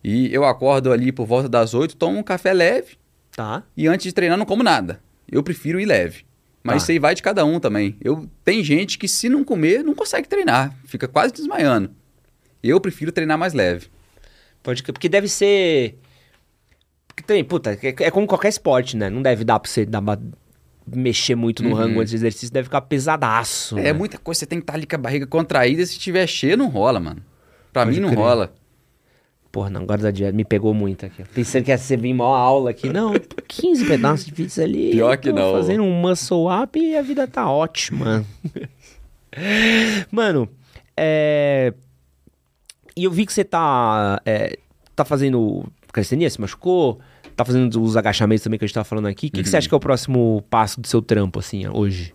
E 0.02 0.32
eu 0.32 0.44
acordo 0.44 0.92
ali 0.92 1.10
por 1.12 1.26
volta 1.26 1.48
das 1.48 1.74
8, 1.74 1.96
tomo 1.96 2.18
um 2.18 2.22
café 2.22 2.52
leve 2.52 2.96
Tá. 3.32 3.62
e 3.76 3.86
antes 3.86 4.04
de 4.04 4.12
treinar 4.12 4.38
não 4.38 4.46
como 4.46 4.62
nada. 4.62 5.00
Eu 5.30 5.42
prefiro 5.42 5.80
ir 5.80 5.84
leve. 5.86 6.24
Mas 6.62 6.76
Tá. 6.76 6.76
isso 6.82 6.90
aí 6.92 6.98
vai 6.98 7.14
de 7.14 7.22
cada 7.22 7.44
um 7.44 7.58
também. 7.60 7.96
Eu 8.02 8.28
tem 8.44 8.62
gente 8.64 8.98
que 8.98 9.06
se 9.08 9.28
não 9.28 9.44
comer 9.44 9.82
não 9.82 9.94
consegue 9.94 10.28
treinar, 10.28 10.74
fica 10.84 11.06
quase 11.08 11.32
desmaiando. 11.32 11.90
Eu 12.62 12.80
prefiro 12.80 13.12
treinar 13.12 13.38
mais 13.38 13.52
leve. 13.54 13.86
Pode. 14.62 14.82
Porque 14.82 15.08
deve 15.08 15.28
ser. 15.28 15.96
Porque 17.06 17.22
tem, 17.22 17.42
puta, 17.44 17.72
é, 17.72 17.78
é 18.04 18.10
como 18.10 18.26
qualquer 18.26 18.48
esporte, 18.48 18.96
né? 18.96 19.08
Não 19.08 19.22
deve 19.22 19.44
dar 19.44 19.58
pra 19.60 19.70
você 19.70 19.84
dar 19.86 20.00
uma- 20.00 20.20
mexer 20.86 21.34
muito 21.34 21.62
no 21.62 21.74
rango 21.74 22.00
antes 22.00 22.12
do 22.12 22.16
exercício, 22.16 22.50
deve 22.52 22.64
ficar 22.64 22.80
pesadaço. 22.82 23.74
Uhum. 23.74 23.80
É 23.80 23.84
né? 23.84 23.92
muita 23.92 24.16
coisa, 24.18 24.40
você 24.40 24.46
tem 24.46 24.58
que 24.58 24.62
estar 24.64 24.74
ali 24.74 24.86
com 24.86 24.96
a 24.96 24.98
barriga 24.98 25.26
contraída, 25.26 25.84
se 25.84 25.98
tiver 25.98 26.26
cheio 26.26 26.56
não 26.56 26.68
rola, 26.68 26.98
mano. 26.98 27.22
Pra 27.72 27.84
Pode 27.84 27.94
mim 27.96 28.00
não 28.02 28.08
crer. 28.10 28.18
rola. 28.18 28.54
Porra, 29.50 29.70
não, 29.70 29.82
agora 29.82 30.02
da 30.02 30.10
dieta 30.10 30.32
me 30.36 30.44
pegou 30.44 30.74
muito 30.74 31.06
aqui. 31.06 31.24
Pensando 31.34 31.64
que 31.64 31.70
ia 31.70 31.78
ser 31.78 31.98
vir 31.98 32.12
maior 32.12 32.34
aula 32.34 32.70
aqui. 32.70 32.88
Não, 32.90 33.12
15 33.48 33.86
pedaços 33.86 34.26
de 34.26 34.32
pizza 34.32 34.62
ali. 34.62 34.90
Pior 34.90 35.16
que 35.16 35.32
não. 35.32 35.52
Fazendo 35.52 35.82
um 35.82 35.92
muscle 36.00 36.46
up 36.62 36.78
e 36.78 36.94
a 36.96 37.02
vida 37.02 37.26
tá 37.26 37.50
ótima. 37.50 38.24
Mano, 40.10 40.48
é. 40.96 41.72
E 42.96 43.04
eu 43.04 43.10
vi 43.10 43.24
que 43.24 43.32
você 43.32 43.44
tá. 43.44 44.20
é, 44.26 44.58
tá 44.94 45.04
fazendo 45.04 45.64
calistenia, 45.92 46.28
se 46.28 46.40
machucou. 46.40 46.98
Tá 47.36 47.44
fazendo 47.44 47.80
os 47.82 47.96
agachamentos 47.96 48.42
também 48.42 48.58
que 48.58 48.64
a 48.64 48.68
gente 48.68 48.74
tava 48.74 48.84
falando 48.84 49.06
aqui. 49.06 49.28
O 49.28 49.30
que, 49.30 49.42
que 49.44 49.48
você 49.48 49.54
Uhum. 49.54 49.58
acha 49.58 49.68
que 49.68 49.74
é 49.74 49.76
o 49.76 49.80
próximo 49.80 50.44
passo 50.50 50.80
do 50.80 50.88
seu 50.88 51.00
trampo, 51.00 51.38
assim, 51.38 51.68
hoje? 51.68 52.12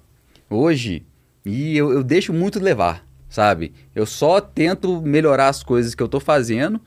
Hoje, 0.49 1.03
e 1.45 1.77
eu, 1.77 1.93
eu 1.93 2.03
deixo 2.03 2.33
muito 2.33 2.59
levar, 2.59 3.07
sabe? 3.29 3.71
Eu 3.95 4.05
só 4.05 4.41
tento 4.41 5.01
melhorar 5.01 5.47
as 5.47 5.63
coisas 5.63 5.95
que 5.95 6.03
eu 6.03 6.09
tô 6.09 6.19
fazendo 6.19 6.79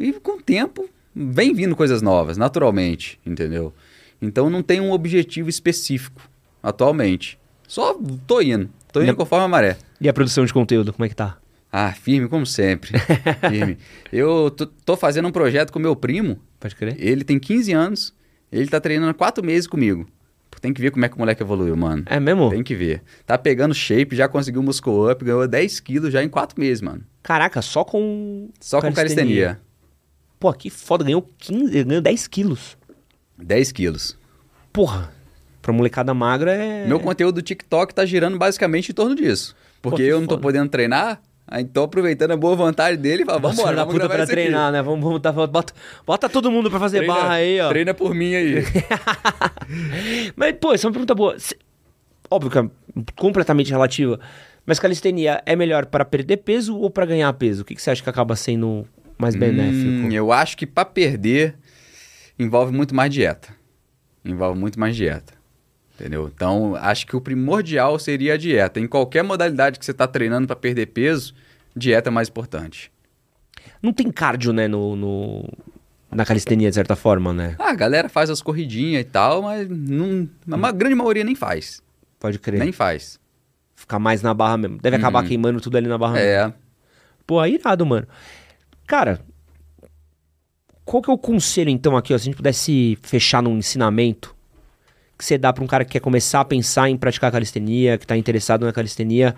e 0.00 0.12
com 0.14 0.38
o 0.38 0.42
tempo 0.42 0.88
vem 1.14 1.52
vindo 1.52 1.76
coisas 1.76 2.00
novas, 2.00 2.36
naturalmente, 2.36 3.20
entendeu? 3.24 3.72
Então 4.20 4.48
não 4.48 4.62
tem 4.62 4.80
um 4.80 4.92
objetivo 4.92 5.48
específico 5.48 6.22
atualmente. 6.62 7.38
Só 7.68 7.96
tô 8.26 8.40
indo, 8.40 8.70
tô 8.92 9.02
indo 9.02 9.14
conforme 9.14 9.44
a 9.44 9.48
maré. 9.48 9.76
E 10.00 10.08
a 10.08 10.12
produção 10.12 10.44
de 10.44 10.52
conteúdo, 10.52 10.92
como 10.92 11.04
é 11.04 11.08
que 11.08 11.14
tá? 11.14 11.38
Ah, 11.70 11.92
firme 11.92 12.28
como 12.28 12.44
sempre. 12.44 12.98
firme. 13.48 13.78
Eu 14.12 14.50
tô, 14.50 14.66
tô 14.66 14.96
fazendo 14.96 15.28
um 15.28 15.30
projeto 15.30 15.72
com 15.72 15.78
meu 15.78 15.94
primo, 15.94 16.40
Pode 16.58 16.74
crer? 16.74 16.96
ele 16.98 17.22
tem 17.22 17.38
15 17.38 17.72
anos, 17.72 18.14
ele 18.50 18.66
tá 18.66 18.80
treinando 18.80 19.10
há 19.10 19.14
4 19.14 19.44
meses 19.44 19.66
comigo. 19.66 20.06
Tem 20.60 20.74
que 20.74 20.80
ver 20.82 20.90
como 20.90 21.04
é 21.04 21.08
que 21.08 21.14
o 21.14 21.18
moleque 21.18 21.42
evoluiu, 21.42 21.74
mano. 21.74 22.02
É 22.04 22.20
mesmo? 22.20 22.50
Tem 22.50 22.62
que 22.62 22.74
ver. 22.74 23.02
Tá 23.24 23.38
pegando 23.38 23.72
shape, 23.72 24.14
já 24.14 24.28
conseguiu 24.28 24.62
muscle 24.62 25.10
up, 25.10 25.24
ganhou 25.24 25.48
10 25.48 25.80
quilos 25.80 26.12
já 26.12 26.22
em 26.22 26.28
4 26.28 26.60
meses, 26.60 26.82
mano. 26.82 27.02
Caraca, 27.22 27.62
só 27.62 27.82
com. 27.82 28.50
Só 28.60 28.80
com 28.80 28.92
calistenia. 28.92 29.58
Pô, 30.40 30.52
que 30.54 30.70
foda, 30.70 31.04
ganhou 31.04 31.28
15, 31.38 31.84
ganhou 31.84 32.00
10 32.02 32.26
quilos. 32.26 32.76
10 33.38 33.70
quilos. 33.72 34.16
Porra, 34.72 35.12
pra 35.62 35.72
molecada 35.72 36.12
magra 36.14 36.52
é. 36.52 36.86
Meu 36.86 36.98
conteúdo 36.98 37.36
do 37.36 37.42
TikTok 37.42 37.94
tá 37.94 38.04
girando 38.06 38.38
basicamente 38.38 38.88
em 38.90 38.94
torno 38.94 39.14
disso. 39.14 39.54
Porque 39.82 40.02
Pô, 40.02 40.08
eu 40.08 40.18
não 40.20 40.26
tô 40.26 40.34
foda. 40.36 40.42
podendo 40.42 40.70
treinar, 40.70 41.20
aí 41.46 41.62
tô 41.64 41.82
aproveitando 41.82 42.30
a 42.32 42.36
boa 42.36 42.56
vontade 42.56 42.96
dele 42.96 43.22
e 43.22 43.26
falo, 43.26 43.40
vamos 43.40 43.56
puta 43.58 43.72
gravar 43.72 43.92
pra 43.92 44.04
isso 44.06 44.22
aqui. 44.24 44.32
treinar, 44.32 44.72
né? 44.72 44.82
Vamos, 44.82 45.04
vamos 45.04 45.20
dar- 45.20 45.32
bota, 45.32 45.74
bota 46.06 46.28
todo 46.28 46.50
mundo 46.50 46.70
pra 46.70 46.78
fazer 46.80 46.98
Treina, 46.98 47.14
barra 47.14 47.34
aí, 47.34 47.60
ó. 47.60 47.68
treina 47.68 47.92
por 47.94 48.14
mim 48.14 48.34
aí. 48.34 48.64
Mas, 50.36 50.54
pô, 50.60 50.72
essa 50.72 50.86
é 50.86 50.88
uma 50.88 50.92
pergunta 50.92 51.14
boa. 51.14 51.38
Cê- 51.38 51.56
Óbvio 52.30 52.50
que 52.50 52.58
é 52.58 53.02
completamente 53.16 53.70
relativa. 53.70 54.20
Mas 54.64 54.78
calistenia 54.78 55.42
é 55.44 55.56
melhor 55.56 55.86
para 55.86 56.04
perder 56.04 56.38
peso 56.38 56.76
ou 56.78 56.88
pra 56.90 57.04
ganhar 57.04 57.32
peso? 57.32 57.62
O 57.62 57.64
que, 57.64 57.74
que 57.74 57.82
você 57.82 57.90
acha 57.90 58.02
que 58.02 58.08
acaba 58.10 58.36
sendo 58.36 58.86
mais 59.20 59.34
benéfico? 59.36 60.06
Hum, 60.06 60.12
eu 60.12 60.32
acho 60.32 60.56
que 60.56 60.66
pra 60.66 60.84
perder 60.84 61.54
envolve 62.38 62.72
muito 62.72 62.94
mais 62.94 63.12
dieta. 63.12 63.48
Envolve 64.24 64.58
muito 64.58 64.78
mais 64.78 64.96
dieta. 64.96 65.34
Entendeu? 65.94 66.30
Então, 66.34 66.74
acho 66.76 67.06
que 67.06 67.14
o 67.14 67.20
primordial 67.20 67.98
seria 67.98 68.34
a 68.34 68.36
dieta. 68.36 68.80
Em 68.80 68.86
qualquer 68.86 69.22
modalidade 69.22 69.78
que 69.78 69.84
você 69.84 69.92
tá 69.92 70.06
treinando 70.06 70.46
pra 70.46 70.56
perder 70.56 70.86
peso, 70.86 71.34
dieta 71.76 72.08
é 72.08 72.12
mais 72.12 72.28
importante. 72.28 72.90
Não 73.82 73.92
tem 73.92 74.10
cardio, 74.10 74.52
né, 74.52 74.66
no, 74.66 74.96
no- 74.96 75.48
na 76.10 76.24
calistenia, 76.24 76.68
de 76.70 76.74
certa 76.74 76.96
forma, 76.96 77.32
né? 77.32 77.54
Ah, 77.58 77.70
a 77.70 77.74
galera 77.74 78.08
faz 78.08 78.30
as 78.30 78.40
corridinhas 78.42 79.02
e 79.02 79.04
tal, 79.04 79.42
mas 79.42 79.68
não, 79.68 80.28
a 80.62 80.72
grande 80.72 80.94
maioria 80.94 81.22
nem 81.24 81.34
faz. 81.34 81.82
Pode 82.18 82.38
crer. 82.38 82.60
Nem 82.60 82.72
faz. 82.72 83.18
Ficar 83.76 83.98
mais 83.98 84.22
na 84.22 84.32
barra 84.34 84.56
mesmo. 84.56 84.78
Deve 84.78 84.96
acabar 84.96 85.22
queimando 85.24 85.60
tudo 85.60 85.76
ali 85.76 85.86
na 85.88 85.96
barra 85.98 86.14
mesmo. 86.14 86.28
É. 86.28 86.52
Pô, 87.26 87.42
é 87.44 87.48
irado, 87.50 87.84
mano. 87.86 88.06
Cara, 88.90 89.20
qual 90.84 91.00
que 91.00 91.08
é 91.08 91.12
o 91.12 91.16
conselho, 91.16 91.70
então, 91.70 91.96
aqui, 91.96 92.12
ó, 92.12 92.18
se 92.18 92.22
a 92.22 92.24
gente 92.24 92.34
pudesse 92.34 92.98
fechar 93.02 93.40
num 93.40 93.56
ensinamento 93.56 94.34
que 95.16 95.24
você 95.24 95.38
dá 95.38 95.52
pra 95.52 95.62
um 95.62 95.66
cara 95.68 95.84
que 95.84 95.92
quer 95.92 96.00
começar 96.00 96.40
a 96.40 96.44
pensar 96.44 96.90
em 96.90 96.96
praticar 96.96 97.30
calistenia, 97.30 97.96
que 97.96 98.04
tá 98.04 98.16
interessado 98.16 98.66
na 98.66 98.72
calistenia, 98.72 99.36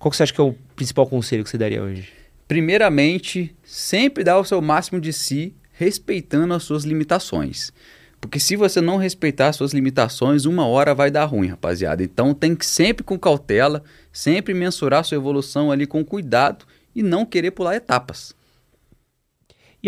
qual 0.00 0.10
que 0.10 0.16
você 0.16 0.24
acha 0.24 0.34
que 0.34 0.40
é 0.40 0.42
o 0.42 0.52
principal 0.74 1.06
conselho 1.06 1.44
que 1.44 1.50
você 1.50 1.56
daria 1.56 1.80
hoje? 1.80 2.12
Primeiramente, 2.48 3.54
sempre 3.62 4.24
dá 4.24 4.36
o 4.36 4.44
seu 4.44 4.60
máximo 4.60 5.00
de 5.00 5.12
si, 5.12 5.54
respeitando 5.74 6.52
as 6.52 6.64
suas 6.64 6.82
limitações. 6.82 7.72
Porque 8.20 8.40
se 8.40 8.56
você 8.56 8.80
não 8.80 8.96
respeitar 8.96 9.46
as 9.46 9.54
suas 9.54 9.72
limitações, 9.72 10.44
uma 10.44 10.66
hora 10.66 10.92
vai 10.92 11.08
dar 11.08 11.26
ruim, 11.26 11.46
rapaziada. 11.46 12.02
Então 12.02 12.34
tem 12.34 12.56
que 12.56 12.66
sempre 12.66 13.04
com 13.04 13.16
cautela, 13.16 13.84
sempre 14.12 14.54
mensurar 14.54 15.04
sua 15.04 15.14
evolução 15.14 15.70
ali 15.70 15.86
com 15.86 16.04
cuidado 16.04 16.66
e 16.96 17.00
não 17.00 17.24
querer 17.24 17.52
pular 17.52 17.76
etapas. 17.76 18.36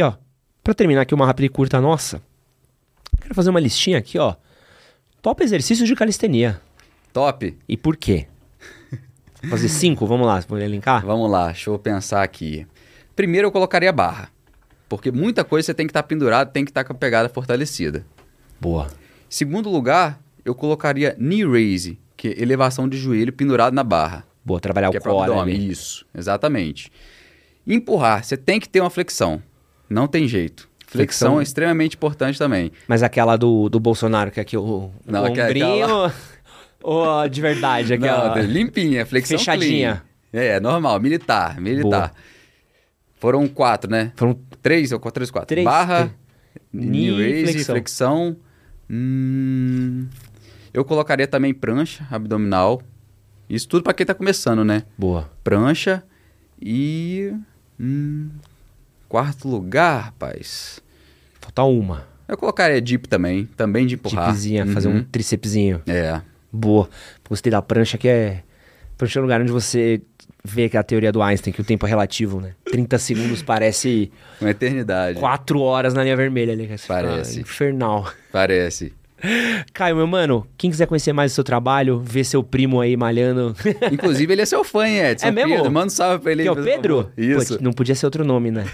E 0.01 0.03
ó, 0.03 0.15
pra 0.65 0.73
terminar 0.73 1.03
aqui 1.03 1.15
uma 1.15 1.27
rápida 1.27 1.45
e 1.45 1.51
curta 1.51 1.79
nossa, 1.79 2.23
quero 3.21 3.35
fazer 3.35 3.51
uma 3.51 3.61
listinha 3.61 3.99
aqui, 3.99 4.19
ó. 4.19 4.35
Top 5.21 5.45
exercícios 5.45 5.87
de 5.87 5.95
calistenia. 5.95 6.59
Top? 7.13 7.55
E 7.69 7.77
por 7.77 7.99
quê? 7.99 8.27
Fazer 9.51 9.69
cinco, 9.69 10.07
vamos 10.07 10.27
lá, 10.27 10.41
vou 10.49 10.59
elencar? 10.59 11.05
Vamos 11.05 11.31
lá, 11.31 11.49
deixa 11.49 11.69
eu 11.69 11.79
pensar 11.79 12.23
aqui. 12.23 12.67
Primeiro 13.15 13.49
eu 13.49 13.53
colocaria 13.53 13.93
barra. 13.93 14.31
Porque 14.89 15.13
muita 15.13 15.45
coisa 15.45 15.67
você 15.67 15.75
tem 15.75 15.87
que 15.87 15.91
estar 15.91 16.03
pendurado, 16.05 16.51
tem 16.51 16.65
que 16.65 16.71
estar 16.71 16.83
com 16.83 16.95
a 16.95 16.97
pegada 16.97 17.29
fortalecida. 17.29 18.07
Boa. 18.59 18.89
Segundo 19.29 19.69
lugar, 19.69 20.19
eu 20.47 20.55
colocaria 20.55 21.15
knee 21.19 21.45
raise, 21.45 21.99
que 22.17 22.29
é 22.29 22.41
elevação 22.41 22.89
de 22.89 22.97
joelho 22.97 23.35
pendurado 23.35 23.75
na 23.75 23.85
barra. 23.85 24.25
Boa, 24.43 24.61
trabalhar 24.61 24.89
o 24.89 24.97
é 24.97 24.99
core 24.99 25.31
abdômen. 25.31 25.69
Isso, 25.69 26.07
exatamente. 26.15 26.91
Empurrar, 27.67 28.25
você 28.25 28.39
tem 28.39 28.59
que 28.59 28.67
ter 28.67 28.81
uma 28.81 28.89
flexão. 28.89 29.43
Não 29.91 30.07
tem 30.07 30.27
jeito. 30.29 30.69
Flexão, 30.87 31.29
Flexão. 31.33 31.41
é 31.41 31.43
extremamente 31.43 31.97
importante 31.97 32.39
também. 32.39 32.73
Mas 32.89 33.03
aquela 33.03 33.37
do, 33.37 33.69
do 33.69 33.79
Bolsonaro, 33.79 34.31
que 34.31 34.41
é 34.41 34.43
aqui 34.43 34.57
o, 34.57 34.91
Não, 35.05 35.23
o 35.23 35.27
aquela- 35.27 35.47
ombrinho... 35.49 36.13
Ou 36.83 37.11
a 37.11 37.29
de 37.29 37.41
verdade, 37.43 37.93
aquela... 37.93 38.35
Não, 38.37 38.43
limpinha, 38.43 39.05
flexão 39.05 39.37
Fechadinha. 39.39 40.03
clean. 40.33 40.43
É, 40.43 40.59
normal, 40.59 40.99
militar, 40.99 41.61
militar. 41.61 42.11
Foram 43.19 43.47
quatro, 43.47 43.91
né? 43.91 44.13
Foram 44.17 44.39
Três 44.63 44.91
ou 44.91 44.99
quatro, 44.99 45.17
três, 45.17 45.31
quatro. 45.31 45.49
Três, 45.49 45.65
Barra, 45.65 46.11
knee 46.73 47.11
raise, 47.15 47.53
flexão. 47.53 47.75
flexão. 47.75 48.37
Hum, 48.89 50.07
eu 50.73 50.85
colocaria 50.85 51.27
também 51.27 51.53
prancha 51.53 52.07
abdominal. 52.11 52.81
Isso 53.49 53.69
tudo 53.69 53.83
pra 53.83 53.93
quem 53.93 54.07
tá 54.07 54.15
começando, 54.15 54.65
né? 54.65 54.85
Boa. 54.97 55.31
Prancha 55.45 56.03
e... 56.61 57.33
hum, 57.79 58.31
quarto 59.11 59.47
lugar, 59.49 60.05
rapaz... 60.05 60.81
Falta 61.41 61.63
uma. 61.65 62.07
Eu 62.29 62.37
colocaria 62.37 62.81
dip 62.81 63.09
também, 63.09 63.47
também 63.57 63.85
de 63.87 63.95
empurrar. 63.97 64.29
Tipzinha, 64.29 64.67
fazer 64.69 64.89
um 64.89 64.97
Uhum. 64.97 65.05
tricepzinho. 65.11 65.83
É, 65.87 66.21
Boa. 66.53 66.89
Gostei 67.29 67.51
da 67.51 67.61
prancha, 67.63 67.97
que 67.99 68.07
é... 68.09 68.43
Prancha 68.97 69.19
é 69.19 69.21
um 69.21 69.25
lugar 69.25 69.41
onde 69.41 69.51
você 69.51 70.01
vê 70.45 70.69
que 70.69 70.77
é 70.77 70.81
a 70.81 70.83
teoria 70.83 71.11
do 71.11 71.21
Einstein, 71.23 71.53
que 71.53 71.61
o 71.61 71.65
tempo 71.65 71.87
é 71.87 71.89
relativo, 71.89 72.41
né? 72.41 72.53
30 72.71 72.99
segundos 72.99 73.43
parece 73.43 74.13
uma 74.41 74.51
eternidade. 74.51 75.19
4 75.19 75.61
horas 75.61 75.93
na 75.95 76.03
linha 76.05 76.17
vermelha 76.17 76.53
ali. 76.53 76.69
fala, 76.79 77.09
Parece. 77.09 77.41
infernal. 77.41 78.13
Parece. 78.31 78.93
Caio, 79.73 79.97
meu 79.97 80.07
mano, 80.07 80.47
quem 80.57 80.71
quiser 80.71 80.87
conhecer 80.87 81.13
mais 81.13 81.33
o 81.33 81.35
seu 81.35 81.45
trabalho, 81.45 82.01
ver 82.01 82.25
seu 82.25 82.43
primo 82.43 82.81
aí 82.81 82.97
malhando... 82.97 83.55
Inclusive, 83.93 84.33
ele 84.33 84.43
é 84.43 84.47
seu 84.47 84.63
fã, 84.65 84.87
hein, 84.87 84.99
Edson? 84.99 85.27
É 85.27 85.31
mesmo? 85.31 85.55
Pedro, 85.57 85.71
manda 85.73 85.87
um 85.87 85.91
salve 85.91 86.23
pra 86.23 86.33
ele. 86.33 86.43
Que 86.43 86.49
é 86.49 86.53
o 86.53 86.57
Pedro? 86.63 87.11
Isso. 87.17 87.57
Pô, 87.59 87.65
não 87.65 87.73
podia 87.73 87.95
ser 87.95 88.07
outro 88.07 88.25
nome, 88.25 88.51
né? 88.51 88.65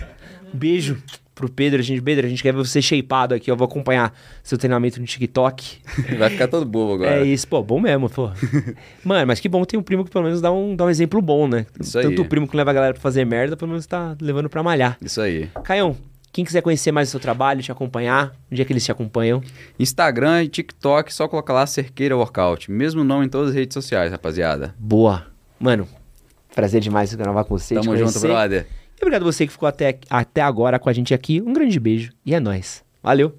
Beijo 0.53 1.03
pro 1.37 1.51
Pedro, 1.51 1.81
a 1.81 1.83
gente. 1.83 2.01
Pedro, 2.01 2.27
a 2.27 2.29
gente 2.29 2.43
quer 2.43 2.53
ver 2.53 2.59
você 2.59 2.83
shapeado 2.83 3.35
aqui. 3.35 3.51
Eu 3.51 3.57
vou 3.57 3.67
acompanhar 3.67 4.13
seu 4.43 4.57
treinamento 4.59 4.99
no 4.99 5.07
TikTok. 5.07 5.79
Vai 6.19 6.31
ficar 6.31 6.49
todo 6.49 6.65
bobo 6.67 6.95
agora. 6.95 7.21
É 7.21 7.25
isso, 7.25 7.47
pô, 7.47 7.63
bom 7.63 7.79
mesmo, 7.79 8.09
pô. 8.09 8.31
Mano, 9.05 9.27
mas 9.27 9.39
que 9.39 9.49
bom 9.49 9.65
ter 9.65 9.77
um 9.77 9.83
primo 9.83 10.05
que 10.05 10.11
pelo 10.11 10.25
menos 10.25 10.41
dá 10.41 10.51
um, 10.51 10.75
dá 10.75 10.87
um 10.87 10.91
exemplo 10.91 11.21
bom, 11.21 11.47
né? 11.47 11.67
Isso 11.79 11.99
aí. 11.99 12.05
Tanto 12.05 12.23
o 12.23 12.25
primo 12.25 12.49
que 12.49 12.57
leva 12.57 12.71
a 12.71 12.75
galera 12.75 12.95
pra 12.95 13.03
fazer 13.03 13.25
merda, 13.25 13.57
pelo 13.57 13.71
menos 13.71 13.87
tá 13.87 14.17
levando 14.21 14.49
pra 14.49 14.63
malhar. 14.63 14.97
Isso 15.01 15.21
aí. 15.21 15.49
Caião, 15.63 15.95
quem 16.33 16.45
quiser 16.45 16.63
conhecer 16.63 16.91
mais 16.91 17.09
o 17.09 17.11
seu 17.11 17.21
trabalho, 17.21 17.63
te 17.63 17.71
acompanhar, 17.71 18.35
onde 18.51 18.61
é 18.61 18.65
que 18.65 18.73
eles 18.73 18.85
te 18.85 18.91
acompanham? 18.91 19.43
Instagram 19.79 20.45
e 20.45 20.49
TikTok, 20.49 21.13
só 21.13 21.29
colocar 21.29 21.53
lá 21.53 21.67
Cerqueira 21.67 22.17
Workout. 22.17 22.71
Mesmo 22.71 23.05
nome 23.05 23.27
em 23.27 23.29
todas 23.29 23.51
as 23.51 23.55
redes 23.55 23.75
sociais, 23.75 24.11
rapaziada. 24.11 24.75
Boa. 24.79 25.27
Mano, 25.59 25.87
prazer 26.55 26.81
demais 26.81 27.15
gravar 27.15 27.45
com 27.45 27.59
você. 27.59 27.75
Tamo 27.75 27.97
junto, 27.97 28.21
brother. 28.21 28.67
E 28.99 29.03
obrigado 29.03 29.25
você 29.25 29.47
que 29.47 29.53
ficou 29.53 29.69
até, 29.69 29.99
até 30.09 30.41
agora 30.41 30.79
com 30.79 30.89
a 30.89 30.93
gente 30.93 31.13
aqui. 31.13 31.41
Um 31.41 31.53
grande 31.53 31.79
beijo 31.79 32.13
e 32.25 32.35
é 32.35 32.41
nóis. 32.41 32.85
Valeu! 33.03 33.39